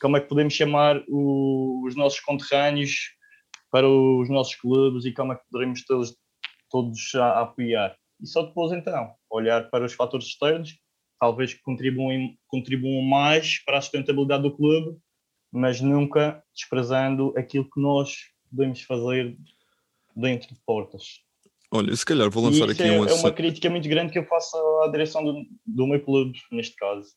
como 0.01 0.17
é 0.17 0.21
que 0.21 0.27
podemos 0.27 0.53
chamar 0.53 1.01
o, 1.07 1.83
os 1.85 1.95
nossos 1.95 2.19
conterrâneos 2.19 3.14
para 3.75 3.89
os 3.89 4.29
nossos 4.29 4.55
clubes 4.55 5.03
e 5.03 5.11
como 5.11 5.33
é 5.33 5.35
que 5.35 5.43
poderemos 5.51 5.83
todos, 5.83 6.15
todos 6.71 7.13
a, 7.15 7.41
apoiar. 7.41 7.93
E 8.21 8.25
só 8.25 8.43
depois 8.43 8.71
então 8.71 9.13
olhar 9.29 9.69
para 9.69 9.83
os 9.83 9.91
fatores 9.91 10.27
externos, 10.27 10.79
talvez 11.19 11.53
que 11.53 11.61
contribuam, 11.61 12.33
contribuam 12.47 13.01
mais 13.01 13.61
para 13.65 13.77
a 13.77 13.81
sustentabilidade 13.81 14.43
do 14.43 14.55
clube, 14.55 14.97
mas 15.51 15.81
nunca 15.81 16.41
desprezando 16.55 17.33
aquilo 17.35 17.69
que 17.69 17.81
nós 17.81 18.15
podemos 18.49 18.81
fazer 18.83 19.37
dentro 20.15 20.55
de 20.55 20.61
portas. 20.65 21.19
Olha, 21.69 21.93
se 21.93 22.05
calhar 22.05 22.29
vou 22.29 22.45
lançar 22.45 22.69
aqui 22.69 22.83
é, 22.83 22.97
um 22.97 23.05
É 23.05 23.13
uma 23.13 23.31
crítica 23.33 23.69
muito 23.69 23.89
grande 23.89 24.13
que 24.13 24.19
eu 24.19 24.25
faço 24.25 24.55
à 24.85 24.87
direção 24.87 25.21
do, 25.21 25.43
do 25.65 25.85
meu 25.85 26.01
clube, 26.01 26.39
neste 26.49 26.77
caso. 26.77 27.09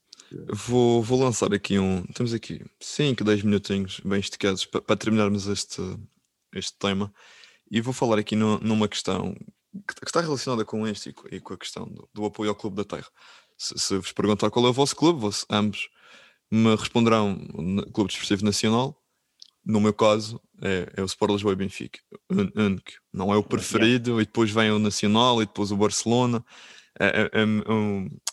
Vou, 0.52 1.04
vou 1.04 1.20
lançar 1.20 1.54
aqui 1.54 1.78
um. 1.78 2.02
Temos 2.06 2.34
aqui 2.34 2.64
5, 2.80 3.22
10 3.22 3.42
minutinhos 3.44 4.00
bem 4.04 4.18
esticados 4.18 4.64
para, 4.64 4.82
para 4.82 4.96
terminarmos 4.96 5.46
este, 5.46 5.80
este 6.52 6.76
tema 6.78 7.12
e 7.70 7.80
vou 7.80 7.92
falar 7.92 8.18
aqui 8.18 8.34
no, 8.34 8.58
numa 8.58 8.88
questão 8.88 9.34
que, 9.86 9.94
que, 9.94 10.06
está 10.06 10.20
relacionada 10.20 10.64
com 10.64 10.86
este 10.86 11.10
e, 11.10 11.36
e 11.36 11.40
com 11.40 11.54
a 11.54 11.58
questão 11.58 11.86
do, 11.86 12.08
do, 12.12 12.24
apoio 12.24 12.50
ao 12.50 12.56
Clube 12.56 12.76
da 12.76 12.84
Terra. 12.84 13.08
Se, 13.56 13.78
se, 13.78 13.96
vos 13.96 14.12
perguntar 14.12 14.50
qual 14.50 14.66
é 14.66 14.70
o 14.70 14.72
vosso 14.72 14.96
clube, 14.96 15.20
vos, 15.20 15.44
ambos 15.50 15.88
me 16.50 16.74
responderão 16.74 17.36
Clube 17.92 18.10
Desportivo 18.10 18.44
Nacional. 18.44 18.96
No 19.64 19.80
meu 19.80 19.92
caso, 19.92 20.40
é, 20.62 20.90
é 20.96 21.02
o 21.02 21.04
Sport 21.04 21.32
Lisboa 21.32 21.52
e 21.52 21.56
Benfica, 21.56 22.00
único. 22.30 22.92
Não 23.12 23.32
é 23.32 23.36
o 23.36 23.42
preferido, 23.42 24.20
e 24.20 24.24
depois 24.24 24.50
vem 24.50 24.70
o 24.70 24.78
Nacional 24.78 25.42
e 25.42 25.46
depois 25.46 25.70
o 25.70 25.76
Barcelona. 25.76 26.42
É, 26.98 27.06
é, 27.06 27.42
é, 27.42 27.44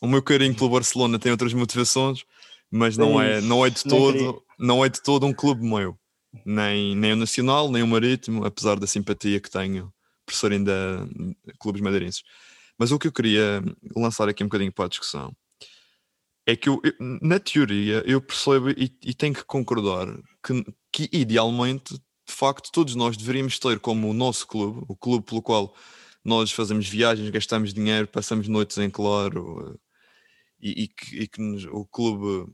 o 0.02 0.08
meu 0.08 0.24
carinho 0.24 0.56
pelo 0.56 0.70
Barcelona 0.70 1.20
tem 1.20 1.32
outras 1.32 1.54
motivações, 1.54 2.24
mas 2.72 2.96
não 2.96 3.22
é, 3.22 3.42
não 3.42 3.66
é 3.66 3.70
de 3.70 3.84
todo, 3.84 4.42
não 4.58 4.86
é 4.86 4.88
de 4.88 5.02
todo 5.02 5.26
um 5.26 5.34
clube 5.34 5.64
meu, 5.64 5.98
nem, 6.46 6.96
nem 6.96 7.14
o 7.14 7.16
Nacional, 7.16 7.72
nem 7.72 7.84
o 7.84 7.88
Marítimo, 7.88 8.46
apesar 8.46 8.80
da 8.80 8.88
simpatia 8.88 9.40
que 9.40 9.50
tenho 9.50 9.94
por 10.26 10.34
serem 10.34 10.64
da 10.64 11.08
clubes 11.60 11.82
madeirenses. 11.82 12.24
Mas 12.78 12.92
o 12.92 13.00
que 13.00 13.08
eu 13.08 13.12
queria 13.12 13.64
lançar 13.96 14.28
aqui 14.28 14.44
um 14.44 14.48
bocadinho 14.48 14.72
para 14.72 14.86
a 14.86 14.90
discussão 14.90 15.36
é 16.46 16.56
que 16.56 16.70
eu, 16.70 16.82
na 17.22 17.40
teoria 17.40 18.04
eu 18.06 18.22
percebo 18.22 18.70
e, 18.70 18.92
e 19.04 19.14
tenho 19.14 19.34
que 19.34 19.44
concordar 19.44 20.08
que, 20.44 20.66
que 20.92 21.10
idealmente, 21.12 21.96
de 21.96 22.34
facto, 22.34 22.72
todos 22.72 22.96
nós 22.96 23.18
deveríamos 23.18 23.58
ter 23.60 23.80
como 23.80 24.10
o 24.10 24.14
nosso 24.14 24.48
clube, 24.48 24.84
o 24.88 24.96
clube 24.96 25.26
pelo 25.26 25.42
qual 25.42 25.76
nós 26.24 26.52
fazemos 26.52 26.88
viagens, 26.88 27.30
gastamos 27.30 27.74
dinheiro, 27.74 28.08
passamos 28.08 28.48
noites 28.48 28.78
em 28.78 28.90
claro 28.90 29.80
e, 30.60 30.84
e 30.84 30.88
que, 30.88 31.20
e 31.24 31.28
que 31.28 31.42
nos, 31.42 31.66
o 31.66 31.86
clube, 31.86 32.52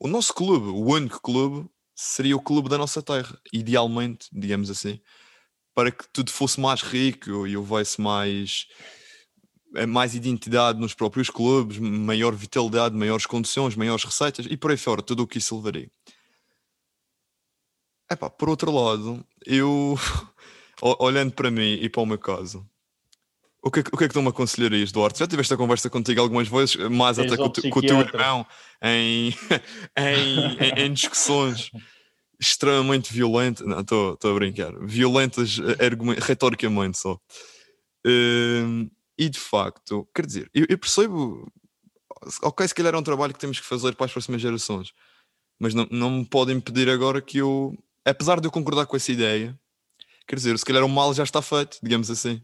o 0.00 0.08
nosso 0.08 0.32
clube, 0.34 0.66
o 0.66 0.84
único 0.84 1.20
clube, 1.20 1.68
seria 1.94 2.36
o 2.36 2.42
clube 2.42 2.68
da 2.68 2.78
nossa 2.78 3.02
terra, 3.02 3.38
idealmente, 3.52 4.28
digamos 4.32 4.70
assim, 4.70 5.00
para 5.74 5.90
que 5.90 6.06
tudo 6.12 6.30
fosse 6.30 6.60
mais 6.60 6.82
rico 6.82 7.46
e 7.46 7.56
houvesse 7.56 8.00
mais 8.00 8.66
é 9.74 9.86
mais 9.86 10.14
identidade 10.14 10.78
nos 10.78 10.94
próprios 10.94 11.30
clubes, 11.30 11.78
maior 11.78 12.34
vitalidade, 12.34 12.94
maiores 12.94 13.24
condições, 13.26 13.74
maiores 13.74 14.04
receitas 14.04 14.46
e 14.48 14.56
por 14.56 14.70
aí 14.70 14.76
fora, 14.76 15.02
tudo 15.02 15.22
o 15.22 15.26
que 15.26 15.38
isso 15.38 15.56
levaria. 15.56 15.90
Epá, 18.10 18.28
por 18.28 18.50
outro 18.50 18.70
lado, 18.70 19.24
eu 19.46 19.96
olhando 20.98 21.32
para 21.32 21.50
mim 21.50 21.74
e 21.80 21.88
para 21.88 22.02
o 22.02 22.06
meu 22.06 22.18
caso, 22.18 22.68
o 23.62 23.70
que, 23.70 23.80
o 23.80 23.96
que 23.96 24.04
é 24.04 24.08
que 24.08 24.14
tu 24.14 24.20
me 24.20 24.28
aconselharias, 24.28 24.90
Duarte? 24.90 25.20
Já 25.20 25.26
tiveste 25.26 25.54
a 25.54 25.56
conversa 25.56 25.88
contigo 25.88 26.20
algumas 26.20 26.48
vezes, 26.48 26.76
mais 26.90 27.18
até 27.18 27.36
com, 27.36 27.48
com, 27.48 27.78
o 27.78 27.82
teu 27.82 28.00
irmão, 28.00 28.44
em, 28.82 29.28
em, 29.96 30.56
em, 30.58 30.86
em 30.86 30.92
discussões 30.92 31.70
extremamente 32.40 33.12
violentas. 33.12 33.64
Não, 33.64 33.80
estou 33.80 34.18
a 34.24 34.34
brincar. 34.34 34.72
Violentas 34.84 35.58
eh, 35.58 36.20
retoricamente 36.20 36.98
só. 36.98 37.14
Uh, 38.04 38.90
e 39.16 39.28
de 39.28 39.38
facto, 39.38 40.08
quer 40.12 40.26
dizer, 40.26 40.50
eu, 40.52 40.66
eu, 40.68 40.76
percebo, 40.76 41.48
ok, 42.42 42.66
se 42.66 42.74
calhar 42.74 42.94
é 42.94 42.98
um 42.98 43.02
trabalho 43.02 43.32
que 43.32 43.38
temos 43.38 43.60
que 43.60 43.66
fazer 43.66 43.94
para 43.94 44.06
as 44.06 44.12
próximas 44.12 44.40
gerações, 44.40 44.92
mas 45.60 45.72
não, 45.72 45.86
não 45.88 46.10
me 46.10 46.24
pode 46.24 46.52
impedir 46.52 46.88
agora 46.88 47.22
que 47.22 47.38
eu, 47.38 47.78
apesar 48.04 48.40
de 48.40 48.48
eu 48.48 48.50
concordar 48.50 48.86
com 48.86 48.96
essa 48.96 49.12
ideia, 49.12 49.56
quer 50.26 50.34
dizer, 50.34 50.58
se 50.58 50.64
calhar 50.64 50.82
o 50.82 50.88
mal 50.88 51.14
já 51.14 51.22
está 51.22 51.40
feito, 51.40 51.78
digamos 51.80 52.10
assim. 52.10 52.42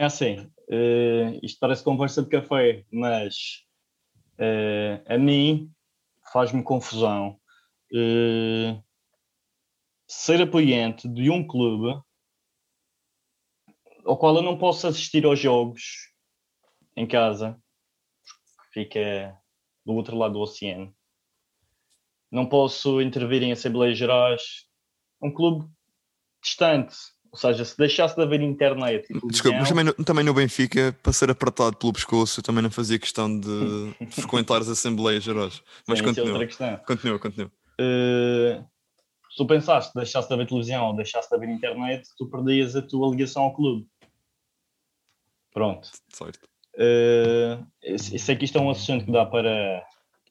É 0.00 0.04
assim, 0.04 0.38
uh, 0.38 1.40
isto 1.42 1.58
parece 1.58 1.82
conversa 1.82 2.22
de 2.22 2.28
café, 2.28 2.84
mas 2.92 3.64
uh, 4.38 5.02
a 5.12 5.18
mim 5.18 5.72
faz-me 6.32 6.62
confusão 6.62 7.40
uh, 7.92 8.84
ser 10.06 10.40
apoiante 10.40 11.08
de 11.08 11.28
um 11.30 11.44
clube 11.44 12.00
ao 14.04 14.16
qual 14.16 14.36
eu 14.36 14.42
não 14.42 14.56
posso 14.56 14.86
assistir 14.86 15.26
aos 15.26 15.40
jogos 15.40 16.12
em 16.96 17.06
casa, 17.06 17.60
porque 18.56 18.84
fica 18.84 19.36
do 19.84 19.94
outro 19.94 20.16
lado 20.16 20.34
do 20.34 20.40
oceano. 20.40 20.94
Não 22.30 22.46
posso 22.46 23.02
intervir 23.02 23.42
em 23.42 23.50
assembleias 23.50 23.98
gerais. 23.98 24.68
Um 25.20 25.32
clube 25.32 25.68
distante, 26.40 26.96
ou 27.30 27.38
seja, 27.38 27.64
se 27.64 27.76
deixasse 27.76 28.16
de 28.16 28.22
haver 28.22 28.40
internet. 28.40 29.06
Desculpa, 29.26 29.58
mas 29.58 29.68
também 29.68 29.84
no, 29.84 29.92
também 29.92 30.24
no 30.24 30.34
Benfica, 30.34 30.96
para 31.02 31.12
ser 31.12 31.30
apertado 31.30 31.76
pelo 31.76 31.92
pescoço, 31.92 32.40
eu 32.40 32.44
também 32.44 32.62
não 32.62 32.70
fazia 32.70 32.98
questão 32.98 33.38
de 33.38 33.94
frequentar 34.10 34.60
as 34.60 34.68
Assembleias 34.68 35.22
Gerais. 35.22 35.62
Mas 35.86 35.98
Sim, 35.98 36.04
é 36.04 36.08
continua. 36.08 36.44
É 36.44 36.76
continua, 36.78 37.18
continua. 37.18 37.52
Uh, 37.80 38.64
se 39.30 39.36
tu 39.36 39.46
pensaste, 39.46 39.92
deixasse 39.94 40.28
de 40.28 40.34
haver 40.34 40.46
televisão 40.46 40.86
ou 40.86 40.96
deixasse 40.96 41.28
de 41.28 41.36
haver 41.36 41.48
internet, 41.48 42.08
tu 42.16 42.26
perdias 42.26 42.74
a 42.74 42.82
tua 42.82 43.10
ligação 43.10 43.42
ao 43.42 43.54
clube. 43.54 43.86
Pronto. 45.52 45.88
Certo. 46.08 46.48
Uh, 46.74 47.98
sei 47.98 48.36
que 48.36 48.44
isto 48.44 48.56
é 48.56 48.60
um 48.60 48.70
assunto 48.70 49.04
que 49.04 49.12
dá 49.12 49.26
para 49.26 49.84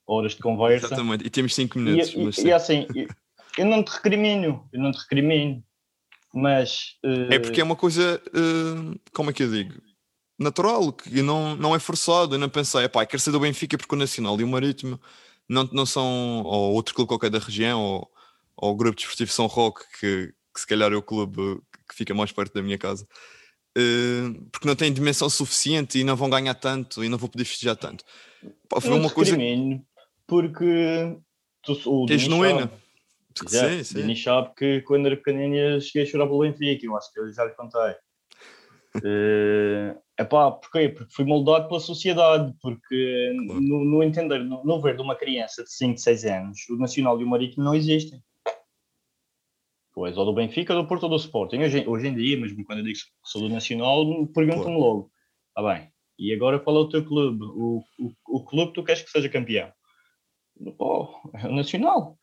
horas 0.08 0.34
de 0.34 0.42
conversa. 0.42 0.88
Exatamente, 0.88 1.26
e 1.26 1.30
temos 1.30 1.54
5 1.54 1.78
minutos. 1.78 2.38
E, 2.38 2.42
e, 2.42 2.48
e 2.48 2.54
assim, 2.54 2.88
eu 3.58 3.66
não 3.66 3.84
te 3.84 3.90
recrimino, 3.90 4.68
eu 4.72 4.80
não 4.80 4.92
te 4.92 5.00
recrimino, 5.00 5.64
mas. 6.38 6.98
Uh... 7.04 7.34
É 7.34 7.40
porque 7.40 7.62
é 7.62 7.64
uma 7.64 7.76
coisa, 7.76 8.22
uh, 8.28 9.00
como 9.12 9.30
é 9.30 9.34
que 9.34 9.44
eu 9.44 9.52
digo? 9.52 9.74
Natural, 10.40 10.94
que 10.94 11.22
não, 11.22 11.56
não 11.56 11.76
é 11.76 11.80
forçado. 11.80 12.36
Eu 12.36 12.40
não 12.40 12.50
pensei, 12.50 12.88
pá, 12.88 13.06
quero 13.06 13.22
ser 13.22 13.32
do 13.32 13.40
Benfica 13.40 13.78
porque 13.78 13.96
o 13.96 13.98
Nacional 13.98 14.40
e 14.40 14.44
o 14.44 14.48
Marítimo 14.48 15.00
não, 15.50 15.68
não 15.72 15.86
são, 15.86 16.44
ou 16.44 16.74
outro 16.74 16.94
clube 16.94 17.10
qualquer 17.10 17.32
da 17.32 17.40
região, 17.40 17.82
ou, 17.82 18.12
ou 18.56 18.72
o 18.72 18.76
Grupo 18.76 18.96
Desportivo 18.96 19.32
São 19.32 19.48
Roque, 19.48 19.84
que, 20.00 20.28
que 20.54 20.60
se 20.60 20.68
calhar 20.68 20.92
é 20.92 20.96
o 20.96 21.02
clube 21.02 21.60
que 21.90 21.96
fica 21.96 22.14
mais 22.14 22.32
perto 22.32 22.54
da 22.54 22.62
minha 22.62 22.78
casa. 22.78 23.08
Uh, 23.78 24.48
porque 24.52 24.68
não 24.68 24.76
têm 24.76 24.92
dimensão 24.92 25.30
suficiente 25.30 26.00
e 26.00 26.04
não 26.04 26.16
vão 26.16 26.30
ganhar 26.30 26.56
tanto 26.56 27.04
e 27.04 27.10
não 27.10 27.18
vou 27.18 27.30
poder 27.30 27.46
festejar 27.46 27.76
tanto. 27.76 28.04
Pá, 28.70 28.80
foi 28.80 28.92
não 28.92 29.00
uma 29.00 29.10
coisa. 29.10 29.38
Porque 30.26 31.18
tu, 31.64 31.80
o 31.86 32.06
é 32.12 32.18
genuína. 32.18 32.72
Sim, 33.46 33.84
sim. 33.84 34.02
Dini 34.02 34.16
sabe 34.16 34.54
que 34.56 34.82
quando 34.82 35.06
era 35.08 35.18
pequenino 35.18 35.80
cheguei 35.82 36.04
a 36.04 36.06
chorar 36.06 36.28
pelo 36.28 36.40
Benfica, 36.40 36.86
eu 36.86 36.96
acho 36.98 37.12
que 37.12 37.20
eu 37.20 37.32
já 37.32 37.46
lhe 37.46 37.52
contei. 37.52 37.92
uh, 38.98 40.02
epá, 40.20 40.52
porquê? 40.52 40.90
Porque 40.90 41.14
fui 41.14 41.26
moldado 41.26 41.68
pela 41.68 41.80
sociedade, 41.80 42.54
porque 42.62 43.36
claro. 43.46 43.62
no, 43.62 43.86
no, 43.86 44.04
entender, 44.04 44.40
no, 44.40 44.64
no 44.64 44.82
ver 44.82 44.96
de 44.96 45.02
uma 45.02 45.16
criança 45.16 45.64
de 45.64 45.72
5, 45.72 46.00
6 46.00 46.26
anos, 46.26 46.60
o 46.70 46.78
Nacional 46.78 47.20
e 47.20 47.24
o 47.24 47.28
Marítimo 47.28 47.64
não 47.64 47.76
existem. 47.76 48.22
Pois, 49.94 50.16
ou 50.16 50.26
do 50.26 50.34
Benfica, 50.34 50.76
ou 50.76 50.84
do 50.84 50.88
Porto 50.88 51.04
ou 51.04 51.10
do 51.10 51.16
Sporting. 51.16 51.58
Hoje, 51.58 51.84
hoje 51.88 52.08
em 52.08 52.16
dia, 52.16 52.40
mesmo 52.40 52.64
quando 52.64 52.80
eu 52.80 52.86
digo 52.86 53.00
que 53.00 53.06
sou 53.24 53.42
do 53.42 53.50
Nacional, 53.50 54.28
perguntam-me 54.28 54.78
logo. 54.78 55.12
Está 55.50 55.74
bem, 55.74 55.92
e 56.20 56.34
agora 56.34 56.60
qual 56.60 56.78
é 56.78 56.80
o 56.80 56.90
teu 56.90 57.04
clube? 57.04 57.44
O, 57.44 57.84
o, 58.00 58.12
o 58.28 58.46
clube 58.46 58.68
que 58.68 58.74
tu 58.76 58.84
queres 58.84 59.02
que 59.02 59.10
seja 59.10 59.28
campeão? 59.28 59.72
Oh, 60.80 61.08
é 61.34 61.48
o 61.48 61.52
Nacional. 61.52 62.18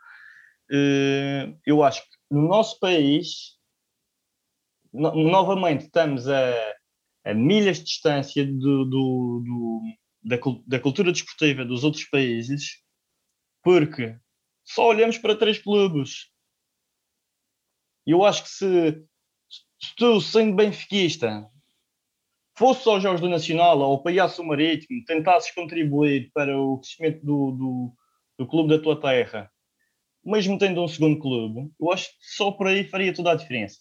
Uh, 0.70 1.58
eu 1.66 1.82
acho 1.82 2.02
que 2.02 2.16
no 2.30 2.48
nosso 2.48 2.78
país, 2.80 3.58
no, 4.92 5.12
novamente, 5.28 5.84
estamos 5.84 6.28
a, 6.28 6.74
a, 7.24 7.34
milhas 7.34 7.78
de 7.78 7.84
distância 7.84 8.44
do, 8.44 8.84
do, 8.84 9.42
do, 9.44 9.82
da, 10.22 10.36
da 10.66 10.80
cultura 10.80 11.12
desportiva 11.12 11.64
dos 11.64 11.84
outros 11.84 12.04
países, 12.04 12.82
porque 13.62 14.16
só 14.64 14.88
olhamos 14.88 15.18
para 15.18 15.36
três 15.36 15.58
clubes. 15.58 16.30
Eu 18.06 18.24
acho 18.24 18.44
que 18.44 18.50
se, 18.50 19.06
se 19.80 19.96
tu, 19.96 20.20
sendo 20.20 20.56
benfiquista, 20.56 21.48
fosse 22.56 22.88
aos 22.88 23.02
Jogos 23.02 23.20
do 23.20 23.28
Nacional 23.28 23.78
ou 23.78 23.96
apoiasse 23.96 24.40
o 24.40 24.44
Marítimo, 24.44 25.04
tentasses 25.04 25.52
contribuir 25.54 26.30
para 26.32 26.56
o 26.58 26.78
crescimento 26.78 27.24
do, 27.24 27.50
do, 27.52 27.94
do 28.38 28.46
clube 28.46 28.76
da 28.76 28.82
tua 28.82 29.00
terra, 29.00 29.50
mesmo 30.24 30.58
tendo 30.58 30.82
um 30.82 30.88
segundo 30.88 31.18
clube, 31.18 31.70
eu 31.80 31.92
acho 31.92 32.08
que 32.08 32.16
só 32.20 32.50
por 32.50 32.66
aí 32.66 32.84
faria 32.84 33.14
toda 33.14 33.32
a 33.32 33.34
diferença. 33.34 33.78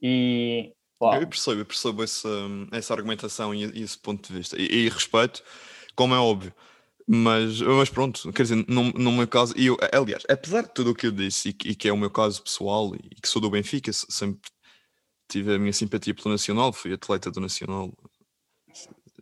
E. 0.00 0.72
Eu 1.00 1.26
percebo, 1.26 1.60
eu 1.60 1.66
percebo 1.66 2.02
essa, 2.04 2.28
essa 2.70 2.94
argumentação 2.94 3.52
e, 3.52 3.64
esse 3.82 3.98
ponto 3.98 4.28
de 4.28 4.38
vista. 4.38 4.56
E, 4.60 4.66
e 4.66 4.88
respeito, 4.88 5.42
como 5.96 6.14
é 6.14 6.18
óbvio. 6.18 6.54
Mas, 7.06 7.60
mas 7.60 7.90
pronto, 7.90 8.32
quer 8.32 8.42
dizer, 8.42 8.64
no, 8.68 8.84
no 8.92 9.10
meu 9.10 9.26
caso, 9.26 9.52
eu, 9.56 9.76
aliás, 9.92 10.22
apesar 10.28 10.62
de 10.62 10.72
tudo 10.72 10.92
o 10.92 10.94
que 10.94 11.06
eu 11.06 11.10
disse 11.10 11.48
e 11.48 11.52
que, 11.52 11.68
e 11.70 11.74
que, 11.74 11.88
é 11.88 11.92
o 11.92 11.96
meu 11.96 12.10
caso 12.10 12.42
pessoal 12.42 12.94
e 12.94 13.16
que 13.20 13.28
sou 13.28 13.42
do 13.42 13.50
Benfica, 13.50 13.92
sempre 13.92 14.48
tive 15.28 15.54
a 15.54 15.58
minha 15.58 15.72
simpatia 15.72 16.14
pelo 16.14 16.30
Nacional, 16.30 16.72
fui 16.72 16.92
atleta 16.92 17.30
do 17.30 17.40
Nacional. 17.40 17.92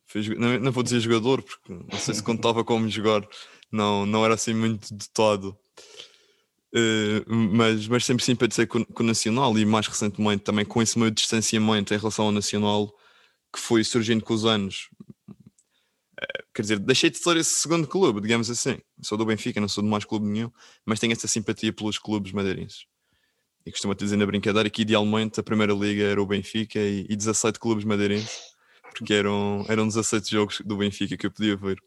Fui, 0.07 0.35
não, 0.37 0.59
não, 0.59 0.73
vou 0.73 0.83
dizer 0.83 1.01
jogador, 1.01 1.43
porque 1.43 1.73
não 1.73 1.99
sei 1.99 2.15
se 2.15 2.23
contava 2.23 2.65
como 2.65 2.89
jogar, 2.89 3.27
não, 3.73 4.05
não 4.05 4.25
era 4.25 4.35
assim 4.35 4.53
muito 4.53 4.93
dotado. 4.93 5.57
Uh, 6.73 7.25
mas, 7.29 7.89
mas 7.89 8.05
sempre 8.05 8.25
simpatizei 8.25 8.65
com, 8.65 8.85
com 8.85 9.03
o 9.03 9.07
Nacional 9.07 9.59
e 9.59 9.65
mais 9.65 9.89
recentemente 9.89 10.45
também 10.45 10.65
com 10.65 10.81
esse 10.81 10.99
meu 10.99 11.11
distanciamento 11.11 11.93
em 11.93 11.99
relação 11.99 12.27
ao 12.27 12.33
Nacional 12.33 12.93
que 13.53 13.59
foi 13.59 13.83
surgindo 13.83 14.23
com 14.23 14.33
os 14.33 14.45
anos 14.45 14.89
quer 16.55 16.63
dizer, 16.63 16.79
deixei 16.79 17.11
de 17.11 17.19
ser 17.19 17.37
esse 17.37 17.55
segundo 17.55 17.87
clube, 17.87 18.21
digamos 18.21 18.51
assim. 18.51 18.79
Sou 19.03 19.17
do 19.17 19.25
Benfica, 19.25 19.61
não 19.61 19.69
sou 19.69 19.83
de 19.83 19.91
mais 19.91 20.05
clube 20.05 20.27
nenhum, 20.27 20.51
mas 20.85 20.99
tenho 20.99 21.13
essa 21.13 21.29
simpatia 21.29 21.73
pelos 21.73 21.99
clubes 21.99 22.33
madeirenses. 22.33 22.87
E 23.65 23.71
costumo 23.71 23.95
dizer 23.95 24.17
na 24.17 24.27
brincadeira 24.27 24.69
que 24.71 24.83
idealmente 24.83 25.39
a 25.39 25.43
primeira 25.43 25.73
liga 25.73 26.03
era 26.03 26.21
o 26.21 26.27
Benfica 26.27 26.79
e, 26.79 27.07
e 27.09 27.17
17 27.17 27.59
clubes 27.59 27.85
madeirenses, 27.85 28.41
porque 28.97 29.13
eram, 29.13 29.65
eram 29.69 29.87
17 29.87 30.31
jogos 30.31 30.61
do 30.65 30.77
Benfica 30.77 31.17
que 31.17 31.27
eu 31.27 31.31
podia 31.31 31.57
ver 31.57 31.79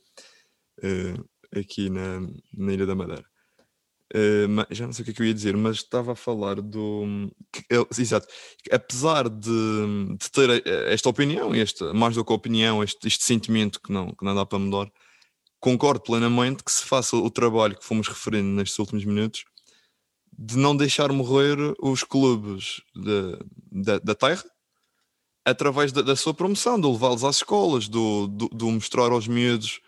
uh, 0.80 1.60
aqui 1.60 1.90
na, 1.90 2.22
na 2.54 2.74
Ilha 2.74 2.86
da 2.86 2.96
Madeira. 2.96 3.26
Uh, 4.16 4.48
mas, 4.48 4.68
já 4.70 4.86
não 4.86 4.94
sei 4.94 5.02
o 5.02 5.06
que 5.06 5.12
é 5.12 5.14
que 5.16 5.22
eu 5.24 5.26
ia 5.26 5.34
dizer, 5.34 5.58
mas 5.58 5.78
estava 5.78 6.12
a 6.12 6.16
falar 6.16 6.62
do. 6.62 7.32
Que, 7.52 7.64
exato. 8.00 8.28
Apesar 8.72 9.28
de, 9.28 10.16
de, 10.20 10.32
ter 10.32 10.66
esta 10.88 11.10
opinião, 11.10 11.56
este, 11.56 11.84
mais 11.94 12.16
do 12.16 12.24
que 12.24 12.32
opinião, 12.32 12.84
este, 12.84 13.08
este 13.08 13.24
sentimento 13.24 13.82
que 13.82 13.92
não, 13.92 14.14
que 14.14 14.24
não 14.24 14.36
dá 14.36 14.46
para 14.46 14.60
mudar, 14.60 14.92
concordo 15.60 16.02
plenamente 16.02 16.64
que 16.64 16.72
se 16.72 16.84
faça 16.84 17.16
o 17.16 17.30
trabalho 17.32 17.76
que 17.78 17.86
fomos 17.86 18.08
referindo 18.08 18.50
nestes 18.50 18.78
últimos 18.78 19.04
minutos 19.04 19.46
de 20.38 20.58
não 20.58 20.76
deixar 20.76 21.12
morrer 21.12 21.58
os 21.80 22.04
clubes 22.04 22.82
de, 22.96 23.40
de, 23.72 24.00
da 24.00 24.16
terra 24.16 24.44
através 25.46 25.92
da, 25.92 26.02
da, 26.02 26.16
sua 26.16 26.34
promoção, 26.34 26.80
de 26.80 26.88
levá-los 26.88 27.24
às 27.24 27.38
escolas, 27.38 27.88
do, 27.88 28.28
do, 28.28 28.48
do 28.50 28.72
mostrar 28.72 29.12
aos 29.12 29.28
miúdos 29.28 29.80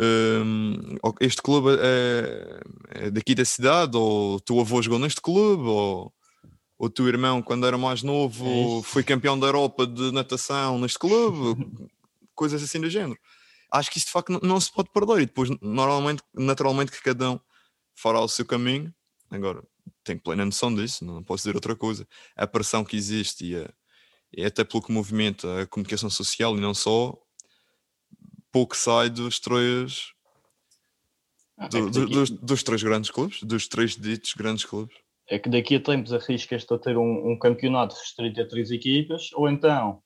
um, 0.00 0.96
este 1.20 1.42
clube 1.42 1.76
é, 1.78 2.60
é, 2.88 3.10
daqui 3.10 3.34
da 3.34 3.44
cidade, 3.44 3.96
ou 3.96 4.36
o 4.36 4.40
teu 4.40 4.58
avô 4.58 4.80
jogou 4.80 4.98
neste 4.98 5.20
clube, 5.20 5.64
ou 5.64 6.12
o 6.78 6.88
teu 6.88 7.06
irmão, 7.06 7.42
quando 7.42 7.66
era 7.66 7.76
mais 7.76 8.02
novo, 8.02 8.80
é 8.80 8.82
foi 8.82 9.04
campeão 9.04 9.38
da 9.38 9.46
Europa 9.46 9.86
de 9.86 10.10
natação 10.10 10.78
neste 10.78 10.98
clube, 10.98 11.66
coisas 12.34 12.62
assim 12.62 12.80
do 12.80 12.88
género. 12.88 13.18
Acho 13.70 13.90
que 13.90 13.98
isso 13.98 14.06
de 14.06 14.12
facto 14.12 14.32
não, 14.32 14.40
não 14.42 14.60
se 14.60 14.72
pode 14.72 14.90
perder, 14.90 15.20
e 15.20 15.26
depois, 15.26 15.50
normalmente, 15.60 16.22
naturalmente, 16.34 16.90
que 16.90 17.02
cada 17.02 17.32
um 17.32 17.40
fará 17.94 18.20
o 18.20 18.28
seu 18.28 18.46
caminho. 18.46 18.92
Agora, 19.30 19.62
tenho 20.02 20.18
plena 20.20 20.44
noção 20.44 20.74
disso, 20.74 21.04
não 21.04 21.22
posso 21.22 21.42
dizer 21.42 21.54
outra 21.54 21.76
coisa. 21.76 22.08
A 22.34 22.46
pressão 22.46 22.84
que 22.84 22.96
existe 22.96 23.44
e, 23.44 23.56
a, 23.56 23.70
e 24.32 24.44
até 24.44 24.64
pelo 24.64 24.82
que 24.82 24.90
movimenta 24.90 25.62
a 25.62 25.66
comunicação 25.66 26.08
social 26.08 26.56
e 26.56 26.60
não 26.60 26.72
só, 26.72 27.16
pouco 28.52 28.76
sai 28.76 29.10
dos 29.10 29.38
três 29.38 30.12
ah, 31.60 31.68
do, 31.68 31.78
é 31.78 31.90
daqui... 31.90 32.12
dos, 32.12 32.30
dos, 32.30 32.62
três 32.62 32.82
grandes 32.82 33.10
clubes, 33.10 33.42
dos 33.42 33.68
três 33.68 33.96
ditos 33.96 34.32
grandes 34.34 34.64
clubes. 34.64 34.96
É 35.28 35.38
que 35.38 35.48
daqui 35.48 35.76
a 35.76 35.80
tempos 35.80 36.12
arriscas-te 36.12 36.72
a 36.72 36.78
ter 36.78 36.96
um, 36.96 37.32
um, 37.32 37.38
campeonato 37.38 37.94
restrito 37.94 38.40
a 38.40 38.48
três 38.48 38.70
equipas, 38.70 39.30
ou 39.34 39.48
então 39.48 40.02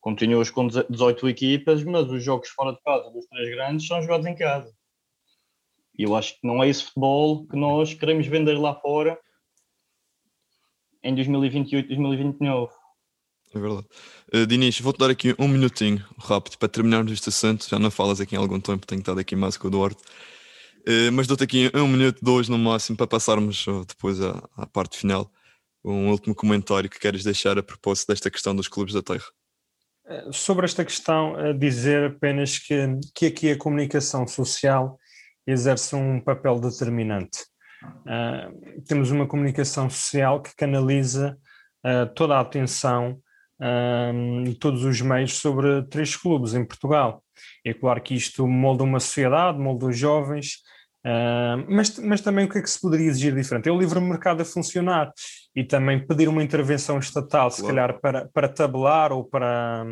continuas 0.00 0.50
com 0.50 0.66
18 0.66 1.28
equipas, 1.28 1.84
mas 1.84 2.08
os 2.10 2.24
jogos 2.24 2.48
fora 2.48 2.72
de 2.72 2.80
casa 2.82 3.10
dos 3.10 3.26
três 3.26 3.50
grandes 3.50 3.86
são 3.86 4.00
jogados 4.00 4.26
em 4.26 4.34
casa. 4.34 4.72
E 5.98 6.04
eu 6.04 6.16
acho 6.16 6.34
que 6.34 6.46
não 6.46 6.62
é 6.62 6.68
esse 6.68 6.84
futebol 6.84 7.46
que 7.46 7.56
nós 7.56 7.92
queremos 7.92 8.26
vender 8.26 8.56
lá 8.56 8.74
fora 8.74 9.18
em 11.02 11.14
2028, 11.14 11.88
2029. 11.88 12.72
É 13.54 13.58
verdade. 13.58 13.86
Uh, 14.34 14.46
Dinis, 14.46 14.78
vou-te 14.80 14.98
dar 14.98 15.10
aqui 15.10 15.34
um 15.38 15.48
minutinho 15.48 16.04
rápido 16.18 16.58
para 16.58 16.68
terminarmos 16.68 17.12
este 17.12 17.30
assunto. 17.30 17.66
Já 17.68 17.78
não 17.78 17.90
falas 17.90 18.20
aqui 18.20 18.34
em 18.34 18.38
algum 18.38 18.60
tempo, 18.60 18.86
tenho 18.86 19.00
estado 19.00 19.20
aqui 19.20 19.34
mais 19.34 19.56
com 19.56 19.68
o 19.68 19.70
Duarte. 19.70 20.02
Uh, 20.80 21.10
mas 21.12 21.26
dou-te 21.26 21.44
aqui 21.44 21.70
um 21.74 21.88
minuto, 21.88 22.18
dois 22.22 22.48
no 22.48 22.58
máximo, 22.58 22.96
para 22.96 23.06
passarmos 23.06 23.66
uh, 23.66 23.84
depois 23.86 24.20
à, 24.20 24.42
à, 24.56 24.66
parte 24.66 24.98
final. 24.98 25.30
Um 25.82 26.10
último 26.10 26.34
comentário 26.34 26.90
que 26.90 26.98
queres 26.98 27.24
deixar 27.24 27.58
a 27.58 27.62
propósito 27.62 28.08
desta 28.08 28.30
questão 28.30 28.54
dos 28.54 28.68
clubes 28.68 28.92
da 28.92 29.02
Terra. 29.02 29.24
Sobre 30.32 30.64
esta 30.64 30.84
questão, 30.84 31.34
dizer 31.58 32.10
apenas 32.10 32.58
que, 32.58 32.74
que 33.14 33.26
aqui 33.26 33.50
a 33.50 33.58
comunicação 33.58 34.26
social 34.26 34.98
exerce 35.46 35.94
um 35.94 36.18
papel 36.18 36.58
determinante. 36.58 37.44
temos 38.86 39.10
uma 39.10 39.26
comunicação 39.26 39.88
social 39.88 40.42
que 40.42 40.56
canaliza 40.56 41.38
toda 42.14 42.36
a 42.36 42.40
atenção 42.40 43.20
um, 43.60 44.54
todos 44.54 44.84
os 44.84 45.00
meios 45.00 45.38
sobre 45.38 45.82
três 45.84 46.16
clubes 46.16 46.54
em 46.54 46.64
Portugal. 46.64 47.22
É 47.64 47.74
claro 47.74 48.00
que 48.00 48.14
isto 48.14 48.46
molda 48.46 48.84
uma 48.84 49.00
sociedade, 49.00 49.58
molda 49.58 49.86
os 49.86 49.98
jovens, 49.98 50.56
uh, 51.04 51.64
mas, 51.68 51.98
mas 51.98 52.20
também 52.20 52.44
o 52.44 52.48
que 52.48 52.58
é 52.58 52.62
que 52.62 52.70
se 52.70 52.80
poderia 52.80 53.08
exigir 53.08 53.34
diferente? 53.34 53.68
É 53.68 53.72
o 53.72 53.78
livre 53.78 54.00
mercado 54.00 54.40
a 54.40 54.44
funcionar 54.44 55.12
e 55.54 55.64
também 55.64 56.06
pedir 56.06 56.28
uma 56.28 56.42
intervenção 56.42 56.98
estatal, 56.98 57.50
se 57.50 57.60
claro. 57.60 57.74
calhar 57.74 58.00
para, 58.00 58.28
para 58.32 58.48
tabelar 58.48 59.12
ou 59.12 59.24
para, 59.24 59.84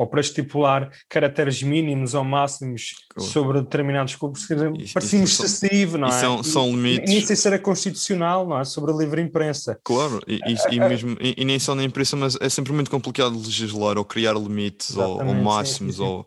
ou 0.00 0.06
para 0.06 0.20
estipular 0.20 0.90
caracteres 1.10 1.62
mínimos 1.62 2.14
ou 2.14 2.24
máximos 2.24 2.94
sobre 3.18 3.60
determinados 3.60 4.16
clubes, 4.16 4.48
parecia 4.94 5.22
excessivo, 5.22 5.98
não 5.98 6.08
é? 6.08 6.10
E 6.10 6.14
são, 6.14 6.42
são 6.42 6.70
limites. 6.70 7.12
Nem 7.12 7.20
sei 7.20 7.36
se 7.36 7.46
era 7.46 7.58
constitucional, 7.58 8.48
não 8.48 8.58
é? 8.58 8.64
Sobre 8.64 8.92
a 8.92 8.94
livre 8.94 9.20
imprensa. 9.20 9.78
Claro, 9.84 10.18
e, 10.26 10.36
e, 10.36 10.74
e 10.74 10.80
mesmo, 10.80 11.18
e, 11.20 11.34
e, 11.36 11.44
nem 11.44 11.58
só 11.58 11.74
na 11.74 11.84
imprensa, 11.84 12.16
mas 12.16 12.34
é 12.40 12.48
sempre 12.48 12.72
muito 12.72 12.90
complicado 12.90 13.36
legislar 13.36 13.98
ou 13.98 14.04
criar 14.06 14.32
limites 14.32 14.96
ou, 14.96 15.18
ou, 15.18 15.34
máximos. 15.34 15.96
Sim, 15.96 16.02
sim. 16.02 16.08
Ou... 16.08 16.26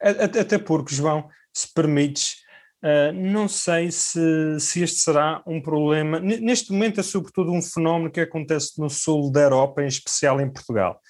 Até 0.00 0.56
porque, 0.56 0.94
João, 0.94 1.28
se 1.52 1.68
permites, 1.74 2.42
Uh, 2.84 3.10
não 3.14 3.48
sei 3.48 3.90
se, 3.90 4.20
se 4.60 4.82
este 4.82 4.98
será 4.98 5.42
um 5.46 5.58
problema. 5.58 6.20
Neste 6.20 6.70
momento 6.70 7.00
é 7.00 7.02
sobretudo 7.02 7.50
um 7.50 7.62
fenómeno 7.62 8.10
que 8.10 8.20
acontece 8.20 8.78
no 8.78 8.90
sul 8.90 9.32
da 9.32 9.40
Europa, 9.40 9.82
em 9.82 9.86
especial 9.86 10.38
em 10.38 10.52
Portugal 10.52 11.00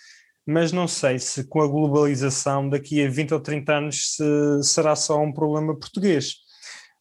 mas 0.46 0.72
não 0.72 0.86
sei 0.86 1.18
se 1.18 1.44
com 1.44 1.60
a 1.62 1.66
globalização 1.66 2.68
daqui 2.68 3.04
a 3.04 3.08
20 3.08 3.34
ou 3.34 3.40
30 3.40 3.72
anos 3.72 4.16
se, 4.16 4.62
será 4.62 4.94
só 4.94 5.20
um 5.20 5.32
problema 5.32 5.78
português. 5.78 6.34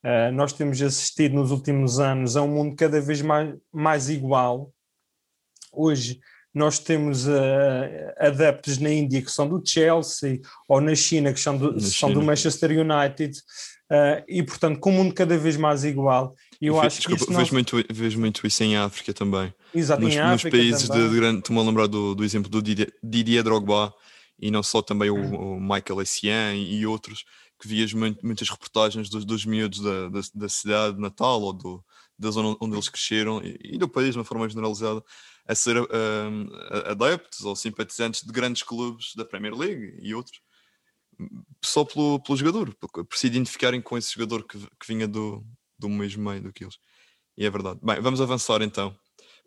Uh, 0.03 0.31
nós 0.33 0.53
temos 0.53 0.81
assistido 0.81 1.35
nos 1.35 1.51
últimos 1.51 1.99
anos 1.99 2.35
a 2.35 2.41
um 2.41 2.47
mundo 2.47 2.75
cada 2.75 2.99
vez 2.99 3.21
mais, 3.21 3.55
mais 3.71 4.09
igual. 4.09 4.71
Hoje 5.71 6.19
nós 6.53 6.77
temos 6.77 7.27
uh, 7.27 7.31
adeptos 8.17 8.77
na 8.77 8.89
Índia 8.89 9.21
que 9.21 9.31
são 9.31 9.47
do 9.47 9.61
Chelsea 9.65 10.39
ou 10.67 10.79
na 10.79 10.93
China 10.93 11.33
que 11.33 11.39
são 11.39 11.57
do, 11.57 11.79
são 11.79 12.13
do 12.13 12.21
Manchester 12.21 12.69
United 12.71 13.37
uh, 13.91 14.23
e 14.27 14.43
portanto 14.43 14.79
com 14.79 14.91
um 14.91 14.93
mundo 14.93 15.15
cada 15.15 15.35
vez 15.35 15.57
mais 15.57 15.83
igual 15.83 16.35
eu 16.68 16.80
acho 16.80 16.97
Desculpa, 16.97 17.26
que 17.26 17.34
vejo, 17.34 17.51
não... 17.51 17.53
muito, 17.53 17.86
vejo 17.91 18.20
muito 18.20 18.47
isso 18.47 18.64
em 18.64 18.78
África 18.78 19.14
também. 19.14 19.53
Exato, 19.74 20.01
nos, 20.01 20.14
em 20.14 20.20
África 20.20 20.55
nos 20.55 20.64
países 20.64 20.88
também. 20.88 21.09
de 21.09 21.16
grande. 21.16 21.39
Estou-me 21.39 21.61
a 21.61 21.66
lembrar 21.66 21.88
do, 21.88 22.16
do 22.16 22.24
exemplo 22.24 22.49
do 22.49 22.61
Didier, 22.61 22.93
Didier 23.01 23.43
Drogba 23.43 23.93
e 24.39 24.51
não 24.51 24.64
só 24.64 24.82
também 24.82 25.09
o, 25.09 25.16
o 25.16 25.59
Michael 25.59 26.01
Essien 26.01 26.64
e 26.64 26.86
outros 26.86 27.26
que 27.59 27.68
vias 27.68 27.93
muito, 27.93 28.26
muitas 28.26 28.49
reportagens 28.49 29.09
dos, 29.09 29.24
dos 29.24 29.45
miúdos 29.45 29.80
da, 29.80 30.09
da, 30.09 30.20
da, 30.34 30.49
cidade 30.49 30.99
natal 30.99 31.41
ou 31.41 31.53
do, 31.53 31.86
da 32.18 32.30
zona 32.30 32.57
onde 32.59 32.76
eles 32.76 32.89
cresceram 32.89 33.41
e, 33.43 33.57
e 33.64 33.78
do 33.78 33.88
país 33.88 34.11
de 34.11 34.18
uma 34.18 34.26
forma 34.26 34.47
generalizada 34.49 35.03
a 35.47 35.55
ser 35.55 35.78
um, 35.78 36.49
adeptos 36.86 37.41
ou 37.41 37.55
simpatizantes 37.55 38.22
de 38.22 38.32
grandes 38.32 38.64
clubes 38.64 39.14
da 39.16 39.24
Premier 39.24 39.55
League 39.55 39.97
e 40.01 40.14
outros 40.14 40.41
só 41.64 41.86
pelo, 41.86 42.20
pelo 42.20 42.38
jogador, 42.38 42.76
por, 42.76 43.05
por 43.05 43.18
se 43.18 43.28
identificarem 43.28 43.82
com 43.82 43.97
esse 43.97 44.14
jogador 44.14 44.45
que, 44.45 44.57
que 44.57 44.88
vinha 44.88 45.07
do, 45.07 45.45
do 45.84 45.89
mesmo 45.89 46.29
meio 46.29 46.41
do 46.41 46.53
que 46.53 46.63
eles. 46.63 46.77
E 47.38 47.45
é 47.45 47.49
verdade. 47.49 47.79
Bem, 47.84 47.99
vamos 47.99 48.21
avançar 48.21 48.61
então, 48.61 48.95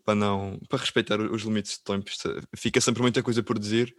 para 0.05 0.15
não 0.15 0.59
para 0.69 0.79
respeitar 0.79 1.21
os 1.21 1.43
limites 1.43 1.73
de 1.73 1.85
tempo. 1.85 2.11
Fica 2.57 2.81
sempre 2.81 3.03
muita 3.03 3.23
coisa 3.23 3.43
por 3.43 3.59
dizer. 3.59 3.95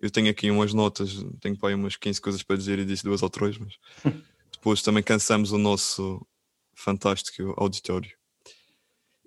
Eu 0.00 0.10
tenho 0.10 0.30
aqui 0.30 0.50
umas 0.50 0.72
notas, 0.72 1.24
tenho 1.40 1.56
para 1.56 1.70
aí 1.70 1.74
umas 1.74 1.96
15 1.96 2.20
coisas 2.20 2.42
para 2.42 2.56
dizer 2.56 2.78
e 2.78 2.84
disse 2.84 3.04
duas 3.04 3.22
ou 3.22 3.28
três, 3.28 3.58
mas 3.58 3.74
depois 4.52 4.82
também 4.82 5.02
cansamos 5.02 5.52
o 5.52 5.58
nosso 5.58 6.26
fantástico 6.74 7.54
auditório. 7.56 8.10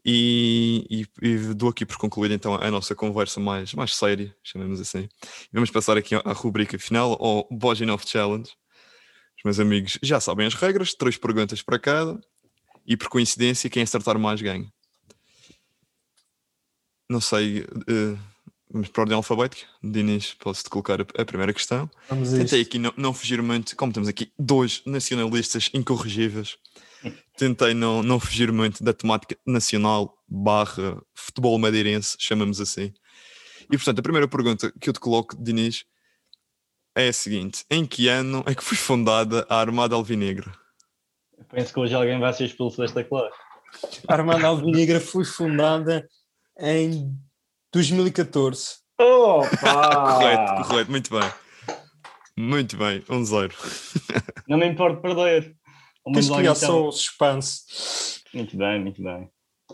E, 0.06 0.86
e, 1.22 1.26
e, 1.26 1.38
dou 1.54 1.70
aqui 1.70 1.86
por 1.86 1.98
concluir 1.98 2.30
então 2.32 2.56
a 2.56 2.70
nossa 2.70 2.94
conversa 2.94 3.40
mais, 3.40 3.74
mais 3.74 3.96
séria, 3.96 4.36
chamemos 4.44 4.82
assim. 4.82 5.08
Vamos 5.52 5.72
passar 5.72 5.96
aqui 5.96 6.16
à 6.16 6.34
rubrica 6.34 6.78
final, 6.78 7.14
ao 7.22 7.48
Boginov 7.50 8.04
Challenge. 8.06 8.52
Os 9.38 9.44
meus 9.46 9.60
amigos 9.60 9.98
já 10.02 10.20
sabem 10.20 10.46
as 10.46 10.56
regras, 10.56 10.94
três 10.94 11.18
perguntas 11.18 11.62
para 11.62 11.80
cada, 11.80 12.20
e 12.86 12.98
por 12.98 13.08
coincidência, 13.10 13.70
quem 13.70 13.84
acertar 13.84 14.18
mais 14.20 14.42
ganha. 14.42 14.72
Não 17.10 17.22
sei, 17.22 17.62
uh, 17.62 18.20
vamos 18.70 18.90
para 18.90 19.02
a 19.02 19.04
ordem 19.04 19.16
alfabética. 19.16 19.68
Dinis, 19.84 20.34
posso-te 20.34 20.70
colocar 20.70 21.02
a, 21.02 21.06
a, 21.22 21.26
primeira 21.26 21.54
questão. 21.54 21.90
Vamos 22.10 22.32
Tentei 22.32 22.62
aqui 22.62 22.80
não, 22.80 22.94
não, 22.98 23.14
fugir 23.14 23.42
muito, 23.42 23.76
como 23.76 23.94
temos 23.94 24.10
aqui 24.10 24.32
dois 24.38 24.82
nacionalistas 24.86 25.70
incorrigíveis, 25.74 26.58
tentei 27.38 27.74
não, 27.74 28.02
não 28.02 28.20
fugir 28.20 28.52
muito 28.52 28.84
da 28.84 28.94
temática 28.94 29.38
nacional 29.46 30.18
barra 30.28 31.02
futebol 31.14 31.58
madeirense, 31.60 32.16
chamamos 32.20 32.60
assim. 32.60 32.94
E 33.72 33.78
portanto, 33.78 34.00
a 34.00 34.04
primeira 34.04 34.28
pergunta 34.28 34.74
que 34.80 34.90
eu 34.90 34.94
te 34.94 35.00
coloco, 35.00 35.36
Dinis, 35.42 35.86
é 36.96 37.08
a 37.08 37.14
seguinte: 37.14 37.66
em 37.70 37.86
que 37.86 38.08
ano 38.08 38.44
é 38.46 38.56
que 38.56 38.64
foi 38.64 38.78
fundada 38.78 39.46
a 39.50 39.60
Armada 39.60 39.96
Alvinegra? 39.96 40.63
Penso 41.50 41.74
que 41.74 41.80
hoje 41.80 41.94
alguém 41.94 42.20
vai 42.20 42.34
ser 42.34 42.46
expulso 42.46 42.82
desta 42.82 43.04
classe. 43.04 43.36
A 44.08 44.14
Armada 44.14 44.48
Alvinegra 44.48 45.00
foi 45.00 45.26
fundada 45.26 46.08
em 46.60 47.12
2014. 47.72 48.84
Opa! 49.00 50.16
correto, 50.16 50.68
correto, 50.68 50.92
muito 50.92 51.10
bem. 51.10 51.32
Muito 52.38 52.78
bem, 52.78 53.04
um 53.10 53.24
zero. 53.24 53.54
Não 54.48 54.58
me 54.58 54.68
importo 54.68 55.02
perder. 55.02 55.56
Tens 56.14 56.30
que 56.30 56.36
criar 56.36 56.56
só 56.56 56.88
o 56.88 56.92
suspense. 56.92 58.22
Muito 58.34 58.58
bem, 58.58 58.82
muito 58.82 59.02
bem. 59.02 59.30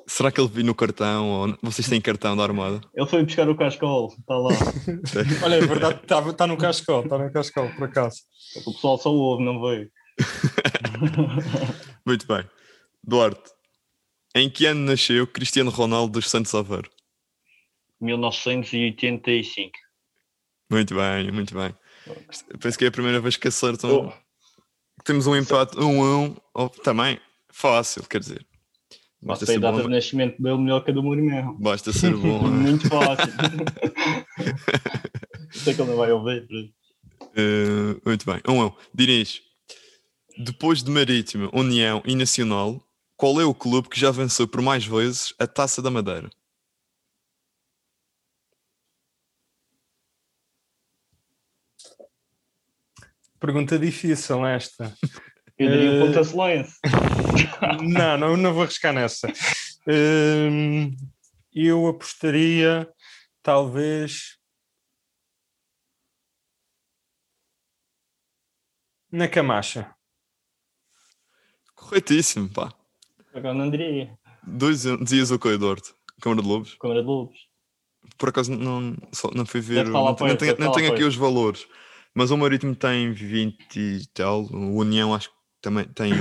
Será 0.06 0.32
que 0.32 0.40
ele 0.42 0.50
viu 0.50 0.66
no 0.66 0.76
cartão? 0.76 1.30
Ou 1.30 1.58
vocês 1.62 1.88
têm 1.88 2.02
cartão 2.02 2.36
da 2.36 2.44
Armada? 2.44 2.82
Ele 2.96 3.08
foi 3.08 3.24
buscar 3.24 3.48
o 3.50 3.56
cascol, 3.56 4.14
está 4.20 4.38
lá. 4.38 4.50
Olha, 5.44 5.56
é 5.56 5.62
verdade, 5.62 6.00
está 6.02 6.34
tá 6.34 6.48
no 6.48 6.58
cascol, 6.58 7.04
está 7.04 7.18
no 7.18 7.32
cascol, 7.32 7.70
por 7.70 7.86
acaso. 7.86 8.18
O 8.66 8.74
pessoal 8.74 8.98
só 8.98 9.12
ouve, 9.12 9.44
não 9.44 9.62
veio. 9.62 9.90
Muito 12.06 12.28
bem. 12.28 12.44
Duarte, 13.04 13.52
Em 14.36 14.50
que 14.50 14.66
ano 14.66 14.82
nasceu 14.82 15.26
Cristiano 15.26 15.72
Ronaldo 15.72 16.14
dos 16.14 16.30
Santos 16.30 16.54
Aveiro? 16.54 16.90
1985. 18.02 19.72
Muito 20.72 20.96
bem, 20.96 21.32
muito 21.32 21.56
bem. 21.56 21.76
Penso 22.60 22.78
que 22.78 22.86
é 22.86 22.88
a 22.88 22.92
primeira 22.92 23.20
vez 23.20 23.36
que 23.36 23.48
acertam. 23.48 24.08
Oh. 24.08 24.14
Temos 25.04 25.28
um 25.28 25.36
empate 25.36 25.78
1 25.78 25.84
um, 25.84 26.26
um, 26.26 26.36
oh, 26.54 26.70
também 26.70 27.20
fácil, 27.52 28.04
quer 28.04 28.20
dizer. 28.20 28.46
Basta 29.22 29.46
ser 29.46 29.58
a 29.58 29.60
data 29.60 29.80
bom. 29.80 29.84
de 29.84 29.90
nascimento 29.90 30.42
dele 30.42 30.58
melhor 30.58 30.84
que 30.84 30.92
a 30.92 30.94
do 30.94 31.04
Mourinho. 31.04 31.58
Basta 31.60 31.92
ser 31.92 32.16
bom. 32.16 32.40
É? 32.46 32.50
Muito 32.50 32.88
fácil. 32.88 33.34
Sei 35.52 35.74
que 35.74 35.82
ele 35.82 35.90
não 35.90 35.98
vai 35.98 36.12
ouvir. 36.12 36.48
Uh, 37.22 38.00
muito 38.06 38.26
bem. 38.26 38.40
Um, 38.48 38.66
um. 38.66 38.72
Diniz, 38.94 39.42
depois 40.40 40.82
de 40.82 40.90
Marítimo, 40.90 41.50
União 41.54 42.02
e 42.06 42.16
Nacional, 42.16 42.82
qual 43.18 43.42
é 43.42 43.44
o 43.44 43.54
clube 43.54 43.90
que 43.90 44.00
já 44.00 44.10
venceu 44.10 44.48
por 44.48 44.62
mais 44.62 44.86
vezes 44.86 45.34
a 45.38 45.46
Taça 45.46 45.82
da 45.82 45.92
Madeira? 45.92 46.30
Pergunta 53.38 53.78
difícil 53.78 54.46
esta. 54.46 54.96
Eu 55.58 55.70
diria 55.70 56.04
uh... 56.04 56.08
Ponta 56.08 56.24
Silêncio. 56.24 56.80
não, 57.82 58.18
não, 58.18 58.38
não 58.38 58.54
vou 58.54 58.64
arriscar 58.64 58.94
nessa. 58.94 59.28
Uh, 59.28 60.96
eu 61.54 61.86
apostaria, 61.88 62.90
talvez, 63.44 64.38
na 69.12 69.28
Camacha. 69.28 69.99
Corretíssimo, 71.90 72.48
pá. 72.50 72.72
Agora 73.34 73.56
não 73.56 73.70
diria. 73.70 74.16
Dois 74.46 74.84
dias 75.02 75.32
o 75.32 75.40
corredor. 75.40 75.82
Câmara 76.22 76.44
de 76.44 76.48
Lobos. 76.48 76.78
Câmara 76.80 77.02
de 77.02 77.08
Lobos. 77.08 77.40
Por 78.16 78.30
acaso 78.30 78.52
não, 78.52 78.96
só, 79.12 79.32
não 79.34 79.44
fui 79.44 79.60
ver. 79.60 79.88
Não, 79.88 80.06
não, 80.06 80.16
tenho, 80.16 80.56
não 80.60 80.72
tenho 80.72 80.94
aqui 80.94 81.04
os 81.04 81.16
valores. 81.16 81.66
Mas 82.14 82.30
o 82.30 82.38
Marítimo 82.38 82.76
tem 82.76 83.12
20 83.12 83.76
e 83.76 84.08
tal. 84.14 84.44
O 84.44 84.76
União 84.78 85.16
acho 85.16 85.30
que 85.30 85.36
também 85.62 85.86
tem 85.86 86.12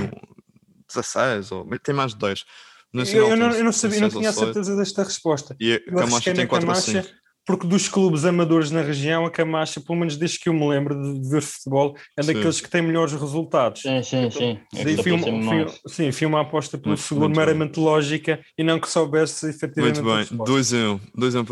16, 0.87 1.51
ou 1.51 1.69
tem 1.83 1.93
mais 1.93 2.13
de 2.13 2.19
10. 2.19 2.45
Eu, 2.91 3.29
eu, 3.29 3.35
não, 3.37 3.51
eu 3.51 3.63
não 3.63 3.71
sabia, 3.71 3.99
não 4.01 4.09
tinha 4.09 4.29
a 4.31 4.33
certeza 4.33 4.75
desta 4.75 5.03
resposta. 5.03 5.55
E 5.59 5.73
a 5.73 5.85
Camacha 5.85 6.33
tem 6.33 6.47
4 6.47 6.67
Camacha, 6.67 7.03
5 7.03 7.15
porque 7.45 7.65
dos 7.65 7.87
clubes 7.87 8.25
amadores 8.25 8.71
na 8.71 8.81
região, 8.81 9.25
a 9.25 9.31
Camacha, 9.31 9.81
pelo 9.81 9.97
menos 9.97 10.17
desde 10.17 10.39
que 10.39 10.49
eu 10.49 10.53
me 10.53 10.67
lembro 10.67 10.95
de 10.95 11.29
ver 11.29 11.41
futebol, 11.41 11.95
é 12.15 12.23
daqueles 12.23 12.57
sim. 12.57 12.63
que 12.63 12.69
têm 12.69 12.81
melhores 12.81 13.13
resultados. 13.13 13.81
Sim, 13.81 14.03
sim, 14.03 14.29
sim. 14.29 14.59
É 14.75 15.01
fui, 15.01 15.11
uma, 15.11 15.23
fui, 15.23 15.79
sim, 15.87 16.11
fui 16.11 16.27
uma 16.27 16.41
aposta 16.41 16.77
pelo 16.77 16.89
muito, 16.89 17.01
futebol 17.01 17.27
muito 17.27 17.37
meramente 17.37 17.75
bem. 17.75 17.83
lógica 17.83 18.39
e 18.57 18.63
não 18.63 18.79
que 18.79 18.89
soubesse 18.89 19.49
efetivamente. 19.49 20.01
Muito 20.01 20.35
bem, 20.35 20.45
2 20.45 20.73
em 20.73 20.87
1. 20.87 20.99
Dois 21.15 21.35
um. 21.35 21.43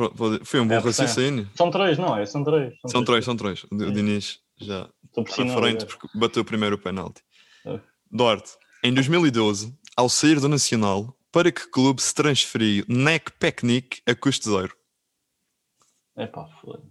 Foi 0.43 0.59
um 0.59 0.67
bom 0.67 0.75
é, 0.75 0.79
raciocínio. 0.79 1.49
São 1.55 1.71
três, 1.71 1.97
não 1.97 2.17
é? 2.17 2.25
São 2.25 2.43
três. 2.43 2.73
São, 2.81 2.91
são 2.91 3.03
três, 3.03 3.25
são 3.25 3.35
três. 3.35 3.63
O 3.71 3.91
Diniz 3.91 4.39
já 4.59 4.89
está 5.17 5.57
frente 5.57 5.85
porque 5.85 6.07
bateu 6.13 6.45
primeiro 6.45 6.75
o 6.75 6.79
penalti. 6.79 7.21
É. 7.65 7.79
Duarte, 8.11 8.51
em 8.83 8.93
2012, 8.93 9.73
ao 9.95 10.07
sair 10.07 10.39
do 10.39 10.47
Nacional, 10.47 11.17
para 11.31 11.51
que 11.51 11.67
clube 11.69 12.01
se 12.01 12.13
transferiu 12.13 12.85
Nek 12.87 13.31
Peknik 13.39 14.01
a 14.05 14.15
custo 14.15 14.51
zero? 14.51 14.76
É 16.17 16.27
foda. 16.27 16.83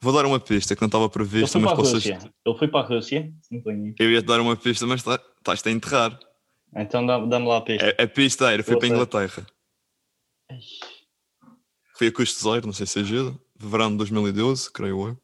Vou 0.00 0.12
dar 0.12 0.24
uma 0.24 0.38
pista 0.38 0.76
que 0.76 0.82
não 0.82 0.86
estava 0.86 1.08
prevista, 1.08 1.58
mas 1.58 1.76
vocês. 1.76 2.06
Ele 2.06 2.58
foi 2.58 2.68
para 2.68 2.86
a 2.86 2.88
Rússia? 2.88 3.32
Eu 3.98 4.10
ia 4.10 4.20
te 4.20 4.26
dar 4.26 4.40
uma 4.40 4.56
pista, 4.56 4.86
mas 4.86 5.02
tá, 5.02 5.20
estás 5.38 5.66
a 5.66 5.70
enterrar. 5.70 6.18
Então 6.74 7.04
dá-me 7.04 7.46
lá 7.46 7.56
a 7.56 7.60
pista. 7.60 7.94
A, 7.98 8.04
a 8.04 8.06
pista 8.06 8.52
era, 8.52 8.62
foi 8.62 8.78
para 8.78 8.86
a 8.86 8.90
Inglaterra. 8.90 9.46
Foi 11.96 12.06
a 12.06 12.12
custo 12.12 12.42
zero, 12.48 12.66
não 12.66 12.72
sei 12.72 12.86
se 12.86 13.00
ajuda. 13.00 13.36
Verão 13.58 13.90
de 13.90 13.96
2012, 13.96 14.70
creio 14.70 15.08
eu. 15.08 15.18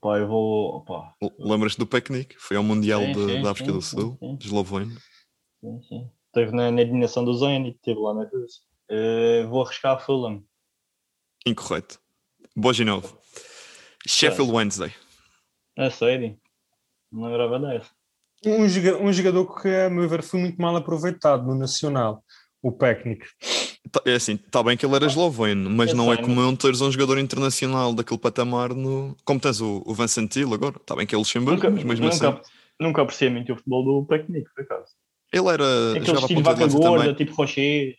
Pá, 0.00 0.18
eu 0.18 0.28
vou. 0.28 0.84
Lembras-te 1.38 1.78
do 1.78 1.86
Pecnic? 1.86 2.36
Foi 2.38 2.56
ao 2.56 2.62
Mundial 2.62 3.00
sim, 3.00 3.12
de, 3.12 3.26
sim, 3.26 3.42
da 3.42 3.50
África 3.50 3.70
sim, 3.72 3.76
do 3.76 3.82
Sul, 3.82 4.18
de 4.38 4.46
Eslovénia. 4.46 4.96
Sim, 5.60 5.82
sim. 5.82 6.10
Esteve 6.28 6.52
na, 6.52 6.70
na 6.70 6.80
eliminação 6.80 7.24
do 7.24 7.34
Zenit, 7.34 7.76
esteve 7.76 7.98
lá 7.98 8.14
na 8.14 8.24
Rússia. 8.24 8.62
Uh, 8.90 9.48
vou 9.48 9.62
arriscar 9.64 10.04
Fulham. 10.04 10.42
Incorreto. 11.46 11.98
Boginov. 12.56 13.14
Sheffield 14.06 14.50
é. 14.50 14.54
Wednesday. 14.54 14.94
É 15.76 15.90
sério? 15.90 16.38
Não 17.12 17.24
lembrava 17.24 17.58
dessa. 17.58 17.90
Um, 18.44 18.68
jogador, 18.68 19.02
um 19.02 19.12
jogador 19.12 19.60
que, 19.60 19.68
a 19.68 19.90
meu 19.90 20.08
ver, 20.08 20.22
foi 20.22 20.40
muito 20.40 20.60
mal 20.60 20.76
aproveitado 20.76 21.44
no 21.46 21.54
Nacional, 21.54 22.22
o 22.62 22.70
Pecnic. 22.70 23.26
Tá, 23.90 24.00
é 24.04 24.14
assim, 24.14 24.34
está 24.34 24.62
bem 24.62 24.76
que 24.76 24.84
ele 24.84 24.94
era 24.94 25.06
esloveno, 25.06 25.70
mas 25.70 25.92
não 25.92 26.12
é 26.12 26.16
comum 26.16 26.54
teres 26.54 26.80
um 26.80 26.90
jogador 26.90 27.18
internacional 27.18 27.94
daquele 27.94 28.20
patamar 28.20 28.74
no. 28.74 29.16
Como 29.24 29.40
tens 29.40 29.60
o, 29.60 29.82
o 29.86 29.94
Vincent 29.94 30.30
Till 30.30 30.52
agora, 30.52 30.76
está 30.76 30.94
bem 30.94 31.06
que 31.06 31.14
é 31.14 31.18
Luxemburgo, 31.18 31.56
nunca, 31.56 31.70
mas 31.70 31.84
mesmo 31.84 32.06
nunca, 32.06 32.28
assim. 32.28 32.40
Nunca 32.80 33.02
apreciei 33.02 33.30
muito 33.30 33.52
o 33.52 33.56
futebol 33.56 33.84
do 33.84 34.06
Pecnic, 34.06 34.48
por 34.54 34.62
acaso. 34.64 34.92
Ele 35.32 35.48
era. 35.48 35.92
Aquele 35.92 36.18
estilo 36.18 36.42
vaca 36.42 36.66
gorda, 36.66 37.04
também. 37.04 37.14
tipo 37.14 37.34
Rocher. 37.34 37.96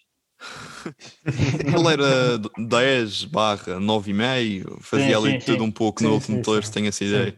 Ele 1.26 1.94
era 1.94 2.40
10 2.58 3.26
barra 3.26 3.80
9,5, 3.80 4.82
fazia 4.82 5.08
sim, 5.08 5.14
ali 5.14 5.32
sim, 5.32 5.46
tudo 5.46 5.60
sim. 5.60 5.70
um 5.70 5.72
pouco 5.72 6.04
no 6.04 6.14
último 6.14 6.42
terço, 6.42 6.72
tenho 6.72 6.88
essa 6.88 7.04
ideia. 7.04 7.38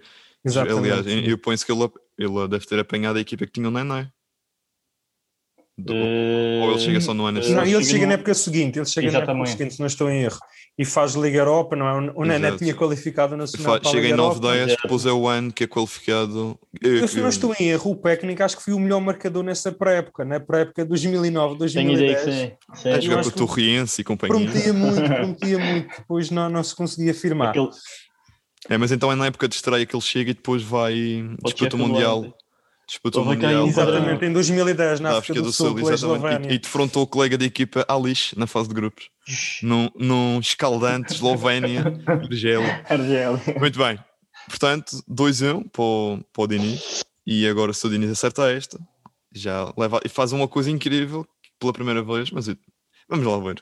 Aliás, 0.77 1.05
eu 1.27 1.37
penso 1.37 1.65
que 1.65 1.71
ele, 1.71 1.89
ele 2.17 2.47
deve 2.47 2.65
ter 2.65 2.79
apanhado 2.79 3.17
a 3.17 3.21
equipa 3.21 3.45
que 3.45 3.51
tinha 3.53 3.67
o 3.67 3.71
Nené. 3.71 4.11
Do, 5.79 5.93
uh, 5.93 6.63
ou 6.63 6.71
ele 6.71 6.79
chega 6.79 7.01
só 7.01 7.13
no 7.13 7.25
ano 7.25 7.39
Não, 7.39 7.63
ele 7.63 7.83
chega 7.83 8.05
na 8.05 8.13
época 8.13 8.33
seguinte, 8.33 8.77
ele 8.77 8.85
chega 8.85 9.07
Exatamente. 9.07 9.27
na 9.27 9.43
época 9.43 9.57
seguinte, 9.57 9.73
se 9.75 9.79
não 9.79 9.87
estou 9.87 10.09
em 10.09 10.23
erro, 10.23 10.39
e 10.77 10.85
faz 10.85 11.13
Liga 11.13 11.39
Europa, 11.39 11.75
não 11.75 11.87
é? 11.87 12.11
O 12.15 12.23
Nené 12.23 12.55
tinha 12.55 12.73
qualificado 12.73 13.31
na 13.31 13.43
Nacional 13.43 13.79
Chega 13.83 14.07
em 14.07 14.13
9-10, 14.13 14.77
depois 14.81 15.05
é 15.05 15.11
o 15.11 15.27
ano 15.27 15.51
que 15.51 15.65
é 15.65 15.67
qualificado. 15.67 16.57
Eu, 16.81 16.97
eu, 16.97 17.07
se 17.07 17.19
não 17.19 17.29
estou 17.29 17.53
em 17.59 17.67
erro, 17.67 17.91
o 17.91 17.95
Pécnico 17.95 18.43
acho 18.43 18.57
que 18.57 18.63
foi 18.63 18.73
o 18.73 18.79
melhor 18.79 19.01
marcador 19.01 19.43
nessa 19.43 19.71
pré-época, 19.71 20.23
na 20.23 20.39
pré-época 20.39 20.85
2009, 20.85 21.57
2010. 21.57 21.73
Tenho 21.73 21.91
ideia 21.91 22.55
que 22.65 22.77
sim. 22.77 22.89
A 22.89 22.99
jogar 22.99 23.23
com 23.23 23.29
o 23.29 23.31
Torriense 23.31 24.01
e 24.01 24.03
companhia. 24.03 24.49
Prometia 24.49 24.73
muito, 24.73 25.01
prometia 25.07 25.59
muito, 25.59 25.97
depois 25.97 26.31
não, 26.31 26.49
não 26.49 26.63
se 26.63 26.73
conseguia 26.75 27.13
firmar. 27.13 27.49
Aquele... 27.49 27.69
É, 28.69 28.77
mas 28.77 28.91
então 28.91 29.11
é 29.11 29.15
na 29.15 29.25
época 29.25 29.47
de 29.47 29.55
estreia 29.55 29.85
que 29.85 29.95
ele 29.95 30.03
chega 30.03 30.31
e 30.31 30.33
depois 30.33 30.63
vai 30.63 30.93
disputa 31.43 31.75
o 31.75 31.79
Mundial 31.79 32.25
disputou 32.89 33.23
o 33.23 33.25
Mundial. 33.25 33.67
Exatamente, 33.67 34.25
em 34.25 34.33
2010, 34.33 34.99
na 34.99 35.17
África, 35.17 35.41
do, 35.41 35.51
Sul, 35.53 35.77
Sul 35.97 36.17
e, 36.49 36.55
e 36.55 36.59
defrontou 36.59 37.03
o 37.03 37.07
colega 37.07 37.37
da 37.37 37.45
equipa 37.45 37.85
Alice 37.87 38.37
na 38.37 38.47
fase 38.47 38.67
de 38.67 38.75
grupos, 38.75 39.09
num, 39.61 39.89
num 39.95 40.39
escaldante 40.39 41.13
Eslovénia, 41.13 41.83
Argélia. 42.07 42.83
Muito 43.59 43.77
bem, 43.77 43.99
portanto, 44.47 45.03
2-1 45.09 45.69
para, 45.71 45.81
o, 45.81 46.23
para 46.33 46.43
o 46.43 46.47
Diniz, 46.47 47.03
e 47.25 47.47
agora 47.47 47.71
se 47.73 47.85
o 47.85 47.89
Diniz 47.89 48.09
acerta 48.09 48.51
esta, 48.51 48.79
já 49.31 49.71
leva 49.77 49.99
e 50.03 50.09
faz 50.09 50.31
uma 50.31 50.47
coisa 50.47 50.71
incrível 50.71 51.25
pela 51.59 51.71
primeira 51.71 52.03
vez, 52.03 52.31
mas 52.31 52.47
vamos 53.07 53.25
lá 53.25 53.37
ver. 53.39 53.61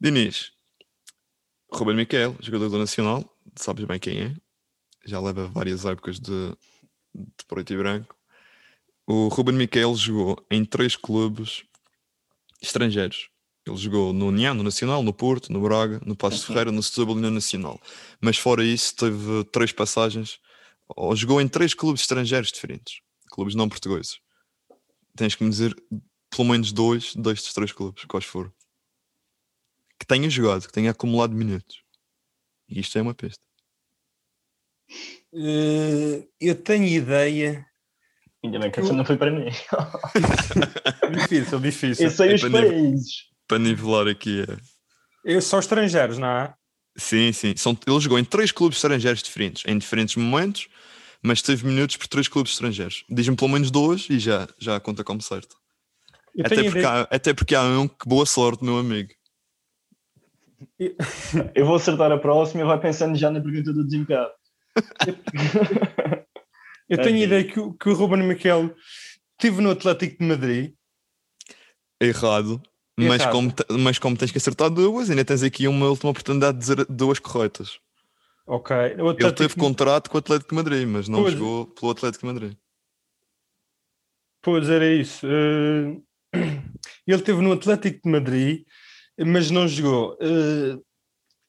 Diniz, 0.00 0.50
Ruben 1.72 1.96
Miquel, 1.96 2.34
jogador 2.40 2.68
do 2.68 2.78
Nacional, 2.78 3.24
sabes 3.54 3.84
bem 3.84 3.98
quem 3.98 4.20
é, 4.20 4.34
já 5.04 5.20
leva 5.20 5.46
várias 5.46 5.84
épocas 5.84 6.18
de 6.18 6.52
de 7.14 7.44
preto 7.46 7.72
e 7.72 7.76
branco, 7.76 8.16
o 9.06 9.28
Ruben 9.28 9.54
Miquel 9.54 9.94
jogou 9.94 10.44
em 10.50 10.64
três 10.64 10.94
clubes 10.94 11.64
estrangeiros. 12.60 13.30
Ele 13.66 13.76
jogou 13.76 14.12
no 14.12 14.28
União, 14.28 14.54
no 14.54 14.62
Nacional, 14.62 15.02
no 15.02 15.12
Porto, 15.12 15.52
no 15.52 15.60
Braga, 15.60 16.00
no 16.04 16.16
Passo 16.16 16.38
de 16.38 16.46
Ferreira, 16.46 16.72
no 16.72 16.82
Setúbal 16.82 17.18
e 17.18 17.20
no 17.20 17.30
Nacional. 17.30 17.80
Mas 18.20 18.38
fora 18.38 18.64
isso, 18.64 18.96
teve 18.96 19.44
três 19.52 19.72
passagens, 19.72 20.38
ou 20.88 21.14
jogou 21.14 21.40
em 21.40 21.48
três 21.48 21.74
clubes 21.74 22.02
estrangeiros 22.02 22.50
diferentes, 22.50 23.00
clubes 23.30 23.54
não 23.54 23.68
portugueses. 23.68 24.20
Tens 25.16 25.34
que 25.34 25.44
me 25.44 25.50
dizer 25.50 25.74
pelo 26.30 26.48
menos 26.48 26.72
dois 26.72 27.14
destes 27.14 27.52
três 27.52 27.72
clubes, 27.72 28.04
quais 28.04 28.24
foram. 28.24 28.52
Que 29.98 30.06
tenha 30.06 30.30
jogado, 30.30 30.66
que 30.66 30.72
tenha 30.72 30.90
acumulado 30.90 31.34
minutos. 31.34 31.82
E 32.68 32.80
isto 32.80 32.96
é 32.98 33.02
uma 33.02 33.14
pista. 33.14 33.42
Uh, 35.32 36.26
eu 36.40 36.54
tenho 36.54 36.84
ideia. 36.86 37.66
Ainda 38.42 38.58
bem 38.58 38.70
que 38.70 38.80
essa 38.80 38.92
não 38.92 39.04
foi 39.04 39.16
para 39.16 39.30
mim. 39.30 39.46
difícil, 41.12 41.60
difícil. 41.60 42.06
Eu 42.06 42.10
sei 42.10 42.32
é 42.32 42.34
os 42.34 42.40
para 42.40 42.50
países. 42.50 43.12
Para 43.46 43.58
nivelar 43.58 44.06
aqui. 44.06 44.42
É. 44.42 44.56
Eu 45.24 45.42
sou 45.42 45.58
estrangeiros, 45.58 46.18
não 46.18 46.28
é? 46.28 46.54
Sim, 46.96 47.32
sim. 47.32 47.54
São, 47.56 47.76
ele 47.86 48.00
jogou 48.00 48.18
em 48.18 48.24
três 48.24 48.52
clubes 48.52 48.78
estrangeiros 48.78 49.22
diferentes, 49.22 49.62
em 49.66 49.76
diferentes 49.78 50.16
momentos, 50.16 50.68
mas 51.22 51.42
teve 51.42 51.66
minutos 51.66 51.96
por 51.96 52.06
três 52.08 52.28
clubes 52.28 52.52
estrangeiros. 52.52 53.04
Diz-me 53.08 53.36
pelo 53.36 53.50
menos 53.50 53.70
dois 53.70 54.06
e 54.08 54.18
já, 54.18 54.48
já 54.58 54.80
conta 54.80 55.04
como 55.04 55.20
certo. 55.20 55.56
Até 56.44 56.62
porque, 56.62 56.84
há, 56.84 57.00
até 57.02 57.34
porque 57.34 57.54
há 57.54 57.62
um 57.62 57.88
que 57.88 58.08
boa 58.08 58.24
sorte, 58.24 58.64
meu 58.64 58.78
amigo. 58.78 59.10
Eu 61.54 61.66
vou 61.66 61.76
acertar 61.76 62.10
a 62.10 62.18
próxima 62.18 62.62
e 62.62 62.66
vai 62.66 62.80
pensando 62.80 63.16
já 63.16 63.30
na 63.30 63.40
pergunta 63.40 63.72
do 63.72 63.84
desempenho. 63.84 64.26
Eu 66.88 67.02
tenho 67.02 67.16
a 67.16 67.20
ideia 67.24 67.44
que, 67.44 67.52
que 67.54 67.88
o 67.88 67.94
Ruben 67.94 68.22
Miquel 68.26 68.74
esteve 69.32 69.60
no 69.60 69.70
Atlético 69.70 70.18
de 70.18 70.24
Madrid 70.26 70.74
errado, 72.00 72.62
mas 72.98 73.20
Errado. 73.20 73.32
como, 73.32 73.54
mas 73.80 73.98
como 73.98 74.16
tens 74.16 74.30
que 74.30 74.38
acertar 74.38 74.70
duas, 74.70 75.10
ainda 75.10 75.24
tens 75.24 75.42
aqui 75.42 75.68
uma 75.68 75.86
última 75.88 76.10
oportunidade 76.10 76.58
de 76.58 76.60
dizer 76.60 76.86
duas 76.86 77.18
corretas. 77.18 77.78
Ok. 78.46 78.74
O 78.74 78.80
Ele 78.82 79.10
Atlético- 79.10 79.32
teve 79.32 79.54
contrato 79.56 80.08
com 80.08 80.16
o 80.16 80.20
Atlético 80.20 80.50
de 80.50 80.56
Madrid, 80.56 80.88
mas 80.88 81.08
não 81.08 81.22
Pois. 81.22 81.34
jogou 81.34 81.66
pelo 81.66 81.92
Atlético 81.92 82.26
de 82.26 82.32
Madrid. 82.32 82.56
Pois 84.42 84.68
era 84.70 84.86
isso. 84.90 85.26
Eh, 85.26 86.00
ele 87.06 87.22
teve 87.22 87.42
no 87.42 87.52
Atlético 87.52 88.00
de 88.04 88.10
Madrid, 88.10 88.64
mas 89.18 89.50
não 89.50 89.68
jogou. 89.68 90.16
Eh, 90.20 90.78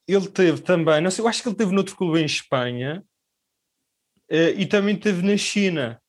ele 0.07 0.27
teve 0.27 0.61
também, 0.61 0.99
não 0.99 1.11
sei, 1.11 1.23
eu 1.23 1.27
acho 1.29 1.41
que 1.41 1.47
ele 1.47 1.55
teve 1.55 1.71
noutro 1.71 1.95
clube 1.95 2.19
em 2.19 2.25
Espanha 2.25 3.03
e 4.29 4.65
também 4.65 4.95
teve 4.95 5.21
na 5.25 5.35
China. 5.37 5.99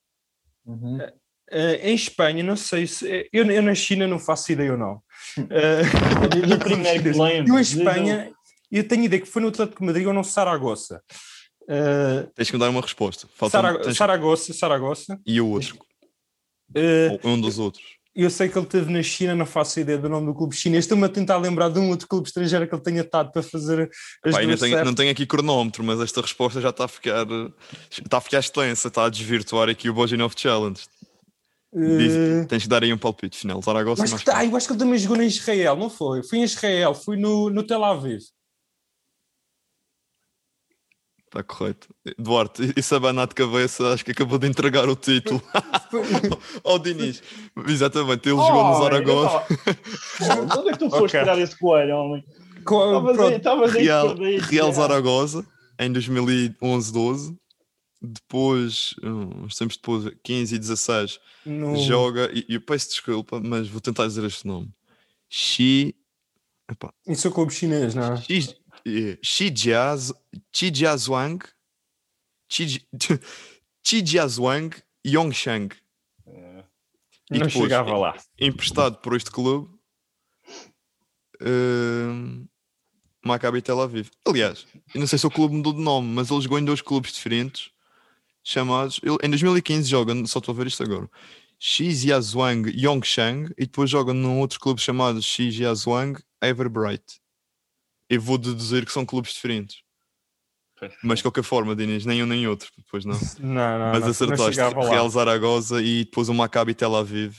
Uhum. 0.65 0.99
Eh, 1.49 1.89
em 1.91 1.95
Espanha, 1.95 2.43
não 2.43 2.55
sei 2.55 2.87
se. 2.87 3.27
Eu, 3.33 3.45
eu 3.51 3.61
na 3.61 3.75
China 3.75 4.07
não 4.07 4.17
faço 4.19 4.51
ideia 4.51 4.71
ou 4.73 4.77
não. 4.77 5.01
Eh, 5.49 5.81
Diz 6.41 6.51
o 6.51 6.59
primeiro 6.59 7.03
que 7.03 7.09
lembro. 7.19 7.53
eu 7.53 7.57
em 7.57 7.61
Espanha, 7.61 8.31
eu 8.71 8.87
tenho 8.87 9.03
ideia 9.03 9.21
que 9.21 9.27
foi 9.27 9.41
no 9.41 9.49
Atlético 9.49 9.79
de 9.81 9.85
Madrid 9.85 10.07
ou 10.07 10.13
no 10.13 10.23
Saragossa. 10.23 11.01
Eh, 11.67 12.27
Tens 12.35 12.47
que 12.49 12.53
me 12.55 12.59
dar 12.59 12.69
uma 12.69 12.81
resposta. 12.81 13.27
Falta 13.35 13.51
Sara- 13.57 13.79
tens- 13.81 13.97
Saragossa, 13.97 14.53
Saragossa. 14.53 15.19
E 15.25 15.41
o 15.41 15.47
outro, 15.49 15.77
Eh, 16.75 17.19
ou 17.21 17.31
um 17.31 17.41
dos 17.41 17.59
outros. 17.59 17.83
Eu 18.13 18.29
sei 18.29 18.49
que 18.49 18.57
ele 18.57 18.65
teve 18.67 18.91
na 18.91 19.01
China, 19.01 19.33
não 19.33 19.45
faço 19.45 19.79
ideia 19.79 19.97
do 19.97 20.09
nome 20.09 20.25
do 20.27 20.33
clube 20.33 20.53
chinês. 20.53 20.83
Estou-me 20.83 21.05
a 21.05 21.09
tentar 21.09 21.37
lembrar 21.37 21.69
de 21.69 21.79
um 21.79 21.89
outro 21.89 22.07
clube 22.09 22.27
estrangeiro 22.27 22.67
que 22.67 22.75
ele 22.75 22.81
tenha 22.81 23.01
estado 23.01 23.31
para 23.31 23.41
fazer 23.41 23.89
as 24.25 24.35
ainda 24.35 24.47
duas 24.47 24.59
tenho- 24.59 24.83
não 24.85 24.93
tenho 24.93 25.11
aqui 25.11 25.25
cronómetro, 25.25 25.81
mas 25.83 25.99
esta 26.01 26.19
resposta 26.21 26.59
já 26.59 26.69
está 26.71 26.85
a 26.85 26.87
ficar 26.89 27.25
está 27.89 28.17
a 28.17 28.21
ficar 28.21 28.39
extensa, 28.39 28.89
está 28.89 29.05
a 29.05 29.09
desvirtuar 29.09 29.69
aqui 29.69 29.89
o 29.89 29.93
Boginov 29.93 30.33
Challenge. 30.35 30.81
Diz- 31.73 32.13
Eh, 32.13 32.45
tens 32.49 32.63
que 32.63 32.67
dar 32.69 32.83
aí 32.83 32.91
um 32.91 32.97
palpite 32.97 33.37
final. 33.37 33.61
Zaragoza 33.61 34.01
eu 34.01 34.03
acho 34.03 34.17
que, 34.17 34.25
tá- 34.25 34.37
ah, 34.39 34.45
eu 34.45 34.55
acho 34.57 34.67
que 34.67 34.73
ele 34.73 34.79
também 34.79 34.99
jogou 34.99 35.15
em 35.21 35.27
Israel, 35.27 35.77
não 35.77 35.89
foi? 35.89 36.21
Foi 36.21 36.39
em 36.39 36.43
Israel, 36.43 36.93
fui 36.93 37.15
no, 37.15 37.49
no 37.49 37.63
Tel 37.63 37.81
Aviv. 37.85 38.19
Está 41.33 41.41
correto. 41.43 41.87
Duarte, 42.19 42.73
isso 42.75 42.93
abanar 42.93 43.25
de 43.25 43.35
cabeça, 43.35 43.93
acho 43.93 44.03
que 44.03 44.11
acabou 44.11 44.37
de 44.37 44.47
entregar 44.47 44.89
o 44.89 44.97
título 44.97 45.41
ao 46.61 46.77
Diniz. 46.77 47.23
Exatamente, 47.69 48.27
ele 48.27 48.35
jogou 48.35 48.63
no 48.65 48.71
Oh, 48.71 48.83
Zaragoza. 48.83 49.43
Oh, 50.19 50.59
Onde 50.59 50.69
é 50.69 50.71
que 50.73 50.79
tu 50.79 50.89
foste 50.89 51.15
Ok. 51.15 51.19
tirar 51.21 51.39
esse 51.39 51.57
coelho, 51.57 51.95
homem? 51.95 52.25
Estavas 53.37 53.73
aí- 53.75 53.89
aí 53.89 54.37
Real. 54.39 54.73
Zaragoza 54.73 55.45
em 55.79 55.89
2011-12. 55.93 57.37
Depois, 58.03 58.95
uns 59.03 59.55
tempos 59.55 59.77
depois, 59.77 60.11
15 60.23 60.55
e 60.55 60.59
16, 60.59 61.19
no- 61.45 61.77
joga. 61.77 62.29
E 62.33 62.45
eu 62.55 62.59
peço 62.61 62.89
desculpa, 62.89 63.39
mas 63.39 63.69
vou 63.69 63.79
tentar 63.79 64.05
dizer 64.07 64.23
este 64.25 64.45
nome: 64.45 64.67
Xi. 65.29 65.95
Epá, 66.69 66.91
Isso 67.07 67.27
é 67.27 67.29
o 67.29 67.33
clube 67.33 67.53
chinês, 67.53 67.93
não 67.93 68.13
é? 68.13 68.17
Xi, 68.17 68.55
Xi 69.23 69.49
Jiaz- 69.55 70.13
Xi 70.55 70.71
Jiazhuang. 70.73 71.39
Xi 72.49 72.67
Ji- 72.67 72.87
Xi 73.83 74.01
Jiazhuang 74.05 74.71
Yongshang. 75.05 75.69
E 76.27 77.37
não 77.39 77.47
depois, 77.47 77.53
chegava 77.53 77.97
lá. 77.97 78.17
emprestado 78.37 78.97
por 78.97 79.15
este 79.15 79.31
clube, 79.31 79.69
hum, 81.41 82.45
Maccabi 83.25 83.61
Tel 83.61 83.79
Aviv. 83.81 84.09
Aliás, 84.27 84.67
não 84.95 85.07
sei 85.07 85.17
se 85.17 85.25
o 85.27 85.31
clube 85.31 85.55
mudou 85.55 85.73
de 85.73 85.79
nome, 85.81 86.07
mas 86.09 86.29
ele 86.29 86.41
jogou 86.41 86.59
em 86.59 86.65
dois 86.65 86.81
clubes 86.81 87.13
diferentes, 87.13 87.71
chamados. 88.43 88.99
ele- 89.03 89.17
em 89.23 89.29
2015 89.29 89.89
joga, 89.89 90.13
só 90.25 90.39
estou 90.39 90.53
a 90.53 90.57
ver 90.57 90.67
isto 90.67 90.83
agora, 90.83 91.09
Shijiazhuang 91.59 92.69
Yongshang, 92.75 93.53
e 93.57 93.65
depois 93.65 93.89
joga 93.89 94.13
num 94.13 94.39
outro 94.39 94.59
clube 94.59 94.81
chamado 94.81 95.21
Shijiazhuang 95.21 96.19
Everbright. 96.41 97.21
Eu 98.11 98.21
vou 98.21 98.37
deduzir 98.37 98.85
que 98.85 98.91
são 98.91 99.05
clubes 99.05 99.33
diferentes. 99.33 99.77
Mas 101.03 101.19
de 101.19 101.23
qualquer 101.23 101.43
forma, 101.43 101.75
Dinis, 101.75 102.05
nem 102.07 102.23
um 102.23 102.25
nem 102.25 102.47
outro, 102.47 102.67
depois 102.75 103.05
não. 103.05 103.13
Não, 103.39 103.53
não, 103.79 103.91
Mas 103.91 103.93
não, 103.93 103.99
não 103.99 104.07
acertaste 104.07 104.59
lá. 104.59 104.89
Real 104.89 105.07
Zaragoza 105.09 105.81
e 105.81 106.03
depois 106.05 106.27
o 106.27 106.33
Maccabi 106.33 106.73
Tel 106.73 106.95
Aviv 106.95 107.37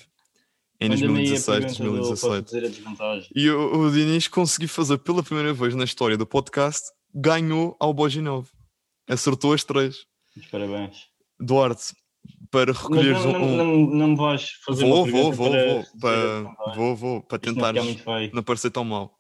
em 0.80 0.88
Manda-me 0.90 1.18
aí 1.20 1.26
a 1.26 1.30
2016, 1.40 1.76
pergunta 1.78 2.00
do- 2.02 2.08
Posso 2.08 2.28
2017. 2.28 2.44
dizer 2.44 2.64
a 2.64 2.68
desvantagem. 2.68 3.28
E 3.34 3.50
o, 3.50 3.80
o 3.82 3.90
Diniz 3.90 4.28
conseguiu 4.28 4.68
fazer 4.68 4.98
pela 4.98 5.22
primeira 5.24 5.52
vez 5.52 5.74
na 5.74 5.82
história 5.84 6.16
do 6.16 6.24
podcast, 6.26 6.82
ganhou 7.14 7.76
ao 7.80 7.92
Boginov. 7.92 8.48
Acertou 9.08 9.52
as 9.52 9.64
três. 9.64 10.04
Mas 10.36 10.46
Parabéns. 10.46 10.96
Duarte, 11.40 11.94
para 12.50 12.72
Mas 12.72 12.80
recolheres 12.82 13.24
não, 13.24 13.32
não, 13.32 13.42
um. 13.42 13.56
não, 13.56 13.76
não 13.96 14.08
me 14.08 14.16
vais 14.16 14.50
fazer 14.64 14.84
Vou, 14.86 15.02
uma 15.04 15.10
vou, 15.12 15.32
vou, 15.32 15.50
para 15.50 15.66
vou, 15.74 15.84
para, 16.00 16.74
vou, 16.76 16.96
vou, 16.96 17.22
para 17.22 17.40
não 17.72 17.84
feio. 17.96 18.30
não 18.32 18.42
parecer 18.44 18.70
tão 18.70 18.84
mal. 18.84 19.18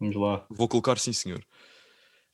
Vamos 0.00 0.16
lá. 0.16 0.46
Vou 0.48 0.66
colocar 0.66 0.98
sim, 0.98 1.12
senhor. 1.12 1.44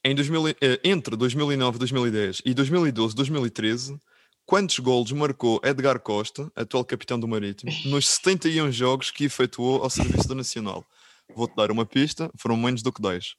Em 0.05 0.14
2000, 0.14 0.49
e- 0.51 0.57
eh, 0.62 0.81
entre 0.85 1.17
2009, 1.17 1.79
2010 1.79 2.41
e 2.47 2.55
2012, 2.55 3.14
2013, 3.14 3.99
quantos 4.45 4.79
golos 4.79 5.11
marcou 5.11 5.61
Edgar 5.64 5.99
Costa, 5.99 6.51
atual 6.55 6.85
capitão 6.85 7.19
do 7.19 7.27
Marítimo, 7.27 7.73
nos 7.87 8.07
71 8.09 8.71
jogos 8.71 9.11
que 9.11 9.25
efetuou 9.25 9.83
ao 9.83 9.91
serviço 9.91 10.29
do 10.29 10.35
Nacional? 10.37 10.85
Vou-te 11.35 11.57
dar 11.57 11.73
uma 11.73 11.85
pista, 11.85 12.31
foram 12.39 12.57
menos 12.57 12.83
do 12.83 12.93
que 12.93 13.03
10. 13.03 13.35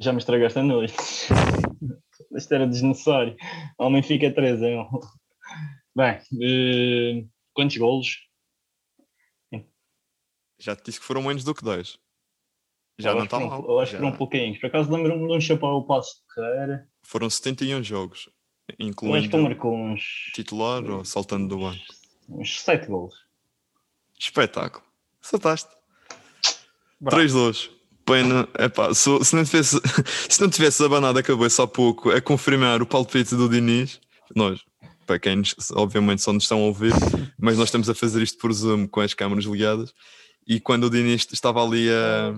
Já 0.00 0.10
me 0.12 0.18
estragaste 0.18 0.58
a 0.58 0.62
noite. 0.62 0.94
Isto 2.34 2.54
era 2.54 2.66
desnecessário. 2.66 3.36
O 3.78 3.84
homem 3.84 4.02
fica 4.02 4.32
3 4.32 4.60
em 4.62 4.78
1. 4.80 4.88
Bem, 5.94 6.20
eh, 6.42 7.24
quantos 7.52 7.76
golos? 7.76 8.20
Já 10.58 10.74
te 10.74 10.84
disse 10.84 11.00
que 11.00 11.06
foram 11.06 11.22
menos 11.22 11.44
do 11.44 11.54
que 11.54 11.64
10. 11.64 11.98
Já 12.98 13.10
Eu 13.10 13.16
não 13.16 13.24
está 13.24 13.40
mal. 13.40 13.64
Eu 13.66 13.80
acho 13.80 13.90
que 13.92 13.96
Já. 13.98 14.02
foram 14.04 14.16
pouquinhos. 14.16 14.58
Por 14.58 14.66
acaso 14.66 14.90
lembro-me 14.92 15.26
de 15.26 15.36
um 15.36 15.40
chapéu 15.40 15.82
passo 15.82 16.16
de 16.20 16.34
carreira. 16.34 16.88
Foram 17.02 17.28
71 17.28 17.82
jogos, 17.82 18.28
Eu 18.28 18.30
acho 18.30 18.76
que 18.76 18.82
ele 18.82 18.90
incluindo 18.90 19.38
marcou 19.38 19.76
uns, 19.76 20.02
titular 20.34 20.84
ou 20.88 21.04
saltando 21.04 21.48
do 21.48 21.58
banco. 21.58 21.82
uns 22.28 22.60
7 22.62 22.86
golos. 22.86 23.14
Espetáculo. 24.18 24.84
Acertaste. 25.22 25.68
Bravo. 27.00 27.22
3-2. 27.22 27.70
Pena, 28.06 28.46
epá, 28.58 28.92
se, 28.94 29.24
se, 29.24 29.34
não 29.34 29.44
tivesse, 29.44 29.80
se 30.28 30.40
não 30.40 30.50
tivesse 30.50 30.84
abanado 30.84 31.18
a 31.18 31.22
cabeça 31.22 31.62
há 31.62 31.66
pouco 31.66 32.10
a 32.10 32.20
confirmar 32.20 32.82
o 32.82 32.86
palpite 32.86 33.34
do 33.34 33.48
Diniz, 33.48 33.98
nós, 34.36 34.60
para 35.06 35.18
quem 35.18 35.36
nos- 35.36 35.54
obviamente 35.72 36.20
só 36.20 36.30
nos 36.32 36.44
estão 36.44 36.58
a 36.58 36.66
ouvir, 36.66 36.92
mas 37.38 37.56
nós 37.56 37.68
estamos 37.68 37.88
a 37.88 37.94
fazer 37.94 38.22
isto 38.22 38.36
por 38.38 38.52
Zoom 38.52 38.86
com 38.86 39.00
as 39.00 39.14
câmaras 39.14 39.46
ligadas, 39.46 39.94
e 40.46 40.60
quando 40.60 40.84
o 40.84 40.90
Diniz 40.90 41.26
estava 41.32 41.64
ali 41.64 41.88
a, 41.90 42.34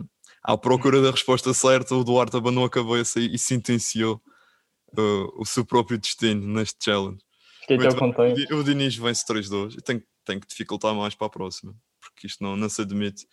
à 0.47 0.57
procura 0.57 1.03
da 1.03 1.11
resposta 1.11 1.53
certa, 1.53 1.95
o 1.95 2.05
Duarte 2.05 2.37
abanou 2.37 2.65
a 2.65 2.71
cabeça 2.71 3.19
e, 3.19 3.35
e 3.35 3.39
sentenciou 3.39 4.23
uh, 4.97 5.41
o 5.41 5.45
seu 5.45 5.65
próprio 5.65 5.99
destino 5.99 6.47
neste 6.47 6.85
challenge. 6.85 7.19
Fiquei 7.63 7.79
Muito 7.79 8.05
até 8.05 8.35
bem. 8.35 8.47
O 8.53 8.63
Diniz 8.63 8.95
vence 8.95 9.25
3-2 9.27 9.79
e 9.79 9.83
tem, 9.83 10.39
que 10.41 10.47
dificultar 10.47 10.95
mais 10.95 11.17
para 11.17 11.27
a 11.27 11.31
próxima, 11.31 11.75
porque 12.01 12.29
isto 12.29 12.43
não, 12.45 12.57
não 12.57 12.69
se 12.69 12.81
admite. 12.81 13.27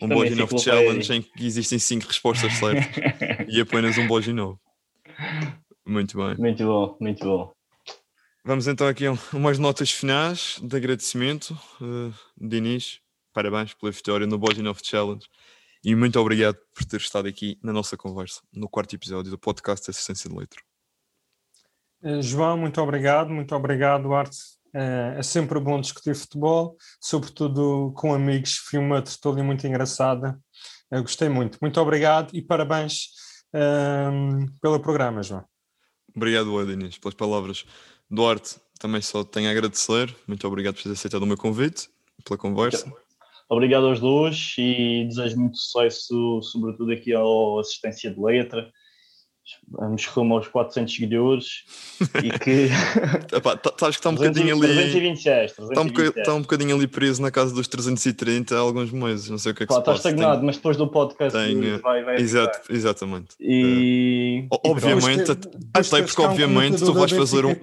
Um 0.00 0.08
Também 0.08 0.34
ficou 0.34 0.58
Challenge 0.58 1.12
em 1.12 1.22
que 1.22 1.46
existem 1.46 1.78
5 1.78 2.06
respostas 2.06 2.52
certas 2.54 2.84
e 3.48 3.60
apenas 3.60 3.96
um 3.98 4.08
Boginov. 4.08 4.58
Muito 5.86 6.16
bem. 6.16 6.34
Muito 6.36 6.64
bom, 6.64 6.96
muito 6.98 7.24
bom. 7.24 7.52
Vamos 8.44 8.66
então 8.66 8.88
aqui 8.88 9.06
a 9.06 9.12
um- 9.12 9.18
umas 9.34 9.58
notas 9.58 9.90
finais 9.90 10.58
de 10.62 10.76
agradecimento. 10.76 11.56
Uh, 11.80 12.12
Diniz, 12.36 13.00
parabéns 13.32 13.72
pela 13.74 13.92
vitória 13.92 14.26
no 14.26 14.38
Boginov 14.38 14.80
Challenge 14.82 15.24
e 15.84 15.94
muito 15.94 16.18
obrigado 16.18 16.56
por 16.74 16.84
ter 16.86 16.96
estado 16.96 17.28
aqui 17.28 17.58
na 17.62 17.72
nossa 17.72 17.96
conversa, 17.96 18.40
no 18.52 18.68
quarto 18.68 18.94
episódio 18.94 19.30
do 19.30 19.38
podcast 19.38 19.90
Assistência 19.90 20.30
de 20.30 20.36
Letra. 20.36 20.60
Eh, 22.02 22.22
João, 22.22 22.56
muito 22.56 22.80
obrigado, 22.80 23.30
muito 23.30 23.54
obrigado, 23.54 24.04
Duarte. 24.04 24.38
Eh, 24.74 25.16
É 25.18 25.22
sempre 25.22 25.60
bom 25.60 25.80
discutir 25.80 26.16
futebol, 26.16 26.76
sobretudo 27.00 27.92
com 27.96 28.14
amigos. 28.14 28.56
Foi 28.56 28.78
uma 28.78 29.02
tertúlia 29.02 29.44
muito 29.44 29.66
engraçada. 29.66 30.38
Eu 30.90 31.02
gostei 31.02 31.28
muito. 31.28 31.58
Muito 31.60 31.80
obrigado 31.80 32.30
e 32.34 32.40
parabéns 32.40 33.08
ehm, 33.52 34.46
pelo 34.62 34.80
programa, 34.80 35.22
João. 35.22 35.44
Obrigado, 36.16 36.58
eu, 36.58 36.66
Diniz, 36.66 36.98
pelas 36.98 37.14
palavras. 37.14 37.66
Duarte, 38.10 38.56
também 38.78 39.02
só 39.02 39.24
tenho 39.24 39.48
a 39.48 39.50
agradecer. 39.50 40.14
Muito 40.26 40.46
obrigado 40.46 40.76
por 40.76 40.82
ter 40.82 40.92
aceitado 40.92 41.22
o 41.22 41.26
meu 41.26 41.36
convite, 41.36 41.88
pela 42.24 42.38
conversa. 42.38 42.90
Obrigado 43.48 43.86
aos 43.86 44.00
dois 44.00 44.54
e 44.58 45.04
desejo 45.06 45.38
muito 45.38 45.58
sucesso, 45.58 46.40
sobretudo 46.42 46.92
aqui 46.92 47.12
ao 47.12 47.58
Assistência 47.58 48.10
de 48.10 48.20
Letra. 48.20 48.72
Vamos 49.70 50.06
rumo 50.06 50.36
aos 50.36 50.48
400 50.48 50.94
seguidores 50.94 51.46
e 52.22 52.30
que. 52.38 52.68
Epá, 53.36 53.56
tá- 53.56 53.72
Sabes 53.78 53.96
que 53.96 54.00
está 54.00 54.10
um 54.10 54.14
bocadinho 54.14 54.56
ali. 54.56 54.66
326. 54.74 55.50
Está 55.50 55.62
um, 55.62 55.66
boca- 55.66 55.80
326. 55.94 56.16
está 56.16 56.34
um 56.34 56.40
bocadinho 56.42 56.76
ali 56.76 56.86
preso 56.86 57.20
na 57.22 57.30
casa 57.30 57.54
dos 57.54 57.68
330 57.68 58.54
há 58.54 58.58
alguns 58.58 58.90
meses. 58.90 59.28
Não 59.28 59.38
sei 59.38 59.52
o 59.52 59.54
que 59.54 59.64
é 59.64 59.66
que 59.66 59.68
Pá, 59.68 59.74
se 59.76 59.80
está 59.80 59.92
passa. 59.92 60.08
estagnado, 60.08 60.44
mas 60.44 60.56
depois 60.56 60.76
do 60.76 60.86
podcast 60.88 61.36
tenho- 61.38 61.78
vai, 61.80 62.02
vai 62.04 62.16
Exato, 62.16 62.58
ficar. 62.62 62.74
exatamente. 62.74 63.34
E. 63.40 64.46
O- 64.50 64.70
Obviamente, 64.70 65.30
até 65.74 66.02
porque 66.02 66.22
obviamente 66.22 66.78
tu 66.78 66.92
vais 66.94 67.12
fazer 67.12 67.44
um. 67.44 67.54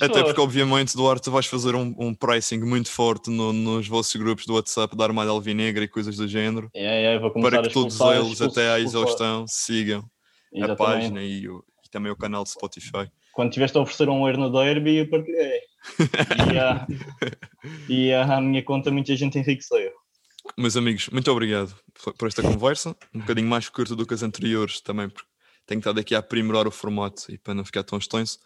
Até 0.00 0.22
porque, 0.24 0.40
obviamente, 0.40 0.96
Duarte, 0.96 1.22
tu 1.24 1.30
vais 1.30 1.46
fazer 1.46 1.74
um, 1.74 1.94
um 1.98 2.14
pricing 2.14 2.58
muito 2.60 2.90
forte 2.90 3.30
no, 3.30 3.52
nos 3.52 3.88
vossos 3.88 4.14
grupos 4.16 4.46
do 4.46 4.54
WhatsApp 4.54 4.96
da 4.96 5.04
Armada 5.04 5.30
Alvinegra 5.30 5.84
e 5.84 5.88
coisas 5.88 6.16
do 6.16 6.26
género. 6.28 6.70
É, 6.74 7.14
é, 7.14 7.18
para 7.40 7.62
que 7.62 7.70
todos 7.70 7.98
eles, 8.00 8.40
até 8.40 8.70
à 8.72 8.80
exaustão, 9.10 9.46
sigam 9.46 10.04
exatamente. 10.52 10.70
a 10.70 10.76
página 10.76 11.22
e, 11.22 11.48
o, 11.48 11.64
e, 11.84 11.90
também 11.90 12.10
o 12.10 12.16
canal 12.16 12.44
de 12.44 12.50
Spotify. 12.50 13.10
Quando 13.32 13.52
tiveste 13.52 13.78
a 13.78 13.80
oferecer 13.80 14.08
um 14.08 14.26
euro 14.26 14.40
no 14.40 14.50
derby, 14.50 14.96
eu 14.96 15.08
partilhei. 15.08 15.60
e, 16.52 16.58
a, 16.58 16.86
e 17.88 18.12
a, 18.12 18.36
a 18.36 18.40
minha 18.40 18.62
conta, 18.62 18.90
muita 18.90 19.14
gente 19.16 19.38
enriqueceu. 19.38 19.92
Meus 20.56 20.76
amigos, 20.76 21.08
muito 21.10 21.30
obrigado 21.30 21.74
por 22.18 22.26
esta 22.26 22.42
conversa. 22.42 22.96
Um 23.14 23.20
bocadinho 23.20 23.48
mais 23.48 23.68
curta 23.68 23.94
do 23.94 24.06
que 24.06 24.14
as 24.14 24.22
anteriores 24.22 24.80
também, 24.80 25.08
porque 25.08 25.28
tenho 25.66 25.78
estado 25.78 26.00
aqui 26.00 26.14
a 26.14 26.18
aprimorar 26.18 26.66
o 26.66 26.70
formato 26.70 27.30
e 27.32 27.38
para 27.38 27.54
não 27.54 27.64
ficar 27.64 27.84
tão 27.84 27.98
extenso. 27.98 28.38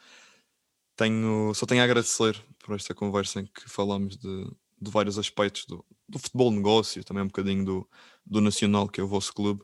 Tenho, 0.97 1.53
só 1.55 1.67
tenho 1.67 1.81
a 1.81 1.85
agradecer 1.85 2.41
por 2.59 2.75
esta 2.75 2.95
conversa 2.95 3.41
em 3.41 3.47
que 3.47 3.69
falamos 3.69 4.17
de, 4.17 4.45
de 4.81 4.91
vários 4.91 5.19
aspectos 5.19 5.65
do, 5.67 5.85
do, 6.09 6.19
futebol 6.19 6.51
negócio, 6.51 7.03
também 7.03 7.23
um 7.23 7.29
bocadinho 7.29 7.65
do, 7.65 7.89
do 8.25 8.41
Nacional, 8.41 8.89
que 8.89 9.01
é 9.01 9.05
o 9.05 9.09
vosso 9.09 9.33
clube, 9.33 9.63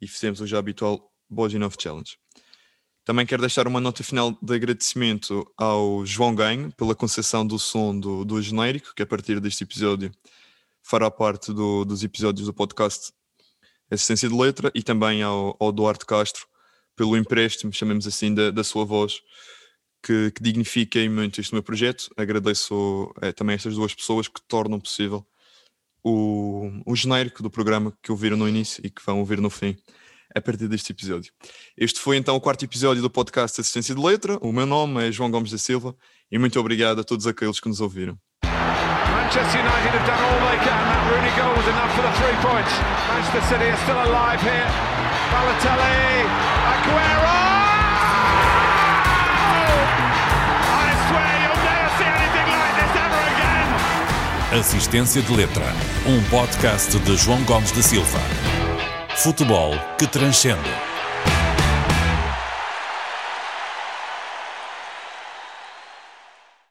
e 0.00 0.06
fizemos 0.06 0.40
o 0.40 0.46
já 0.46 0.58
habitual 0.58 1.10
Bold 1.28 1.56
Enough 1.56 1.74
Challenge. 1.80 2.16
Também 3.04 3.24
quero 3.24 3.42
deixar 3.42 3.68
uma 3.68 3.80
nota 3.80 4.02
final 4.02 4.36
de 4.42 4.54
agradecimento 4.54 5.46
ao 5.56 6.04
João 6.04 6.34
Ganho 6.34 6.72
pela 6.72 6.94
concessão 6.94 7.46
do 7.46 7.58
som 7.58 7.98
do, 7.98 8.24
do 8.24 8.42
genérico, 8.42 8.92
que 8.94 9.02
a 9.02 9.06
partir 9.06 9.38
deste 9.38 9.62
episódio 9.62 10.10
fará 10.82 11.10
parte 11.10 11.52
do, 11.52 11.84
dos 11.84 12.02
episódios 12.02 12.46
do 12.46 12.52
podcast 12.52 13.12
Assistência 13.90 14.28
de 14.28 14.34
Letra, 14.34 14.72
e 14.74 14.82
também 14.82 15.22
ao, 15.22 15.56
ao 15.60 15.70
Duarte 15.70 16.04
Castro 16.04 16.46
pelo 16.96 17.16
empréstimo, 17.16 17.72
chamemos 17.72 18.06
assim, 18.06 18.34
da, 18.34 18.50
da 18.50 18.64
sua 18.64 18.84
voz, 18.84 19.20
que, 20.02 20.32
que 20.32 20.42
dignifica 20.42 20.98
muito 21.08 21.40
este 21.40 21.52
meu 21.52 21.62
projeto. 21.62 22.08
Agradeço 22.16 23.12
é, 23.20 23.32
também 23.32 23.54
a 23.54 23.56
estas 23.56 23.74
duas 23.74 23.94
pessoas 23.94 24.26
que 24.26 24.40
tornam 24.48 24.80
possível 24.80 25.24
o, 26.08 26.70
o 26.86 26.94
genérico 26.94 27.42
do 27.42 27.50
programa 27.50 27.92
que 28.00 28.12
ouviram 28.12 28.36
no 28.36 28.48
início 28.48 28.80
e 28.86 28.88
que 28.88 29.04
vão 29.04 29.18
ouvir 29.18 29.40
no 29.40 29.50
fim 29.50 29.76
a 30.32 30.40
partir 30.40 30.68
deste 30.68 30.92
episódio. 30.92 31.32
Este 31.76 31.98
foi 31.98 32.16
então 32.16 32.36
o 32.36 32.40
quarto 32.40 32.64
episódio 32.64 33.02
do 33.02 33.10
podcast 33.10 33.60
Assistência 33.60 33.92
de 33.92 34.00
Letra. 34.00 34.38
O 34.40 34.52
meu 34.52 34.66
nome 34.66 35.08
é 35.08 35.10
João 35.10 35.32
Gomes 35.32 35.50
da 35.50 35.58
Silva 35.58 35.96
e 36.30 36.38
muito 36.38 36.60
obrigado 36.60 37.00
a 37.00 37.04
todos 37.04 37.26
aqueles 37.26 37.58
que 37.58 37.68
nos 37.68 37.80
ouviram. 37.80 38.16
Manchester 38.44 39.60
United 39.60 39.90
have 39.96 40.06
done 40.06 40.22
all 40.22 40.38
they 40.46 40.58
can. 40.62 40.78
That 40.86 41.10
Rooney 41.10 41.34
goal 41.34 41.50
was 41.56 41.66
enough 41.66 41.90
for 41.96 42.02
the 42.02 42.12
three 42.14 42.38
points. 42.38 42.72
Manchester 43.10 43.42
City 43.50 43.66
are 43.70 43.80
still 43.82 43.98
alive 43.98 44.40
here. 44.40 44.70
Balotelli, 45.32 46.22
Aguero! 46.70 47.55
Assistência 54.58 55.20
de 55.20 55.36
Letra, 55.36 55.66
um 56.06 56.22
podcast 56.30 56.98
de 56.98 57.16
João 57.16 57.42
Gomes 57.44 57.72
da 57.72 57.82
Silva. 57.82 58.18
Futebol 59.14 59.74
que 59.98 60.06
transcende. 60.06 60.95